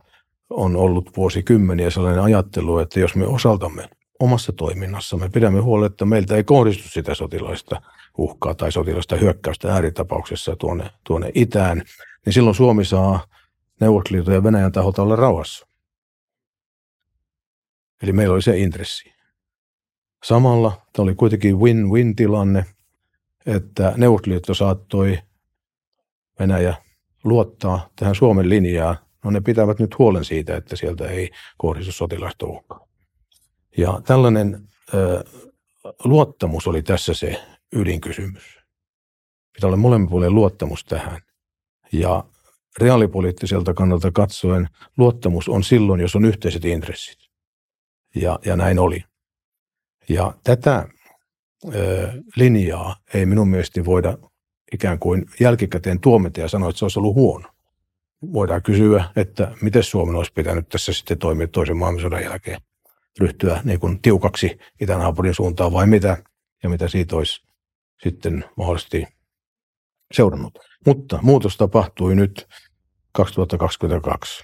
[0.49, 3.89] on ollut vuosikymmeniä sellainen ajattelu, että jos me osaltamme
[4.19, 7.81] omassa toiminnassamme pidämme huolta, että meiltä ei kohdistu sitä sotilaista
[8.17, 11.81] uhkaa tai sotilaista hyökkäystä ääritapauksessa tuonne, tuonne itään,
[12.25, 13.27] niin silloin Suomi saa
[13.81, 15.67] Neuvostoliiton ja Venäjän taholta olla rauhassa.
[18.03, 19.13] Eli meillä oli se intressi.
[20.23, 22.65] Samalla tämä oli kuitenkin win-win tilanne,
[23.45, 25.19] että Neuvostoliitto saattoi
[26.39, 26.75] Venäjä
[27.23, 32.45] luottaa tähän Suomen linjaan, no ne pitävät nyt huolen siitä, että sieltä ei kohdistu sotilaista
[32.45, 32.87] uhkaa.
[33.77, 35.23] Ja tällainen ö,
[36.03, 37.43] luottamus oli tässä se
[37.73, 38.59] ydinkysymys.
[39.53, 41.21] Pitää olla molemmin puolien luottamus tähän.
[41.91, 42.23] Ja
[42.79, 47.17] reaalipoliittiselta kannalta katsoen luottamus on silloin, jos on yhteiset intressit.
[48.15, 49.03] Ja, ja näin oli.
[50.09, 50.87] Ja tätä
[52.35, 54.17] linjaa ei minun mielestä voida
[54.73, 57.49] ikään kuin jälkikäteen tuomita ja sanoa, että se olisi ollut huono.
[58.33, 62.61] Voidaan kysyä, että miten Suomen olisi pitänyt tässä sitten toimia toisen maailmansodan jälkeen,
[63.19, 66.17] ryhtyä niin kuin tiukaksi itänaapurin suuntaan vai mitä,
[66.63, 67.41] ja mitä siitä olisi
[68.03, 69.07] sitten mahdollisesti
[70.13, 70.59] seurannut.
[70.85, 72.47] Mutta muutos tapahtui nyt
[73.11, 74.43] 2022.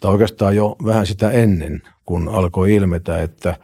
[0.00, 3.56] Tai oikeastaan jo vähän sitä ennen, kun alkoi ilmetä, että,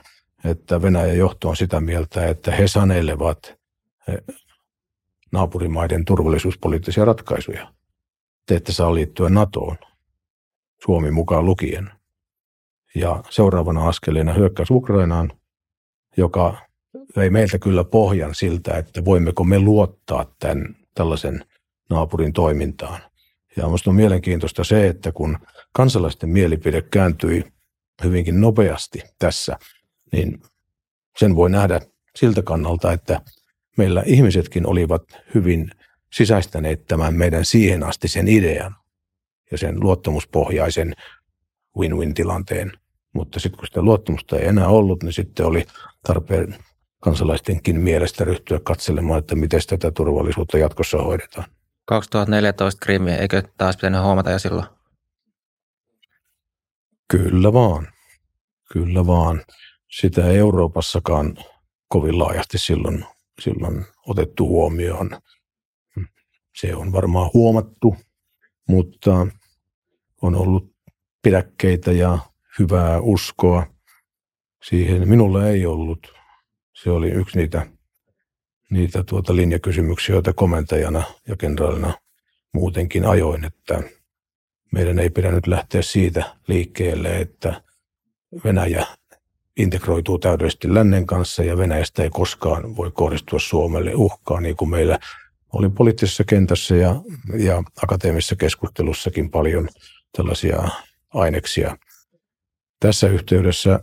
[0.46, 3.54] että Venäjän johto on sitä mieltä, että he sanelevat
[5.32, 7.72] naapurimaiden turvallisuuspoliittisia ratkaisuja.
[8.46, 9.76] Te ette saa liittyä NATOon,
[10.84, 11.90] Suomi mukaan lukien.
[12.94, 15.32] Ja seuraavana askeleena hyökkäys Ukrainaan,
[16.16, 16.58] joka
[17.16, 21.44] vei meiltä kyllä pohjan siltä, että voimmeko me luottaa tämän tällaisen
[21.90, 23.00] naapurin toimintaan.
[23.56, 25.38] Ja minusta on mielenkiintoista se, että kun
[25.72, 27.44] kansalaisten mielipide kääntyi
[28.04, 29.58] hyvinkin nopeasti tässä,
[30.16, 30.42] niin
[31.18, 31.80] sen voi nähdä
[32.16, 33.20] siltä kannalta, että
[33.76, 35.02] meillä ihmisetkin olivat
[35.34, 35.70] hyvin
[36.12, 38.76] sisäistäneet tämän meidän siihen asti sen idean
[39.50, 40.94] ja sen luottamuspohjaisen
[41.78, 42.72] win-win-tilanteen.
[43.12, 45.66] Mutta sitten kun sitä luottamusta ei enää ollut, niin sitten oli
[46.06, 46.56] tarpeen
[47.00, 51.48] kansalaistenkin mielestä ryhtyä katselemaan, että miten tätä turvallisuutta jatkossa hoidetaan.
[51.84, 54.66] 2014 Krimi, eikö taas pitänyt huomata jo silloin?
[57.08, 57.88] Kyllä vaan.
[58.72, 59.42] Kyllä vaan.
[59.90, 61.38] Sitä ei Euroopassakaan
[61.88, 63.04] kovin laajasti silloin,
[63.40, 65.10] silloin otettu huomioon.
[66.56, 67.96] Se on varmaan huomattu,
[68.68, 69.26] mutta
[70.22, 70.76] on ollut
[71.22, 72.18] pidäkkeitä ja
[72.58, 73.66] hyvää uskoa
[74.62, 75.08] siihen.
[75.08, 76.12] Minulla ei ollut.
[76.72, 77.66] Se oli yksi niitä,
[78.70, 81.94] niitä tuota linjakysymyksiä, joita komentajana ja kenraalina
[82.54, 83.82] muutenkin ajoin, että
[84.72, 87.62] meidän ei pidä nyt lähteä siitä liikkeelle, että
[88.44, 88.86] Venäjä
[89.56, 94.98] integroituu täydellisesti lännen kanssa ja Venäjästä ei koskaan voi kohdistua Suomelle uhkaa, niin kuin meillä
[95.52, 96.96] oli poliittisessa kentässä ja,
[97.38, 99.68] ja akateemisessa keskustelussakin paljon
[100.16, 100.68] tällaisia
[101.14, 101.76] aineksia.
[102.80, 103.80] Tässä yhteydessä,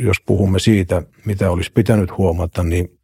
[0.00, 2.98] jos puhumme siitä, mitä olisi pitänyt huomata, niin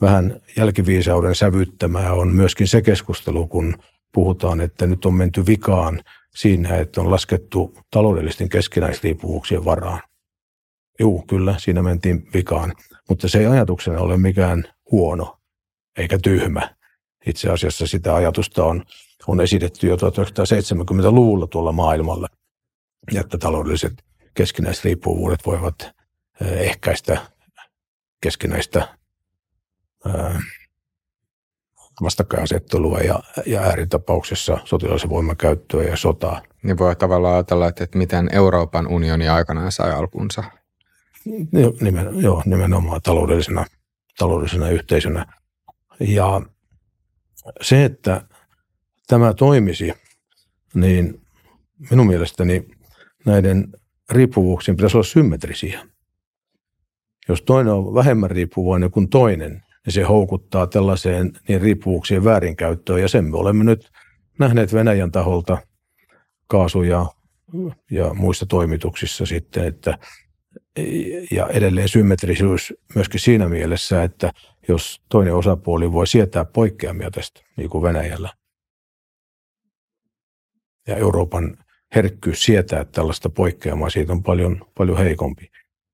[0.00, 3.76] vähän jälkiviisauden sävyttämää on myöskin se keskustelu, kun
[4.12, 6.02] puhutaan, että nyt on menty vikaan
[6.34, 10.00] siinä, että on laskettu taloudellisten keskinäisriippuvuuksien varaan.
[11.00, 12.72] Joo, kyllä, siinä mentiin vikaan,
[13.08, 15.38] mutta se ei ajatuksena ole mikään huono
[15.98, 16.74] eikä tyhmä.
[17.26, 18.84] Itse asiassa sitä ajatusta on,
[19.26, 22.28] on esitetty jo 1970-luvulla tuolla maailmalla,
[23.16, 23.92] että taloudelliset
[24.34, 25.82] keskinäisriippuvuudet voivat
[26.40, 27.20] eh, ehkäistä
[28.20, 28.88] keskinäistä
[30.06, 30.36] eh,
[32.02, 36.42] vastakkainasettelua ja, ja ääritapauksessa sotilaisen voiman käyttöä ja sotaa.
[36.62, 40.59] Niin voi tavallaan ajatella, että, että miten Euroopan unioni aikanaan sai alkunsa.
[41.80, 43.66] Nimen, joo, nimenomaan taloudellisena,
[44.18, 45.26] taloudellisena yhteisönä.
[46.00, 46.42] Ja
[47.60, 48.24] se, että
[49.06, 49.92] tämä toimisi,
[50.74, 51.20] niin
[51.90, 52.66] minun mielestäni
[53.26, 53.72] näiden
[54.10, 55.86] riippuvuuksien pitäisi olla symmetrisiä.
[57.28, 63.02] Jos toinen on vähemmän riippuvainen kuin toinen, niin se houkuttaa tällaiseen niin riippuvuuksien väärinkäyttöön.
[63.02, 63.90] Ja sen me olemme nyt
[64.38, 65.58] nähneet Venäjän taholta
[66.46, 67.06] kaasu- ja,
[67.90, 69.98] ja muissa toimituksissa sitten, että
[71.30, 74.32] ja edelleen symmetrisyys myöskin siinä mielessä, että
[74.68, 78.32] jos toinen osapuoli voi sietää poikkeamia tästä, niin kuin Venäjällä,
[80.88, 81.56] ja Euroopan
[81.94, 85.50] herkkyys sietää tällaista poikkeamaa, siitä on paljon, paljon heikompi.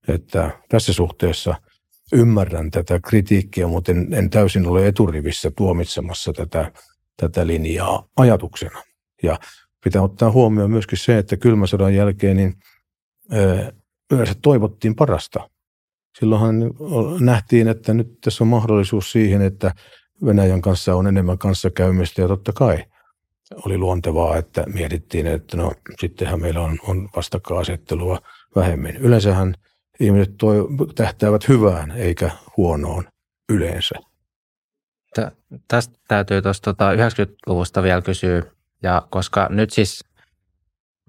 [0.09, 1.55] Että tässä suhteessa–
[2.13, 6.73] ymmärrän tätä kritiikkiä, mutta en, en täysin ole eturivissä tuomitsemassa tätä,
[7.17, 8.83] tätä linjaa ajatuksena.
[9.23, 9.39] Ja
[9.85, 12.55] pitää ottaa huomioon myöskin se, että kylmäsodan jälkeen niin,
[14.11, 15.51] yleensä toivottiin parasta.
[16.19, 16.55] Silloinhan
[17.21, 19.75] nähtiin, että nyt tässä on mahdollisuus siihen, että
[20.25, 22.85] Venäjän kanssa on enemmän kanssakäymistä ja totta kai
[23.65, 28.19] oli luontevaa, että mietittiin, että no sittenhän meillä on, on vastakkainasettelua
[28.57, 28.97] vähemmän.
[28.97, 29.55] Yleensähän–
[30.01, 33.05] ihmiset toi, tähtäävät hyvään eikä huonoon
[33.49, 33.95] yleensä.
[35.69, 38.43] Tästä täytyy tuosta tota 90-luvusta vielä kysyä,
[38.83, 40.05] ja koska nyt siis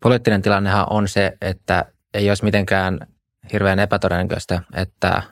[0.02, 1.86] poliittinen tilannehan on se, että
[2.18, 3.00] ei olisi mitenkään
[3.54, 5.24] hirveän epätodennäköistä, että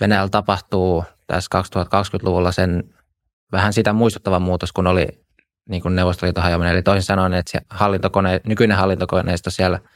[0.00, 2.94] Venäjällä tapahtuu tässä 2020-luvulla sen
[3.52, 5.06] vähän sitä muistuttava muutos, kun oli
[5.68, 6.72] niin kuin Neuvostoliiton hajoaminen.
[6.72, 9.80] Eli toisin sanoen, että hallintokone, nykyinen hallintokoneisto siellä–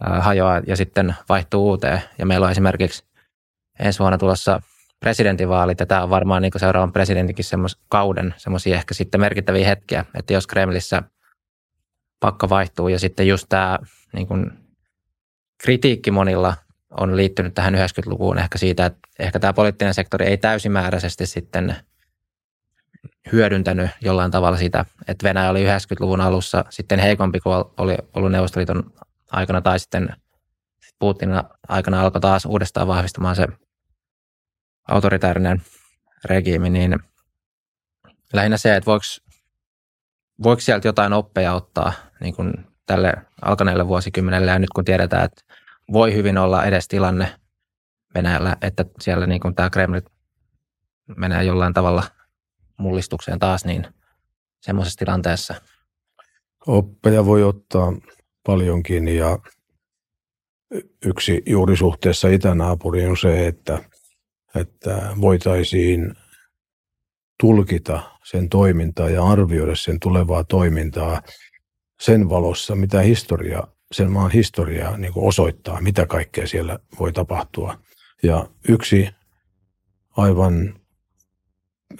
[0.00, 2.02] hajoaa ja sitten vaihtuu uuteen.
[2.18, 3.04] Ja meillä on esimerkiksi
[3.78, 4.62] ensi vuonna tulossa
[5.00, 10.04] presidentinvaalit, ja tämä on varmaan niin seuraavan presidentinkin semmos, kauden semmoisia ehkä sitten merkittäviä hetkiä,
[10.14, 11.02] että jos Kremlissä
[12.20, 13.78] pakka vaihtuu, ja sitten just tämä
[14.12, 14.65] niin kuin,
[15.58, 16.54] kritiikki monilla
[16.90, 21.76] on liittynyt tähän 90-lukuun ehkä siitä, että ehkä tämä poliittinen sektori ei täysimääräisesti sitten
[23.32, 28.92] hyödyntänyt jollain tavalla sitä, että Venäjä oli 90-luvun alussa sitten heikompi kuin oli ollut Neuvostoliiton
[29.32, 30.08] aikana tai sitten
[30.98, 33.46] Putinin aikana alkoi taas uudestaan vahvistumaan se
[34.88, 35.62] autoritäärinen
[36.24, 36.98] regiimi, niin
[38.32, 39.04] lähinnä se, että voiko,
[40.42, 42.52] voiko sieltä jotain oppeja ottaa niin kuin
[42.86, 43.12] tälle
[43.42, 44.50] alkaneelle vuosikymmenelle.
[44.50, 45.45] Ja nyt kun tiedetään, että
[45.92, 47.40] voi hyvin olla edes tilanne
[48.14, 50.00] Venäjällä, että siellä niin kuin tämä Kreml
[51.16, 52.02] menee jollain tavalla
[52.76, 53.86] mullistukseen taas, niin
[54.60, 55.54] semmoisessa tilanteessa.
[56.66, 57.92] Oppeja voi ottaa
[58.46, 59.38] paljonkin ja
[61.06, 63.78] yksi juuri suhteessa itänaapuriin on se, että,
[64.54, 66.14] että voitaisiin
[67.40, 71.22] tulkita sen toimintaa ja arvioida sen tulevaa toimintaa
[72.00, 77.78] sen valossa, mitä historia, sen maan historia niin osoittaa, mitä kaikkea siellä voi tapahtua.
[78.22, 79.08] Ja yksi
[80.16, 80.80] aivan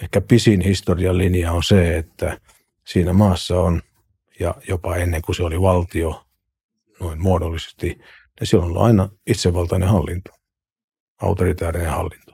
[0.01, 2.39] ehkä pisin historian linja on se, että
[2.87, 3.81] siinä maassa on,
[4.39, 6.27] ja jopa ennen kuin se oli valtio,
[6.99, 7.87] noin muodollisesti,
[8.39, 10.31] niin silloin on aina itsevaltainen hallinto,
[11.21, 12.31] autoritaarinen hallinto.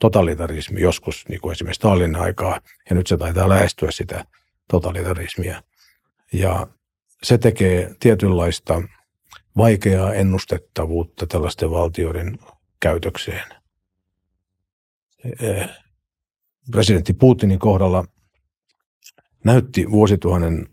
[0.00, 2.60] Totalitarismi joskus, niin kuin esimerkiksi Stalin aikaa,
[2.90, 4.24] ja nyt se taitaa lähestyä sitä
[4.70, 5.62] totalitarismia.
[6.32, 6.66] Ja
[7.22, 8.82] se tekee tietynlaista
[9.56, 12.38] vaikeaa ennustettavuutta tällaisten valtioiden
[12.80, 13.44] käytökseen.
[15.40, 15.68] Eh,
[16.70, 18.04] presidentti Putinin kohdalla
[19.44, 20.68] näytti vuosituhannen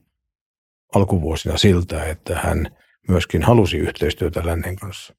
[0.96, 5.16] alkuvuosina siltä, että hän myöskin halusi yhteistyötä lännen kanssa.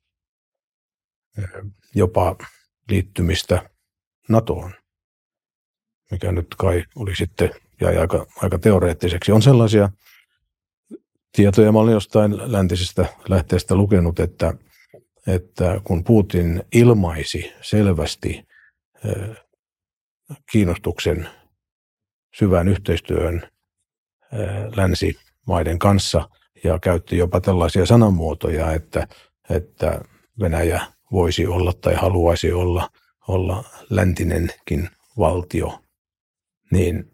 [1.39, 1.45] Eh,
[1.95, 2.37] jopa
[2.89, 3.71] liittymistä
[4.29, 4.75] NATOon,
[6.11, 9.33] mikä nyt kai oli sitten jäi aika, aika teoreettiseksi.
[9.33, 9.89] On sellaisia
[11.35, 14.55] tietoja, mä olin jostain läntisestä lähteestä lukenut, että,
[15.27, 18.47] että kun Putin ilmaisi selvästi
[20.53, 21.29] kiinnostuksen
[22.35, 23.49] syvään yhteistyöhön
[24.77, 26.29] länsimaiden kanssa
[26.65, 29.09] ja käytti jopa tällaisia sanamuotoja, että,
[29.51, 30.01] että
[30.41, 30.81] Venäjä
[31.13, 32.91] voisi olla tai haluaisi olla,
[33.29, 34.89] olla läntinenkin
[35.19, 35.81] valtio,
[36.71, 37.14] niin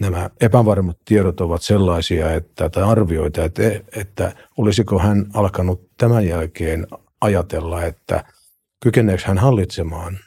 [0.00, 3.62] nämä epävarmat tiedot ovat sellaisia, että, tai arvioita, että,
[3.96, 6.86] että olisiko hän alkanut tämän jälkeen
[7.20, 8.24] ajatella, että
[8.82, 10.18] kykeneekö hän hallitsemaan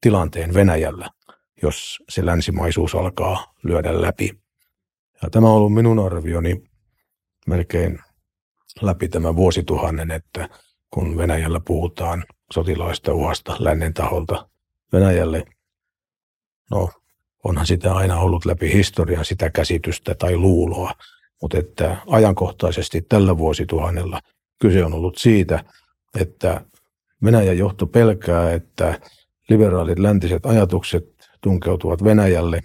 [0.00, 1.10] tilanteen Venäjällä,
[1.62, 4.30] jos se länsimaisuus alkaa lyödä läpi.
[5.22, 6.62] Ja tämä on ollut minun arvioni
[7.46, 7.98] melkein
[8.80, 10.48] läpi tämän vuosituhannen, että
[10.90, 14.48] kun Venäjällä puhutaan sotilaista uhasta lännen taholta
[14.92, 15.44] Venäjälle,
[16.70, 16.90] no
[17.44, 20.92] onhan sitä aina ollut läpi historian sitä käsitystä tai luuloa,
[21.42, 24.20] mutta että ajankohtaisesti tällä vuosituhannella
[24.60, 25.64] kyse on ollut siitä,
[26.20, 26.64] että
[27.24, 29.00] Venäjän johto pelkää, että
[29.48, 31.04] liberaalit läntiset ajatukset
[31.40, 32.60] tunkeutuvat Venäjälle,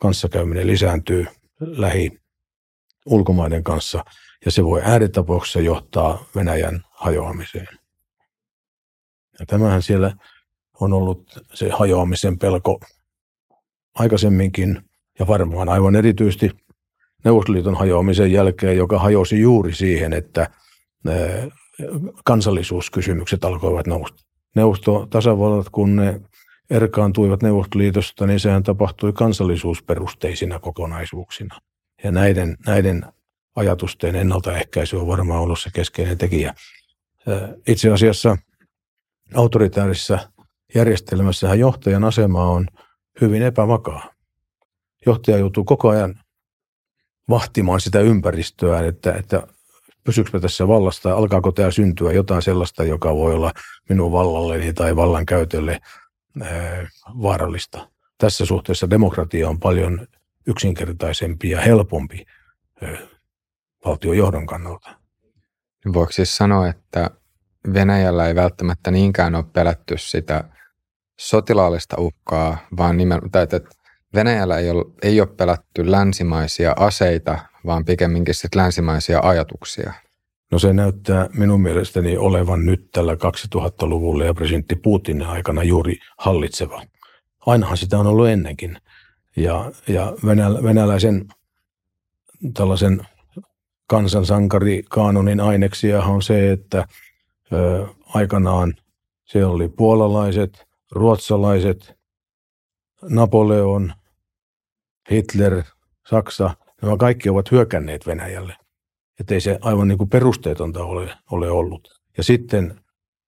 [0.00, 1.26] kanssakäyminen lisääntyy
[1.60, 2.20] lähi
[3.06, 4.04] ulkomaiden kanssa
[4.44, 7.68] ja se voi ääritapauksessa johtaa Venäjän hajoamiseen.
[9.40, 10.16] Ja tämähän siellä
[10.80, 12.80] on ollut se hajoamisen pelko
[13.98, 14.82] aikaisemminkin
[15.18, 16.50] ja varmaan aivan erityisesti
[17.24, 20.50] Neuvostoliiton hajoamisen jälkeen, joka hajosi juuri siihen, että
[22.24, 24.24] kansallisuuskysymykset alkoivat nousta.
[24.56, 26.20] Neuvosto-tasavallat, kun ne
[26.70, 31.58] erkaantuivat Neuvostoliitosta, niin sehän tapahtui kansallisuusperusteisina kokonaisuuksina.
[32.04, 33.02] Ja näiden, näiden
[33.56, 36.54] ajatusten ennaltaehkäisy on varmaan ollut se keskeinen tekijä.
[37.66, 38.36] Itse asiassa
[39.34, 40.18] autoritaarisessa
[40.74, 42.66] järjestelmässähän johtajan asema on
[43.20, 44.10] hyvin epävakaa.
[45.06, 46.20] Johtaja joutuu koko ajan
[47.28, 49.42] vahtimaan sitä ympäristöä, että, että
[50.04, 53.52] pysyykö tässä vallasta, alkaako tämä syntyä jotain sellaista, joka voi olla
[53.88, 55.80] minun vallalleni tai vallan käytölle
[57.22, 57.90] vaarallista.
[58.18, 60.06] Tässä suhteessa demokratia on paljon
[60.46, 62.24] yksinkertaisempi ja helpompi
[63.84, 64.96] valtiojohdon kannalta.
[65.92, 67.10] Voiko siis sanoa, että
[67.74, 70.44] Venäjällä ei välttämättä niinkään ole pelätty sitä
[71.18, 73.60] sotilaallista uhkaa, vaan nimenomaan, että
[74.14, 79.92] Venäjällä ei ole, ei ole pelätty länsimaisia aseita, vaan pikemminkin sit länsimaisia ajatuksia.
[80.52, 86.82] No se näyttää minun mielestäni olevan nyt tällä 2000-luvulla ja presidentti Putinin aikana juuri hallitseva.
[87.46, 88.78] Ainahan sitä on ollut ennenkin.
[89.36, 91.28] Ja, ja venäl, venäläisen
[92.54, 93.06] tällaisen
[93.86, 96.86] kansansankari kaanonin aineksia on se, että
[97.52, 98.74] ö, aikanaan
[99.24, 101.98] se oli puolalaiset, ruotsalaiset,
[103.02, 103.92] Napoleon,
[105.10, 105.62] Hitler,
[106.10, 106.50] Saksa,
[106.82, 108.56] nämä kaikki ovat hyökänneet Venäjälle.
[109.20, 112.00] Että ei se aivan niin kuin perusteetonta ole, ole ollut.
[112.16, 112.80] Ja sitten,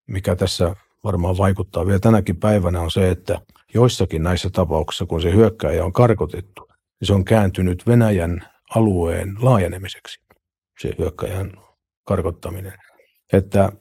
[0.06, 3.40] mikä tässä varmaan vaikuttaa vielä tänäkin päivänä, on se, että
[3.74, 6.68] joissakin näissä tapauksissa, kun se hyökkäjä on karkotettu,
[7.00, 10.20] niin se on kääntynyt Venäjän alueen laajenemiseksi,
[10.78, 11.52] se hyökkäjän
[12.06, 12.78] karkottaminen.
[13.32, 13.72] Että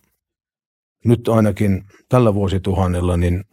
[1.06, 3.43] nyt ainakin tällä vuosituhannella niin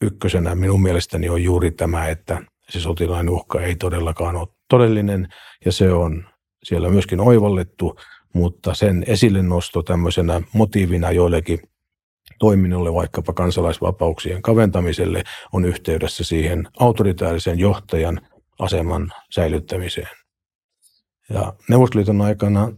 [0.00, 5.28] ykkösenä minun mielestäni on juuri tämä, että se sotilainen uhka ei todellakaan ole todellinen
[5.64, 6.28] ja se on
[6.64, 7.96] siellä myöskin oivallettu,
[8.34, 11.58] mutta sen esille nosto tämmöisenä motiivina joillekin
[12.38, 15.22] toiminnolle, vaikkapa kansalaisvapauksien kaventamiselle,
[15.52, 18.20] on yhteydessä siihen autoritaarisen johtajan
[18.58, 20.08] aseman säilyttämiseen.
[21.30, 22.72] Ja Neuvostoliiton aikana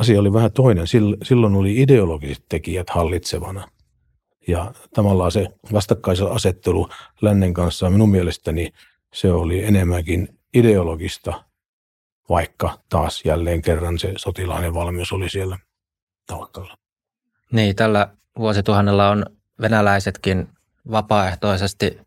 [0.00, 0.86] asia oli vähän toinen.
[1.22, 3.68] Silloin oli ideologiset tekijät hallitsevana.
[4.48, 5.46] Ja tavallaan se
[6.30, 6.88] asettelu
[7.20, 8.72] lännen kanssa minun mielestäni
[9.12, 11.44] se oli enemmänkin ideologista,
[12.28, 15.58] vaikka taas jälleen kerran se sotilainen valmius oli siellä
[16.26, 16.76] taustalla.
[17.52, 18.08] Niin, tällä
[18.38, 19.26] vuosituhannella on
[19.60, 20.48] venäläisetkin
[20.90, 22.00] vapaaehtoisesti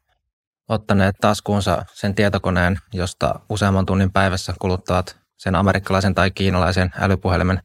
[0.69, 7.63] ottaneet taskuunsa sen tietokoneen, josta useamman tunnin päivässä kuluttavat sen amerikkalaisen tai kiinalaisen älypuhelimen,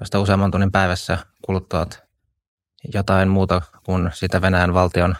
[0.00, 2.07] josta useamman tunnin päivässä kuluttavat
[2.94, 5.16] jotain muuta kuin sitä Venäjän valtion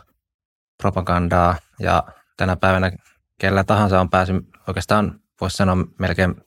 [0.79, 1.57] propagandaa.
[1.79, 2.03] Ja
[2.37, 2.93] tänä päivänä
[3.39, 4.37] kellä tahansa on päässyt
[4.69, 6.45] oikeastaan, voisi sanoa melkein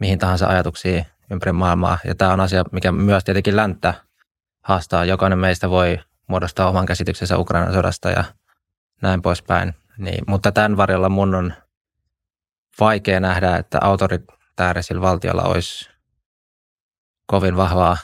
[0.00, 1.98] mihin tahansa ajatuksiin ympäri maailmaa.
[2.04, 3.94] Ja tämä on asia, mikä myös tietenkin länttä
[4.62, 5.04] haastaa.
[5.04, 8.24] Jokainen meistä voi muodostaa oman käsityksensä Ukrainan sodasta ja
[9.02, 9.74] näin poispäin.
[9.98, 11.54] Niin, mutta tämän varjolla mun on
[12.80, 15.90] vaikea nähdä, että autoritäärisillä valtiolla olisi
[17.26, 17.96] kovin vahvaa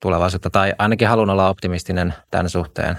[0.00, 2.98] tulevaisuutta, tai ainakin haluan olla optimistinen tämän suhteen.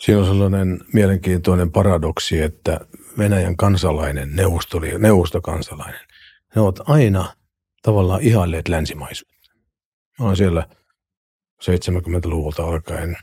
[0.00, 2.80] Siinä on sellainen mielenkiintoinen paradoksi, että
[3.18, 6.00] Venäjän kansalainen, neuvostoli, neuvostokansalainen,
[6.54, 7.34] ne ovat aina
[7.82, 9.50] tavallaan ihailleet länsimaisuutta.
[10.18, 10.66] Mä olen siellä
[11.62, 13.16] 70-luvulta alkaen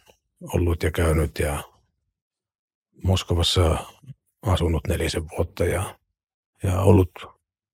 [0.54, 1.64] ollut ja käynyt ja
[3.04, 3.78] Moskovassa
[4.42, 5.98] asunut nelisen vuotta ja,
[6.64, 7.12] ja ollut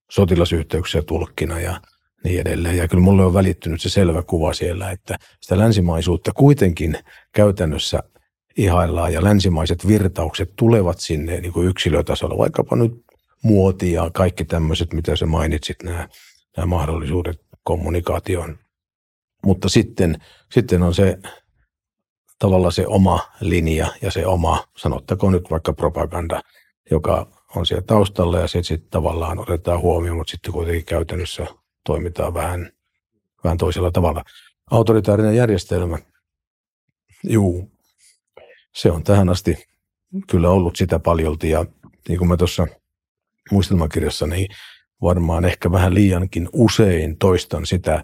[0.09, 1.81] sotilasyhteyksiä tulkkina ja
[2.23, 2.77] niin edelleen.
[2.77, 6.97] Ja kyllä mulle on välittynyt se selvä kuva siellä, että sitä länsimaisuutta kuitenkin
[7.31, 7.99] käytännössä
[8.57, 12.91] ihaillaan ja länsimaiset virtaukset tulevat sinne niin kuin yksilötasolla, vaikkapa nyt
[13.43, 16.07] muoti ja kaikki tämmöiset, mitä sä mainitsit, nämä,
[16.57, 18.57] nämä mahdollisuudet kommunikaation.
[19.45, 20.21] Mutta sitten,
[20.51, 21.17] sitten on se
[22.39, 26.41] tavallaan se oma linja ja se oma, sanottakoon nyt vaikka propaganda,
[26.91, 31.47] joka on siellä taustalla ja sitten sit tavallaan otetaan huomioon, mutta sitten kuitenkin käytännössä
[31.85, 32.71] toimitaan vähän,
[33.43, 34.23] vähän toisella tavalla.
[34.71, 35.97] Autoritaarinen järjestelmä,
[37.23, 37.71] juu,
[38.75, 39.65] se on tähän asti
[40.29, 41.65] kyllä ollut sitä paljolti ja
[42.07, 42.67] niin kuin mä tuossa
[43.51, 44.47] muistelmakirjassa, niin
[45.01, 48.03] varmaan ehkä vähän liiankin usein toistan sitä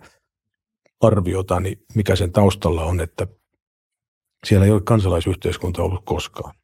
[1.02, 3.28] arviota, niin mikä sen taustalla on, että
[4.48, 6.56] siellä ei ole kansalaisyhteiskunta ollut koskaan.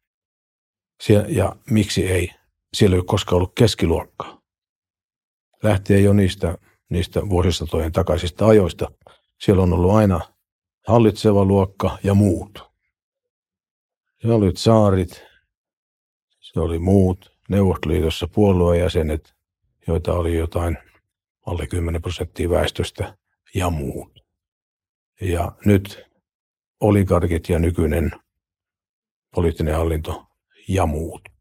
[1.02, 2.30] Siellä, ja miksi ei?
[2.74, 4.42] Siellä ei ole koskaan ollut keskiluokkaa.
[5.62, 8.90] Lähtien jo niistä, niistä vuosisatojen takaisista ajoista.
[9.40, 10.20] Siellä on ollut aina
[10.86, 12.70] hallitseva luokka ja muut.
[14.22, 15.22] Se oli saarit,
[16.40, 19.34] se oli muut, Neuvostoliitossa puoluejäsenet,
[19.86, 20.78] joita oli jotain
[21.46, 23.16] alle 10 prosenttia väestöstä
[23.54, 24.24] ja muut.
[25.20, 26.06] Ja nyt
[26.80, 28.10] oligarkit ja nykyinen
[29.34, 30.26] poliittinen hallinto
[30.68, 31.35] ja muut.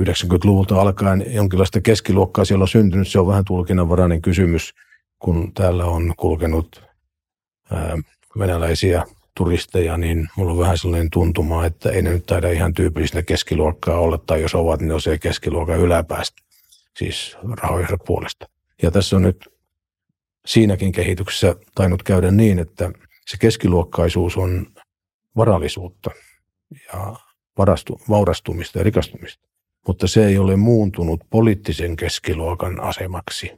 [0.00, 3.08] 90-luvulta alkaen jonkinlaista keskiluokkaa siellä on syntynyt.
[3.08, 4.74] Se on vähän tulkinnanvarainen kysymys,
[5.18, 6.84] kun täällä on kulkenut
[7.70, 7.98] ää,
[8.38, 9.04] venäläisiä
[9.36, 13.98] turisteja, niin mulla on vähän sellainen tuntuma, että ei ne nyt taida ihan tyypillistä keskiluokkaa
[13.98, 16.42] olla, tai jos ovat, niin on se keskiluokan yläpäästä,
[16.96, 18.48] siis rahojensa puolesta.
[18.82, 19.48] Ja tässä on nyt
[20.46, 22.92] siinäkin kehityksessä tainnut käydä niin, että
[23.26, 24.66] se keskiluokkaisuus on
[25.36, 26.10] varallisuutta
[26.92, 27.16] ja
[27.58, 29.48] varastu, vaurastumista ja rikastumista,
[29.86, 33.52] mutta se ei ole muuntunut poliittisen keskiluokan asemaksi.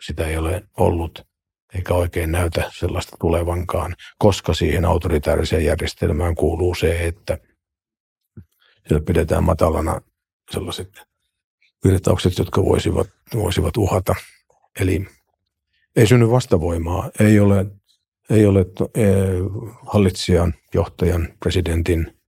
[0.00, 1.26] Sitä ei ole ollut
[1.74, 7.38] eikä oikein näytä sellaista tulevankaan, koska siihen autoritaariseen järjestelmään kuuluu se, että
[8.88, 10.00] siellä pidetään matalana
[10.50, 10.88] sellaiset
[11.84, 14.14] virtaukset, jotka voisivat, voisivat uhata.
[14.80, 15.06] Eli
[15.96, 17.66] ei synny vastavoimaa, ei ole
[18.30, 19.04] ei ole e,
[19.86, 22.19] hallitsijan, johtajan, presidentin,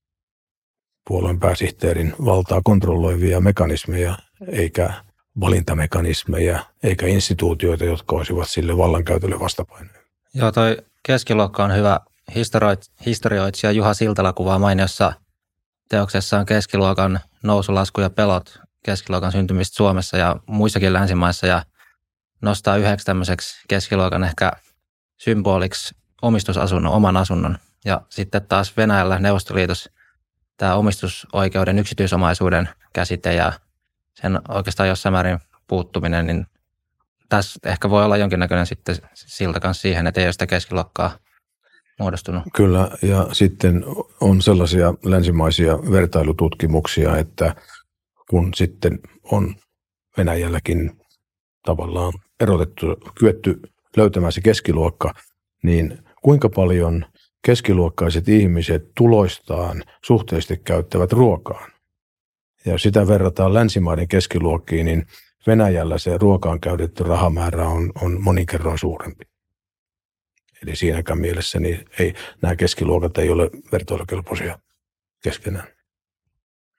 [1.08, 4.18] puolueen pääsihteerin valtaa kontrolloivia mekanismeja,
[4.48, 4.94] eikä
[5.40, 10.02] valintamekanismeja, eikä instituutioita, jotka olisivat sille vallankäytölle vastapainoja.
[10.34, 12.00] Joo, toi keskiluokka on hyvä
[13.06, 15.12] historioitsija Juha Siltala kuvaa mainiossa
[15.88, 21.64] teoksessaan keskiluokan nousulasku ja pelot keskiluokan syntymistä Suomessa ja muissakin länsimaissa ja
[22.40, 24.52] nostaa yhdeksi tämmöiseksi keskiluokan ehkä
[25.18, 27.58] symboliksi omistusasunnon, oman asunnon.
[27.84, 29.90] Ja sitten taas Venäjällä Neuvostoliitossa
[30.56, 33.52] tämä omistusoikeuden yksityisomaisuuden käsite ja
[34.14, 36.46] sen oikeastaan jossain määrin puuttuminen, niin
[37.28, 41.18] tässä ehkä voi olla jonkinnäköinen sitten siltä kanssa siihen, että ei ole sitä keskiluokkaa
[41.98, 42.42] muodostunut.
[42.54, 43.84] Kyllä, ja sitten
[44.20, 47.54] on sellaisia länsimaisia vertailututkimuksia, että
[48.30, 49.54] kun sitten on
[50.16, 50.90] Venäjälläkin
[51.66, 52.86] tavallaan erotettu,
[53.18, 53.60] kyetty
[53.96, 55.14] löytämään se keskiluokka,
[55.62, 57.04] niin kuinka paljon
[57.42, 61.72] keskiluokkaiset ihmiset tuloistaan suhteellisesti käyttävät ruokaan.
[62.64, 65.06] Ja sitä verrataan länsimaiden keskiluokkiin, niin
[65.46, 69.24] Venäjällä se ruokaan käytetty rahamäärä on, on monin kerroin suurempi.
[70.62, 74.58] Eli siinäkään mielessä niin ei, nämä keskiluokat ei ole vertailukelpoisia
[75.22, 75.68] keskenään.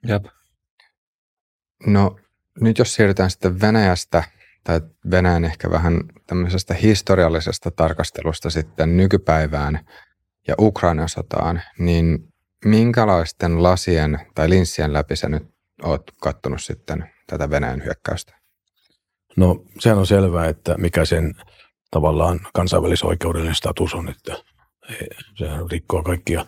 [0.07, 0.25] Jep.
[1.85, 2.19] No
[2.61, 4.23] nyt jos siirrytään sitten Venäjästä
[4.63, 4.81] tai
[5.11, 9.85] Venäjän ehkä vähän tämmöisestä historiallisesta tarkastelusta sitten nykypäivään
[10.47, 12.33] ja Ukrainan sotaan, niin
[12.65, 15.43] minkälaisten lasien tai linssien läpi sä nyt
[15.83, 18.33] oot kattonut sitten tätä Venäjän hyökkäystä?
[19.37, 21.33] No sehän on selvää, että mikä sen
[21.91, 24.35] tavallaan kansainvälisoikeudellinen status on, että
[25.37, 26.45] sehän rikkoo kaikkia,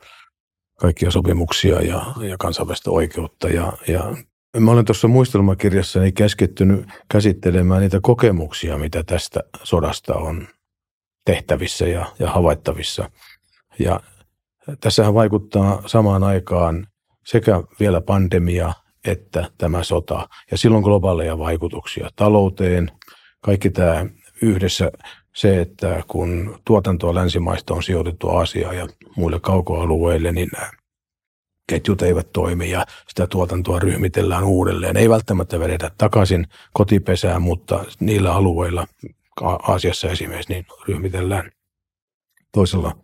[0.79, 3.49] kaikkia sopimuksia ja, ja kansainvälistä oikeutta.
[3.49, 4.15] Ja, ja
[4.59, 10.47] mä olen tuossa muistelmakirjassani keskittynyt käsittelemään niitä kokemuksia, mitä tästä sodasta on
[11.25, 13.11] tehtävissä ja, ja havaittavissa.
[13.79, 13.99] Ja
[14.79, 16.87] tässähän vaikuttaa samaan aikaan
[17.25, 18.73] sekä vielä pandemia
[19.05, 20.29] että tämä sota.
[20.51, 22.91] Ja silloin globaaleja vaikutuksia talouteen.
[23.41, 24.05] Kaikki tämä
[24.41, 24.91] yhdessä
[25.35, 30.71] se, että kun tuotantoa länsimaista on sijoitettu Aasiaan ja muille kaukoalueille, niin nämä
[31.69, 34.97] ketjut eivät toimi ja sitä tuotantoa ryhmitellään uudelleen.
[34.97, 38.87] Ei välttämättä vedetä takaisin kotipesään, mutta niillä alueilla,
[39.41, 41.51] Aasiassa esimerkiksi, niin ryhmitellään
[42.51, 42.95] toisella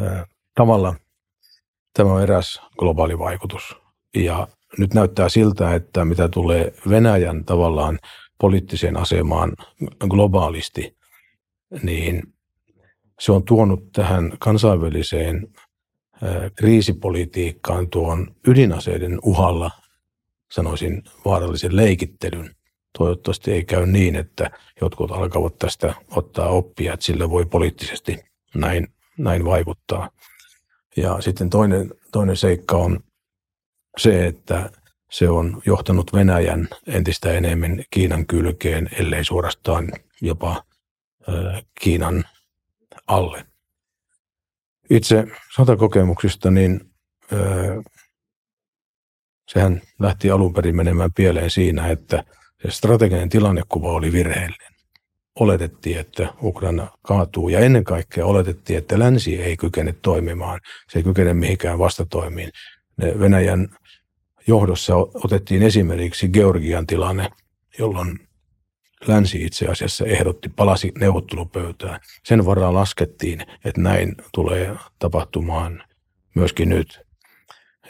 [0.00, 0.94] ää, tavalla.
[1.94, 3.76] Tämä on eräs globaali vaikutus.
[4.14, 4.48] Ja
[4.78, 7.98] nyt näyttää siltä, että mitä tulee Venäjän tavallaan
[8.40, 9.52] poliittiseen asemaan
[10.08, 10.96] globaalisti,
[11.82, 12.22] niin
[13.20, 15.48] se on tuonut tähän kansainväliseen
[16.54, 19.70] kriisipolitiikkaan tuon ydinaseiden uhalla,
[20.52, 22.54] sanoisin, vaarallisen leikittelyn.
[22.98, 24.50] Toivottavasti ei käy niin, että
[24.80, 28.18] jotkut alkavat tästä ottaa oppia, että sillä voi poliittisesti
[28.54, 28.86] näin,
[29.22, 30.10] näin vaikuttaa.
[30.96, 33.00] Ja sitten toinen, toinen seikka on
[33.98, 34.70] se, että
[35.10, 40.64] se on johtanut Venäjän entistä enemmän Kiinan kylkeen, ellei suorastaan jopa
[41.80, 42.24] Kiinan
[43.06, 43.46] alle.
[44.90, 46.90] Itse sotakokemuksista, niin
[49.48, 52.24] sehän lähti alun perin menemään pieleen siinä, että
[52.62, 54.69] se strateginen tilannekuva oli virheellinen.
[55.34, 60.60] Oletettiin, että Ukraina kaatuu ja ennen kaikkea oletettiin, että länsi ei kykene toimimaan.
[60.88, 62.50] Se ei kykene mihinkään vastatoimiin.
[62.96, 63.68] Ne Venäjän
[64.46, 67.30] johdossa otettiin esimerkiksi Georgian tilanne,
[67.78, 68.18] jolloin
[69.06, 72.00] länsi itse asiassa ehdotti, palasi neuvottelupöytään.
[72.24, 75.82] Sen varaa laskettiin, että näin tulee tapahtumaan
[76.34, 77.00] myöskin nyt.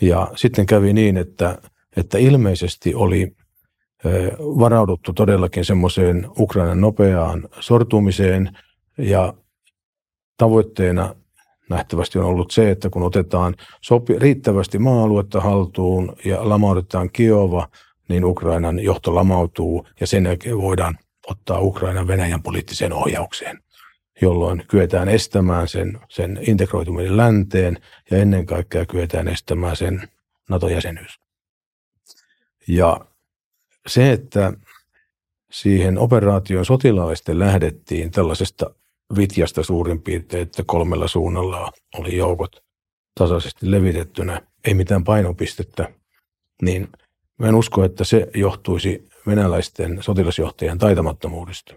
[0.00, 1.58] Ja sitten kävi niin, että,
[1.96, 3.36] että ilmeisesti oli
[4.38, 8.58] varauduttu todellakin semmoiseen Ukrainan nopeaan sortumiseen
[8.98, 9.34] ja
[10.36, 11.14] tavoitteena
[11.70, 17.68] nähtävästi on ollut se, että kun otetaan sopi, riittävästi maa-aluetta haltuun ja lamautetaan Kiova,
[18.08, 20.98] niin Ukrainan johto lamautuu ja sen jälkeen voidaan
[21.28, 23.62] ottaa Ukrainan Venäjän poliittiseen ohjaukseen,
[24.22, 27.78] jolloin kyetään estämään sen, sen integroituminen länteen
[28.10, 30.08] ja ennen kaikkea kyetään estämään sen
[30.48, 31.20] NATO-jäsenyys.
[32.68, 33.00] Ja
[33.86, 34.52] se, että
[35.50, 38.70] siihen operaatioon sotilaallisesti lähdettiin tällaisesta
[39.16, 42.62] Vitjasta suurin piirtein, että kolmella suunnalla oli joukot
[43.14, 45.88] tasaisesti levitettynä, ei mitään painopistettä,
[46.62, 46.88] niin
[47.38, 51.74] mä en usko, että se johtuisi venäläisten sotilasjohtajien taitamattomuudesta.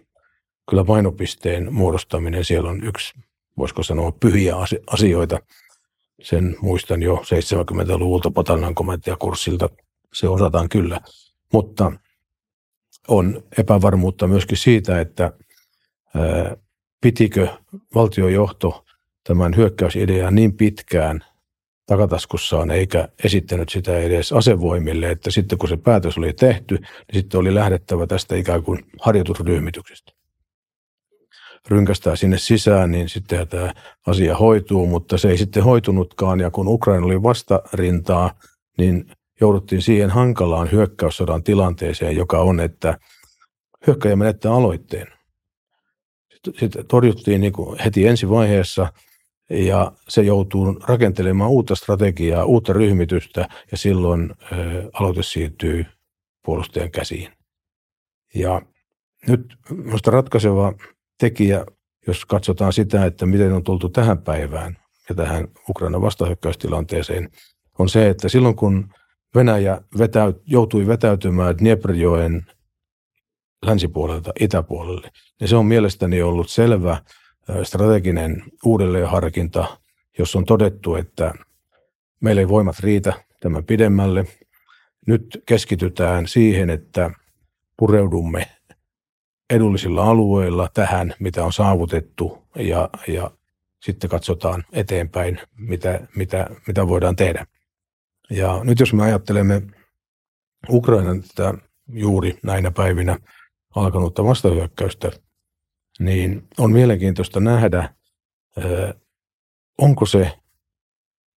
[0.70, 3.14] Kyllä painopisteen muodostaminen siellä on yksi,
[3.58, 4.56] voisiko sanoa, pyhiä
[4.88, 5.40] asioita.
[6.22, 9.70] Sen muistan jo 70-luvulta Patalnan komentajakurssilta,
[10.14, 11.02] se osataan kyllä.
[11.54, 11.92] Mutta
[13.08, 15.34] on epävarmuutta myöskin siitä, että
[17.02, 17.48] pitikö
[17.96, 18.86] valtiojohto
[19.24, 21.26] tämän hyökkäysidean niin pitkään
[21.86, 27.40] takataskussaan eikä esittänyt sitä edes asevoimille, että sitten kun se päätös oli tehty, niin sitten
[27.40, 30.12] oli lähdettävä tästä ikään kuin harjoitusryhmityksestä.
[31.70, 33.74] Rynkästää sinne sisään, niin sitten tämä
[34.08, 38.34] asia hoituu, mutta se ei sitten hoitunutkaan ja kun Ukraina oli vastarintaa,
[38.78, 39.06] niin
[39.42, 42.98] jouduttiin siihen hankalaan hyökkäyssodan tilanteeseen, joka on, että
[43.88, 45.08] hyökkäjä menettää aloitteen
[46.58, 48.94] sitten torjuttiin niin kuin heti ensi vaiheessa
[49.50, 54.36] ja se joutuu rakentelemaan uutta strategiaa, uutta ryhmitystä ja silloin ä,
[54.94, 55.86] aloite siirtyy
[56.46, 57.32] puolustajan käsiin.
[58.36, 58.62] Ja
[59.28, 60.74] nyt minusta ratkaiseva
[61.20, 61.66] tekijä,
[62.08, 64.78] jos katsotaan sitä, että miten on tultu tähän päivään
[65.10, 67.30] ja tähän Ukrainan vastahyökkäystilanteeseen,
[67.80, 68.94] on se, että silloin kun
[69.36, 72.46] Venäjä vetäyt, joutui vetäytymään Dnieprjoen
[73.66, 76.98] länsipuolelta itäpuolelle, niin se on mielestäni ollut selvä
[77.64, 79.78] strateginen uudelleenharkinta,
[80.18, 81.34] jos on todettu, että
[82.20, 84.26] meillä ei voimat riitä tämän pidemmälle.
[85.08, 87.12] Nyt keskitytään siihen, että
[87.78, 88.48] pureudumme
[89.50, 93.32] edullisilla alueilla tähän, mitä on saavutettu ja, ja
[93.84, 97.46] sitten katsotaan eteenpäin, mitä, mitä, mitä voidaan tehdä.
[98.34, 99.62] Ja nyt jos me ajattelemme
[100.70, 101.54] Ukrainan tätä
[101.90, 103.18] juuri näinä päivinä
[103.76, 105.12] alkanutta vastahyökkäystä,
[106.00, 107.94] niin on mielenkiintoista nähdä,
[109.78, 110.32] onko se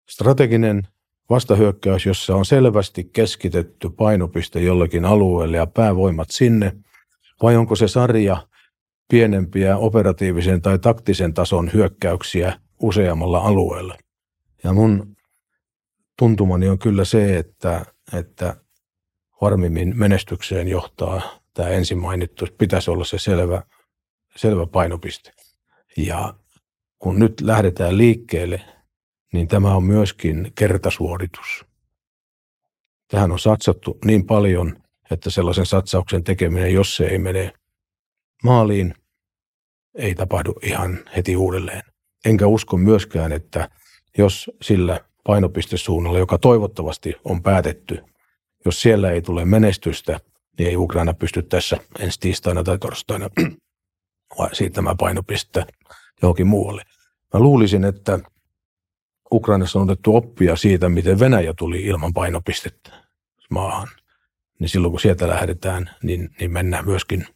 [0.09, 0.87] strateginen
[1.29, 6.77] vastahyökkäys, jossa on selvästi keskitetty painopiste jollekin alueelle ja päävoimat sinne,
[7.41, 8.47] vai onko se sarja
[9.09, 13.97] pienempiä operatiivisen tai taktisen tason hyökkäyksiä useammalla alueella.
[14.63, 15.14] Ja mun
[16.17, 18.55] tuntumani on kyllä se, että, että
[19.41, 23.63] varmimmin menestykseen johtaa tämä ensin mainittu, pitäisi olla se selvä,
[24.35, 25.33] selvä painopiste.
[25.97, 26.33] Ja
[26.99, 28.61] kun nyt lähdetään liikkeelle,
[29.33, 31.65] niin tämä on myöskin kertasuoritus.
[33.07, 37.53] Tähän on satsattu niin paljon, että sellaisen satsauksen tekeminen, jos se ei mene
[38.43, 38.93] maaliin,
[39.95, 41.81] ei tapahdu ihan heti uudelleen.
[42.25, 43.69] Enkä usko myöskään, että
[44.17, 48.03] jos sillä painopistesuunnalla, joka toivottavasti on päätetty,
[48.65, 50.19] jos siellä ei tule menestystä,
[50.59, 53.29] niin ei Ukraina pysty tässä ensi tiistaina tai torstaina
[54.53, 55.65] siirtämään painopistettä
[56.21, 56.83] johonkin muualle.
[57.33, 58.19] Mä luulisin, että
[59.31, 62.91] Ukrainassa on otettu oppia siitä, miten Venäjä tuli ilman painopistettä
[63.49, 63.87] maahan.
[64.59, 67.27] Niin silloin kun sieltä lähdetään, niin, niin mennään myöskin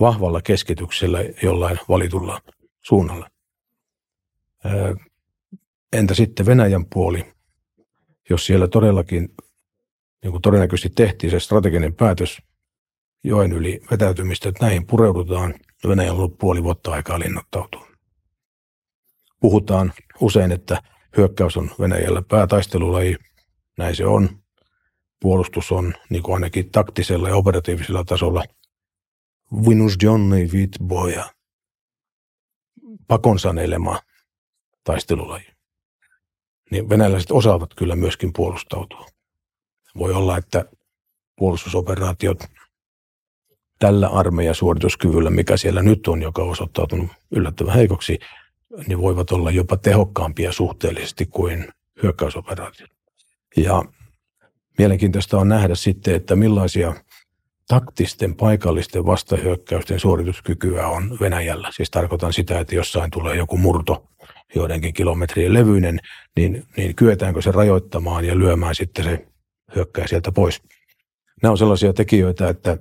[0.00, 2.40] vahvalla keskityksellä jollain valitulla
[2.82, 3.28] suunnalla.
[5.92, 7.32] Entä sitten Venäjän puoli,
[8.30, 9.28] jos siellä todellakin,
[10.22, 12.38] niin kuin todennäköisesti tehtiin se strateginen päätös
[13.24, 15.54] joen yli vetäytymistä, että näihin pureudutaan,
[15.88, 17.86] Venäjän on ollut puoli vuotta aikaa linnoittautua.
[19.40, 20.82] Puhutaan usein, että
[21.16, 23.16] hyökkäys on Venäjällä päätaistelulaji,
[23.78, 24.28] näin se on.
[25.20, 28.44] Puolustus on niin kuin ainakin taktisella ja operatiivisella tasolla
[29.68, 31.30] vynusjonnej vit boja,
[33.08, 34.00] pakon sanelema
[34.84, 35.49] taistelulaji.
[36.70, 39.06] Niin venäläiset osaavat kyllä myöskin puolustautua.
[39.98, 40.64] Voi olla, että
[41.36, 42.38] puolustusoperaatiot
[43.78, 48.18] tällä armeijasuorituskyvyllä, mikä siellä nyt on, joka on osoittautunut yllättävän heikoksi,
[48.86, 51.68] niin voivat olla jopa tehokkaampia suhteellisesti kuin
[52.02, 52.90] hyökkäysoperaatiot.
[53.56, 53.84] Ja
[54.78, 56.94] mielenkiintoista on nähdä sitten, että millaisia
[57.68, 61.70] taktisten paikallisten vastahyökkäysten suorituskykyä on Venäjällä.
[61.72, 64.06] Siis tarkoitan sitä, että jossain tulee joku murto
[64.54, 66.00] joidenkin kilometrien levyinen,
[66.36, 69.26] niin, niin kyetäänkö se rajoittamaan ja lyömään sitten se
[69.74, 70.62] hyökkää sieltä pois.
[71.42, 72.78] Nämä on sellaisia tekijöitä, että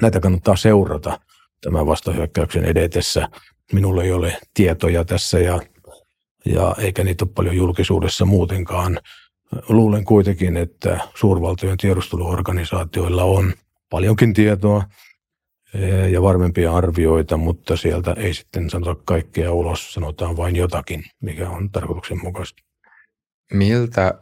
[0.00, 1.20] näitä kannattaa seurata
[1.60, 3.28] tämän vastahyökkäyksen edetessä.
[3.72, 5.60] Minulla ei ole tietoja tässä ja,
[6.44, 8.98] ja eikä niitä ole paljon julkisuudessa muutenkaan.
[9.68, 13.52] Luulen kuitenkin, että suurvaltojen tiedusteluorganisaatioilla on
[13.90, 14.84] paljonkin tietoa
[16.10, 21.70] ja varmempia arvioita, mutta sieltä ei sitten sanota kaikkea ulos, sanotaan vain jotakin, mikä on
[21.70, 22.62] tarkoituksenmukaista.
[23.52, 24.14] Miltä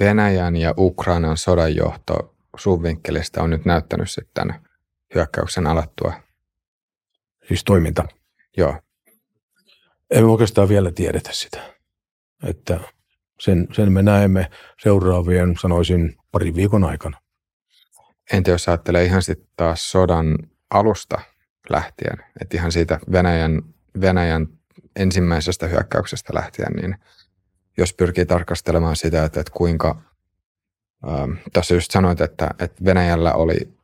[0.00, 4.54] Venäjän ja Ukrainan sodanjohto sun vinkkelistä on nyt näyttänyt sitten
[5.14, 6.12] hyökkäyksen alettua?
[7.48, 8.04] Siis toiminta?
[8.56, 8.80] Joo.
[10.10, 11.74] Emme oikeastaan vielä tiedetä sitä.
[12.44, 12.80] Että
[13.40, 14.50] sen, sen me näemme
[14.82, 17.20] seuraavien, sanoisin, parin viikon aikana.
[18.32, 20.36] Entä jos ajattelee ihan sitten taas sodan
[20.78, 21.20] alusta
[21.70, 23.62] lähtien, että ihan siitä Venäjän,
[24.00, 24.48] Venäjän
[24.96, 26.96] ensimmäisestä hyökkäyksestä lähtien, niin
[27.78, 30.02] jos pyrkii tarkastelemaan sitä, että, että kuinka,
[31.08, 33.76] ähm, tässä just sanoit, että, että Venäjällä oli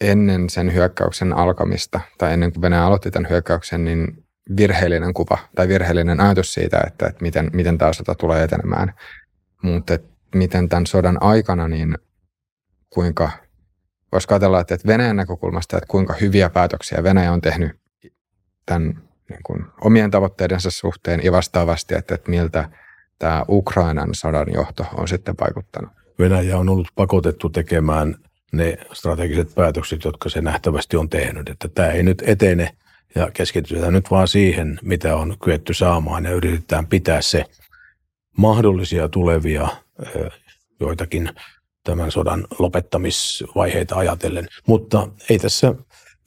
[0.00, 4.24] ennen sen hyökkäyksen alkamista, tai ennen kuin Venäjä aloitti tämän hyökkäyksen, niin
[4.56, 8.94] virheellinen kuva tai virheellinen ajatus siitä, että, että miten, miten tämä sota tulee etenemään.
[9.62, 9.98] Mutta
[10.34, 11.98] miten tämän sodan aikana, niin
[12.90, 13.30] kuinka
[14.12, 17.80] voisi ajatella, että Venäjän näkökulmasta, että kuinka hyviä päätöksiä Venäjä on tehnyt
[18.66, 22.70] tämän niin kuin, omien tavoitteidensa suhteen ja vastaavasti, että, että miltä
[23.18, 25.90] tämä Ukrainan sodan johto on sitten vaikuttanut.
[26.18, 28.14] Venäjä on ollut pakotettu tekemään
[28.52, 31.48] ne strategiset päätökset, jotka se nähtävästi on tehnyt.
[31.48, 32.76] Että tämä ei nyt etene
[33.14, 37.44] ja keskitytään nyt vaan siihen, mitä on kyetty saamaan ja yritetään pitää se
[38.36, 39.68] mahdollisia tulevia
[40.80, 41.30] joitakin
[41.84, 44.48] tämän sodan lopettamisvaiheita ajatellen.
[44.66, 45.74] Mutta ei tässä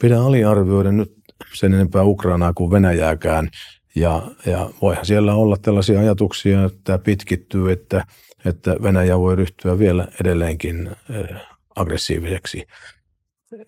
[0.02, 1.14] pidä aliarvioida nyt
[1.54, 3.50] sen enempää Ukrainaa kuin Venäjääkään.
[3.96, 8.06] Ja, ja voihan siellä olla tällaisia ajatuksia, että pitkittyy, että,
[8.46, 11.42] että Venäjä voi ryhtyä vielä edelleenkin eh,
[11.76, 12.68] aggressiiviseksi.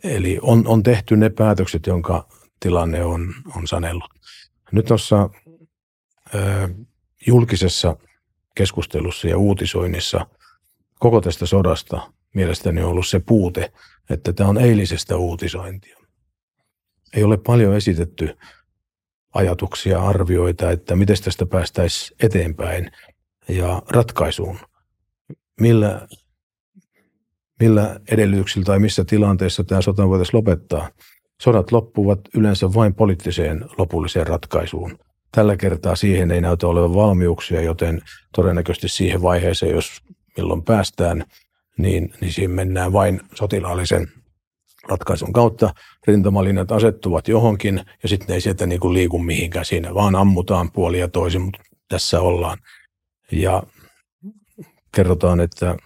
[0.03, 2.28] Eli on, on tehty ne päätökset, jonka
[2.60, 4.10] tilanne on, on sanellut.
[4.72, 5.30] Nyt tuossa
[6.34, 6.70] eh,
[7.28, 7.98] julkisessa
[8.56, 10.26] keskustelussa ja uutisoinnissa–
[11.06, 13.72] koko tästä sodasta mielestäni on ollut se puute,
[14.10, 15.98] että tämä on eilisestä uutisointia.
[17.14, 18.38] Ei ole paljon esitetty
[19.34, 22.91] ajatuksia, arvioita, että miten tästä päästäisiin eteenpäin
[23.48, 24.60] ja ratkaisuun.
[25.61, 26.07] Millä,
[27.60, 30.90] millä edellytyksillä tai missä tilanteessa tämä sota voitaisiin lopettaa.
[31.41, 34.98] Sodat loppuvat yleensä vain poliittiseen lopulliseen ratkaisuun.
[35.32, 38.02] Tällä kertaa siihen ei näytä olevan valmiuksia, joten
[38.36, 40.05] todennäköisesti siihen vaiheeseen, jos
[40.38, 41.26] milloin päästään,
[41.78, 44.07] niin, niin siinä mennään vain sotilaallisen
[44.88, 45.74] ratkaisun kautta.
[46.07, 50.99] Rintamalinjat asettuvat johonkin ja sitten ei sieltä niin kuin liiku mihinkään siinä, vaan ammutaan puoli
[50.99, 51.60] ja toisin, mutta
[51.90, 52.57] tässä ollaan.
[53.32, 53.64] Ja
[54.95, 55.78] kerrotaan, että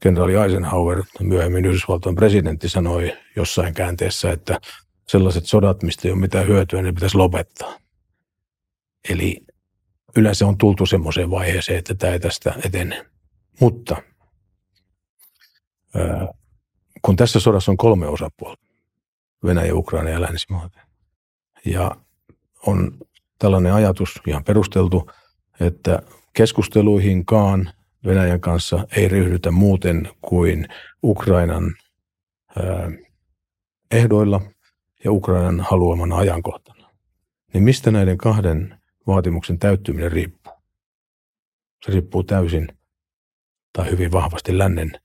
[0.00, 4.60] kenraali Eisenhower, myöhemmin Yhdysvaltojen presidentti, sanoi jossain käänteessä, että
[5.08, 7.78] sellaiset sodat, mistä ei ole mitään hyötyä, ne pitäisi lopettaa.
[9.08, 9.40] Eli
[10.16, 13.06] yleensä on tultu semmoiseen vaiheeseen, että tämä ei tästä etene.
[13.60, 14.02] Mutta
[17.02, 18.66] kun tässä sodassa on kolme osapuolta,
[19.44, 20.72] Venäjä, Ukraina ja länsimaat,
[21.64, 21.96] ja
[22.66, 22.98] on
[23.38, 25.10] tällainen ajatus ihan perusteltu,
[25.60, 26.02] että
[26.32, 27.72] keskusteluihinkaan
[28.04, 30.68] Venäjän kanssa ei ryhdytä muuten kuin
[31.04, 31.74] Ukrainan
[33.90, 34.40] ehdoilla
[35.04, 36.90] ja Ukrainan haluamana ajankohtana.
[37.54, 40.52] Niin mistä näiden kahden vaatimuksen täyttyminen riippuu?
[41.86, 42.77] Se riippuu täysin
[43.78, 45.00] tai hyvin vahvasti lännen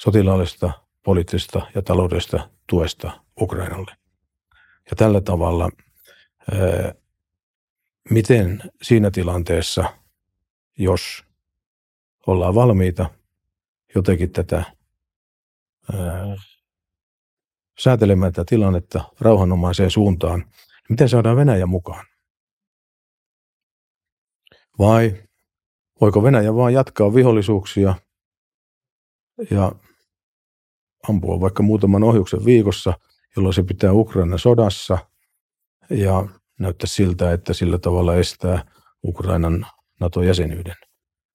[0.00, 0.70] sotilaallisesta,
[1.02, 3.96] poliittisesta ja taloudellisesta tuesta Ukrainalle.
[4.90, 5.70] Ja tällä tavalla,
[8.10, 9.84] miten siinä tilanteessa,
[10.78, 11.24] jos
[12.26, 13.10] ollaan valmiita
[13.94, 14.64] jotenkin tätä
[17.78, 22.06] säätelemään tätä tilannetta rauhanomaiseen suuntaan, niin miten saadaan Venäjä mukaan?
[24.78, 25.27] Vai
[26.00, 27.94] voiko Venäjä vaan jatkaa vihollisuuksia
[29.50, 29.72] ja
[31.08, 32.94] ampua vaikka muutaman ohjuksen viikossa,
[33.36, 34.98] jolloin se pitää Ukraina sodassa
[35.90, 38.64] ja näyttää siltä, että sillä tavalla estää
[39.04, 39.66] Ukrainan
[40.00, 40.74] NATO-jäsenyyden.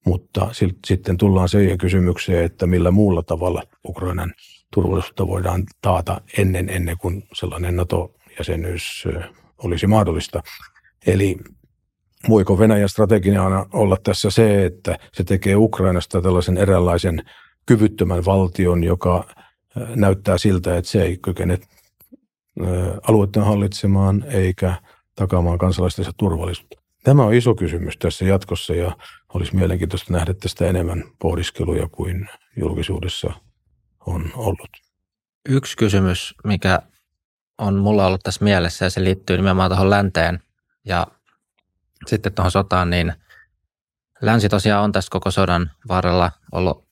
[0.06, 0.48] Mutta
[0.86, 4.34] sitten tullaan siihen kysymykseen, että millä muulla tavalla Ukrainan
[4.74, 9.04] turvallisuutta voidaan taata ennen, ennen kuin sellainen NATO-jäsenyys
[9.58, 10.42] olisi mahdollista.
[11.06, 11.36] Eli
[12.28, 17.22] voiko Venäjän strategiana olla tässä se, että se tekee Ukrainasta tällaisen eräänlaisen
[17.66, 19.24] kyvyttömän valtion, joka
[19.96, 21.58] näyttää siltä, että se ei kykene
[23.08, 24.74] alueiden hallitsemaan eikä
[25.14, 26.80] takaamaan kansalaistensa turvallisuutta.
[27.04, 28.96] Tämä on iso kysymys tässä jatkossa ja
[29.34, 33.32] olisi mielenkiintoista nähdä tästä enemmän pohdiskeluja kuin julkisuudessa
[34.06, 34.70] on ollut.
[35.48, 36.78] Yksi kysymys, mikä
[37.58, 40.40] on mulla ollut tässä mielessä ja se liittyy nimenomaan tuohon länteen
[40.84, 41.06] ja
[42.08, 43.12] sitten tuohon sotaan, niin
[44.20, 46.88] länsi tosiaan on tässä koko sodan varrella ollut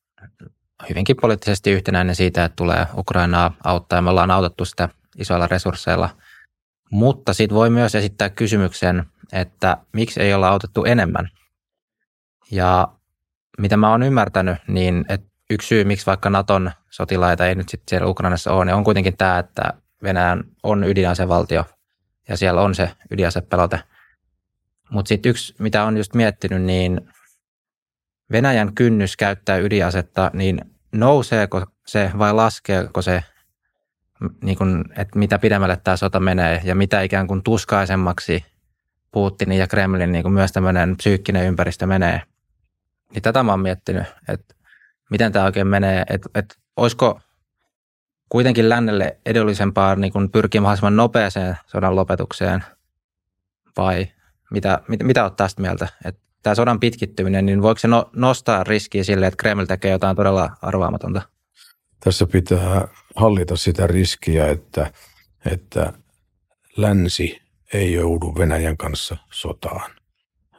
[0.89, 6.09] hyvinkin poliittisesti yhtenäinen siitä, että tulee Ukrainaa auttaa ja me ollaan autettu sitä isoilla resursseilla.
[6.91, 11.29] Mutta sitten voi myös esittää kysymyksen, että miksi ei olla autettu enemmän.
[12.51, 12.89] Ja
[13.59, 17.91] mitä mä oon ymmärtänyt, niin että yksi syy, miksi vaikka Naton sotilaita ei nyt sitten
[17.91, 19.63] siellä Ukrainassa ole, niin on kuitenkin tämä, että
[20.03, 21.65] Venäjän on ydinasevaltio
[22.29, 23.81] ja siellä on se ydinasepelote.
[24.93, 27.01] Mutta sitten yksi, mitä on just miettinyt, niin
[28.33, 30.61] Venäjän kynnys käyttää ydinasetta, niin
[30.93, 33.25] nouseeko se vai laskeeko se,
[34.43, 38.45] niin kun, että mitä pidemmälle tämä sota menee ja mitä ikään kuin tuskaisemmaksi
[39.11, 42.23] Putinin ja Kremlin niin kuin myös tämmöinen psyykkinen ympäristö menee.
[43.15, 44.55] Niin tätä mä oon miettinyt, että
[45.11, 47.21] miten tämä oikein menee, että, että olisiko
[48.29, 52.65] kuitenkin lännelle edullisempaa niin kuin pyrkiä mahdollisimman nopeaseen sodan lopetukseen
[53.77, 54.09] vai
[54.53, 55.89] mitä, mitä, mitä olet tästä mieltä?
[56.05, 60.17] Että tämä sodan pitkittyminen, niin voiko se no, nostaa riskiä sille, että Kreml tekee jotain
[60.17, 61.23] todella arvaamatonta?
[62.01, 64.93] Tässä pitää hallita sitä riskiä, että,
[65.47, 65.93] että
[66.77, 67.43] länsi
[67.73, 69.91] ei joudu Venäjän kanssa sotaan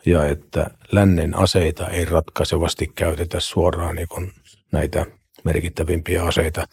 [0.05, 4.33] ja että lännen aseita ei ratkaisevasti käytetä suoraan niin kuin
[4.71, 5.05] näitä
[5.43, 6.67] merkittävimpiä aseita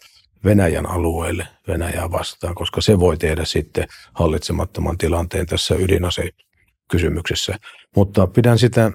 [0.45, 5.75] Venäjän alueelle Venäjää vastaan, koska se voi tehdä sitten hallitsemattoman tilanteen tässä
[6.93, 7.55] ydinasekysymyksessä.
[7.95, 8.91] Mutta pidän sitä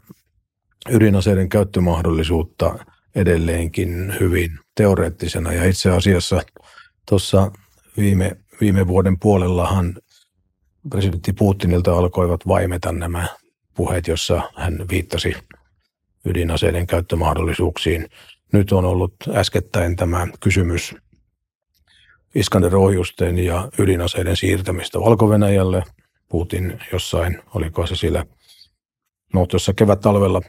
[0.91, 2.79] ydinaseiden käyttömahdollisuutta
[3.15, 6.43] edelleenkin hyvin teoreettisena ja itse asiassa
[7.09, 7.51] tuossa
[7.97, 9.95] viime, viime vuoden puolellahan
[10.91, 13.27] presidentti Putinilta alkoivat vaimeta nämä
[13.75, 15.35] puheet, jossa hän viittasi
[16.25, 18.09] ydinaseiden käyttömahdollisuuksiin.
[18.53, 20.95] Nyt on ollut äskettäin tämä kysymys
[22.35, 25.27] Iskander-ohjusten ja ydinaseiden siirtämistä valko.
[26.29, 28.27] Putin jossain, oliko se sillä,
[29.35, 30.43] no tuossa kevät-talvella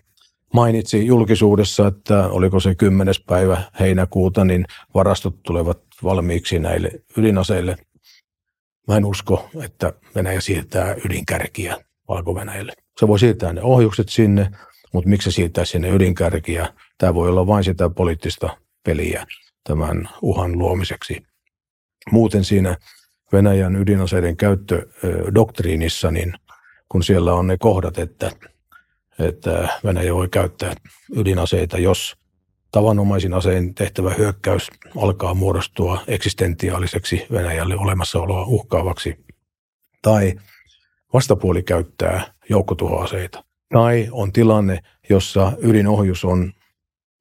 [0.54, 3.14] mainitsi julkisuudessa, että oliko se 10.
[3.26, 7.78] päivä heinäkuuta, niin varastot tulevat valmiiksi näille ydinaseille.
[8.88, 11.78] Mä en usko, että Venäjä siirtää ydinkärkiä
[12.08, 12.72] valko -Venäjälle.
[13.00, 14.52] Se voi siirtää ne ohjukset sinne,
[14.94, 16.74] mutta miksi se siirtää sinne ydinkärkiä?
[16.98, 19.26] Tämä voi olla vain sitä poliittista peliä
[19.64, 21.24] tämän uhan luomiseksi.
[22.12, 22.78] Muuten siinä
[23.34, 26.34] Venäjän ydinaseiden käyttödoktriinissa, niin
[26.90, 28.32] kun siellä on ne kohdat, että,
[29.20, 30.74] että Venäjä voi käyttää
[31.16, 32.18] ydinaseita, jos
[32.72, 34.68] tavanomaisin asein tehtävä hyökkäys
[34.98, 39.26] alkaa muodostua eksistentiaaliseksi Venäjälle olemassaoloa uhkaavaksi,
[40.02, 40.34] tai
[41.14, 43.44] vastapuoli käyttää joukkotuhoaseita,
[43.74, 44.80] tai on tilanne,
[45.10, 46.54] jossa ydinohjus on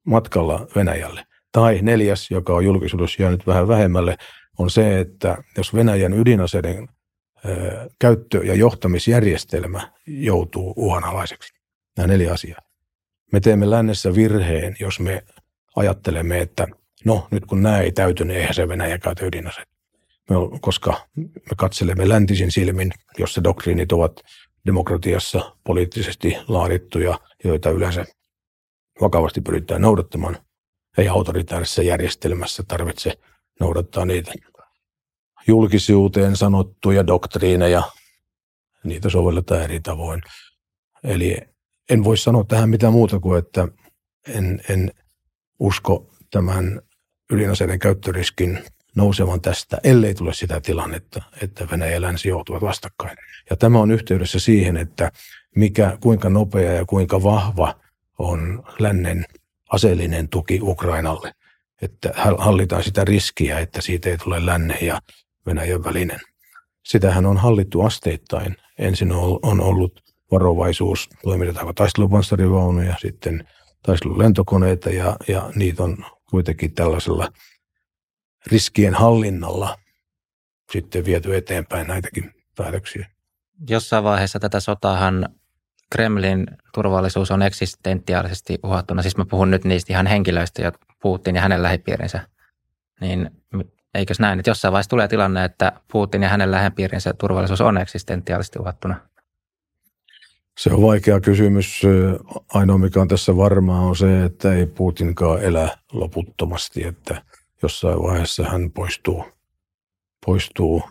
[0.05, 1.23] matkalla Venäjälle.
[1.51, 4.17] Tai neljäs, joka on julkisuudessa jäänyt vähän vähemmälle,
[4.57, 6.89] on se, että jos Venäjän ydinaseiden
[7.99, 11.53] käyttö- ja johtamisjärjestelmä joutuu uhanalaiseksi.
[11.97, 12.61] Nämä neljä asiaa.
[13.31, 15.23] Me teemme lännessä virheen, jos me
[15.75, 16.67] ajattelemme, että
[17.05, 19.71] no nyt kun nämä ei täyty, niin eihän se Venäjä käytä ydinaseita.
[20.29, 24.21] Me, koska me katselemme läntisin silmin, jossa doktriinit ovat
[24.65, 28.05] demokratiassa poliittisesti laadittuja, joita yleensä
[29.01, 30.37] vakavasti pyritään noudattamaan.
[30.97, 33.13] Ei autoritaarisessa järjestelmässä tarvitse
[33.59, 34.31] noudattaa niitä
[35.47, 37.83] julkisuuteen sanottuja doktriineja.
[38.83, 40.21] Niitä sovelletaan eri tavoin.
[41.03, 41.37] Eli
[41.89, 43.67] en voi sanoa tähän mitään muuta kuin, että
[44.27, 44.91] en, en
[45.59, 46.81] usko tämän
[47.31, 48.59] ydinaseiden käyttöriskin
[48.95, 53.17] nousevan tästä, ellei tule sitä tilannetta, että Venäjä ja länsi joutuvat vastakkain.
[53.49, 55.11] Ja tämä on yhteydessä siihen, että
[55.55, 57.79] mikä, kuinka nopea ja kuinka vahva
[58.17, 59.25] on lännen
[59.69, 61.33] aseellinen tuki Ukrainalle.
[61.81, 65.01] Että hallitaan sitä riskiä, että siitä ei tule lännen ja
[65.45, 66.19] Venäjän välinen.
[66.85, 68.57] Sitähän on hallittu asteittain.
[68.77, 73.47] Ensin on ollut varovaisuus, toimitetaanko taistelupanssarivaunuja, sitten
[73.83, 75.97] taistelulentokoneita ja, ja niitä on
[76.29, 77.31] kuitenkin tällaisella
[78.45, 79.77] riskien hallinnalla
[80.71, 83.09] sitten viety eteenpäin näitäkin päätöksiä.
[83.69, 85.29] Jossain vaiheessa tätä sotahan
[85.91, 89.01] Kremlin turvallisuus on eksistentiaalisesti uhattuna.
[89.01, 92.19] Siis mä puhun nyt niistä ihan henkilöistä, jotka Putin ja hänen lähipiirinsä.
[93.01, 93.31] Niin
[93.93, 98.59] eikös näin, että jossain vaiheessa tulee tilanne, että Putin ja hänen lähipiirinsä turvallisuus on eksistentiaalisesti
[98.59, 98.95] uhattuna?
[100.57, 101.81] Se on vaikea kysymys.
[102.53, 107.21] Ainoa mikä on tässä varmaa on se, että ei Putinkaan elä loputtomasti, että
[107.61, 109.25] jossain vaiheessa hän poistuu,
[110.25, 110.83] poistuu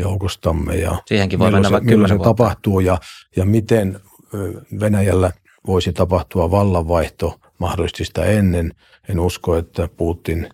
[0.00, 0.74] joukostamme.
[0.74, 2.98] Ja Siihenkin voi mennä se, milloin se tapahtuu ja,
[3.36, 4.00] ja miten
[4.80, 5.32] Venäjällä
[5.66, 8.74] voisi tapahtua vallanvaihto mahdollisesti sitä ennen.
[9.08, 10.48] En usko, että Putin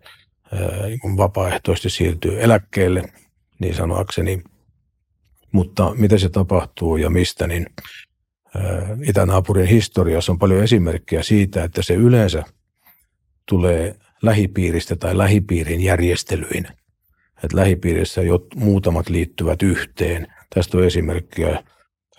[1.16, 3.02] vapaaehtoisesti siirtyy eläkkeelle,
[3.60, 4.43] niin sanoakseni–
[5.56, 7.66] mutta miten se tapahtuu ja mistä, niin
[9.02, 12.44] itänaapurin historiassa on paljon esimerkkejä siitä, että se yleensä
[13.48, 16.66] tulee lähipiiristä tai lähipiirin järjestelyin.
[17.44, 20.26] Että lähipiirissä jo muutamat liittyvät yhteen.
[20.54, 21.62] Tästä on esimerkkiä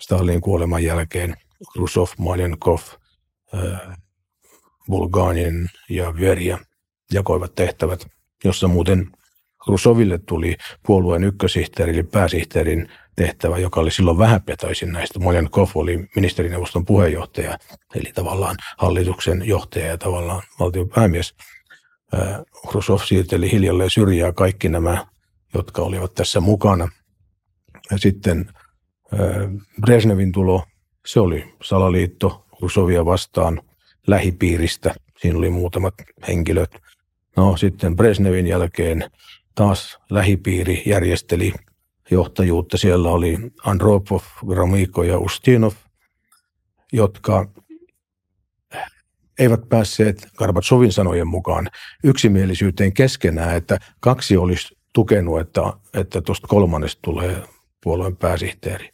[0.00, 1.36] Stalin kuoleman jälkeen
[1.72, 2.80] Khrushchev, Maljankov,
[4.86, 6.58] Bulganin ja Verja
[7.12, 8.06] jakoivat tehtävät,
[8.44, 9.10] jossa muuten
[9.64, 15.20] Khrushcheville tuli puolueen ykkösihteeri eli pääsihteerin tehtävä, joka oli silloin vähäpetoisin näistä.
[15.50, 17.58] Koff oli ministerineuvoston puheenjohtaja,
[17.94, 21.34] eli tavallaan hallituksen johtaja ja tavallaan valtion päämies.
[22.70, 25.06] Khrushchev siirteli hiljalleen syrjää kaikki nämä,
[25.54, 26.88] jotka olivat tässä mukana.
[27.90, 28.50] Ja sitten
[29.80, 30.64] Brezhnevin tulo,
[31.06, 33.62] se oli salaliitto Khrushchevia vastaan
[34.06, 34.94] lähipiiristä.
[35.18, 35.94] Siinä oli muutamat
[36.28, 36.70] henkilöt.
[37.36, 39.10] No sitten Brezhnevin jälkeen
[39.54, 41.52] taas lähipiiri järjesteli
[42.10, 42.76] johtajuutta.
[42.76, 45.72] Siellä oli Andropov, Gromyko ja Ustinov,
[46.92, 47.48] jotka
[49.38, 51.68] eivät päässeet Gorbatsovin sanojen mukaan
[52.04, 55.60] yksimielisyyteen keskenään, että kaksi olisi tukenut, että,
[55.94, 57.42] että tuosta kolmannesta tulee
[57.82, 58.90] puolueen pääsihteeri.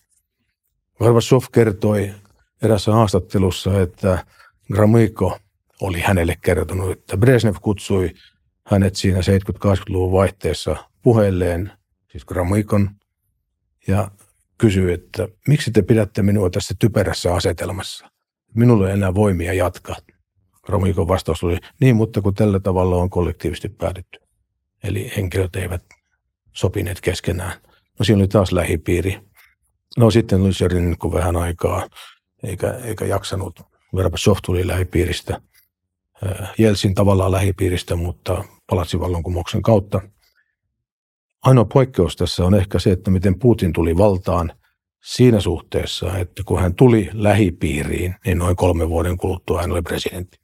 [0.98, 2.14] Gorbatsov kertoi
[2.62, 4.26] erässä haastattelussa, että
[4.72, 5.38] Gromyko
[5.80, 8.14] oli hänelle kertonut, että Brezhnev kutsui
[8.66, 11.72] hänet siinä 70-80-luvun vaihteessa puheelleen,
[12.12, 12.90] siis Gromykon,
[13.86, 14.10] ja
[14.58, 18.10] kysyi, että miksi te pidätte minua tässä typerässä asetelmassa?
[18.54, 19.96] Minulla ei enää voimia jatkaa.
[20.68, 24.18] Romikon vastaus oli, niin, mutta kun tällä tavalla on kollektiivisesti päätetty.
[24.84, 25.82] Eli henkilöt eivät
[26.52, 27.52] sopineet keskenään.
[27.98, 29.20] No siinä oli taas lähipiiri.
[29.96, 31.88] No sitten Lyserin kun vähän aikaa,
[32.42, 33.60] eikä, eikä jaksanut.
[33.96, 35.40] Gorbachev tuli lähipiiristä.
[36.58, 40.00] Jelsin tavallaan lähipiiristä, mutta palatsi vallankumouksen kautta–
[41.44, 44.52] Ainoa poikkeus tässä on ehkä se, että miten Putin tuli valtaan
[45.04, 50.38] siinä suhteessa, että kun hän tuli lähipiiriin, niin noin kolme vuoden kuluttua hän oli presidentti.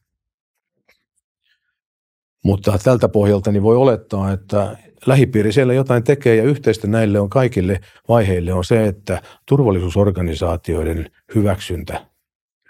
[2.45, 4.77] Mutta tältä pohjalta niin voi olettaa, että
[5.07, 12.07] lähipiiri siellä jotain tekee ja yhteistä näille on kaikille vaiheille on se, että turvallisuusorganisaatioiden hyväksyntä,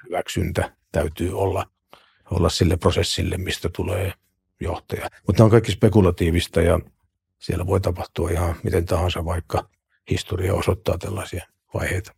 [0.09, 1.67] hyväksyntä täytyy olla,
[2.31, 4.13] olla sille prosessille, mistä tulee
[4.61, 5.09] johtaja.
[5.27, 6.81] Mutta on kaikki spekulatiivista ja
[7.39, 9.69] siellä voi tapahtua ihan miten tahansa, vaikka
[10.11, 11.45] historia osoittaa tällaisia
[11.75, 12.13] vaiheita.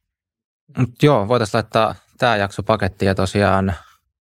[0.78, 3.74] Mut joo, voitaisiin laittaa tämä jakso pakettiin ja tosiaan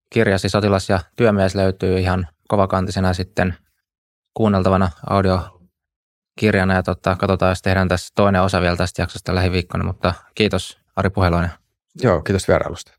[0.09, 3.55] kirjasi Sotilas ja työmies löytyy ihan kovakantisena sitten
[4.33, 10.13] kuunneltavana audiokirjana ja tota, katsotaan, jos tehdään tässä toinen osa vielä tästä jaksosta lähiviikkona, mutta
[10.35, 11.51] kiitos Ari Puheloinen.
[12.01, 12.91] Joo, kiitos vierailusta.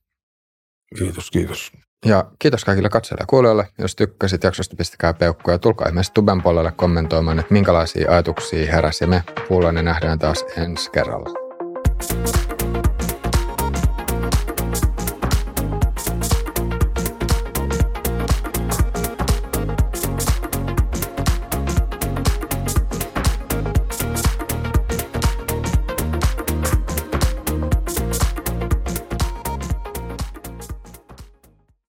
[0.98, 1.72] Kiitos, kiitos.
[2.06, 3.68] Ja kiitos kaikille katsojille ja kuulijoille.
[3.78, 9.04] Jos tykkäsit jaksosta, pistäkää peukkuja ja tulkaa ihmeessä tuben puolelle kommentoimaan, että minkälaisia ajatuksia heräsi.
[9.04, 11.30] Ja me kuullaan ja nähdään taas ensi kerralla.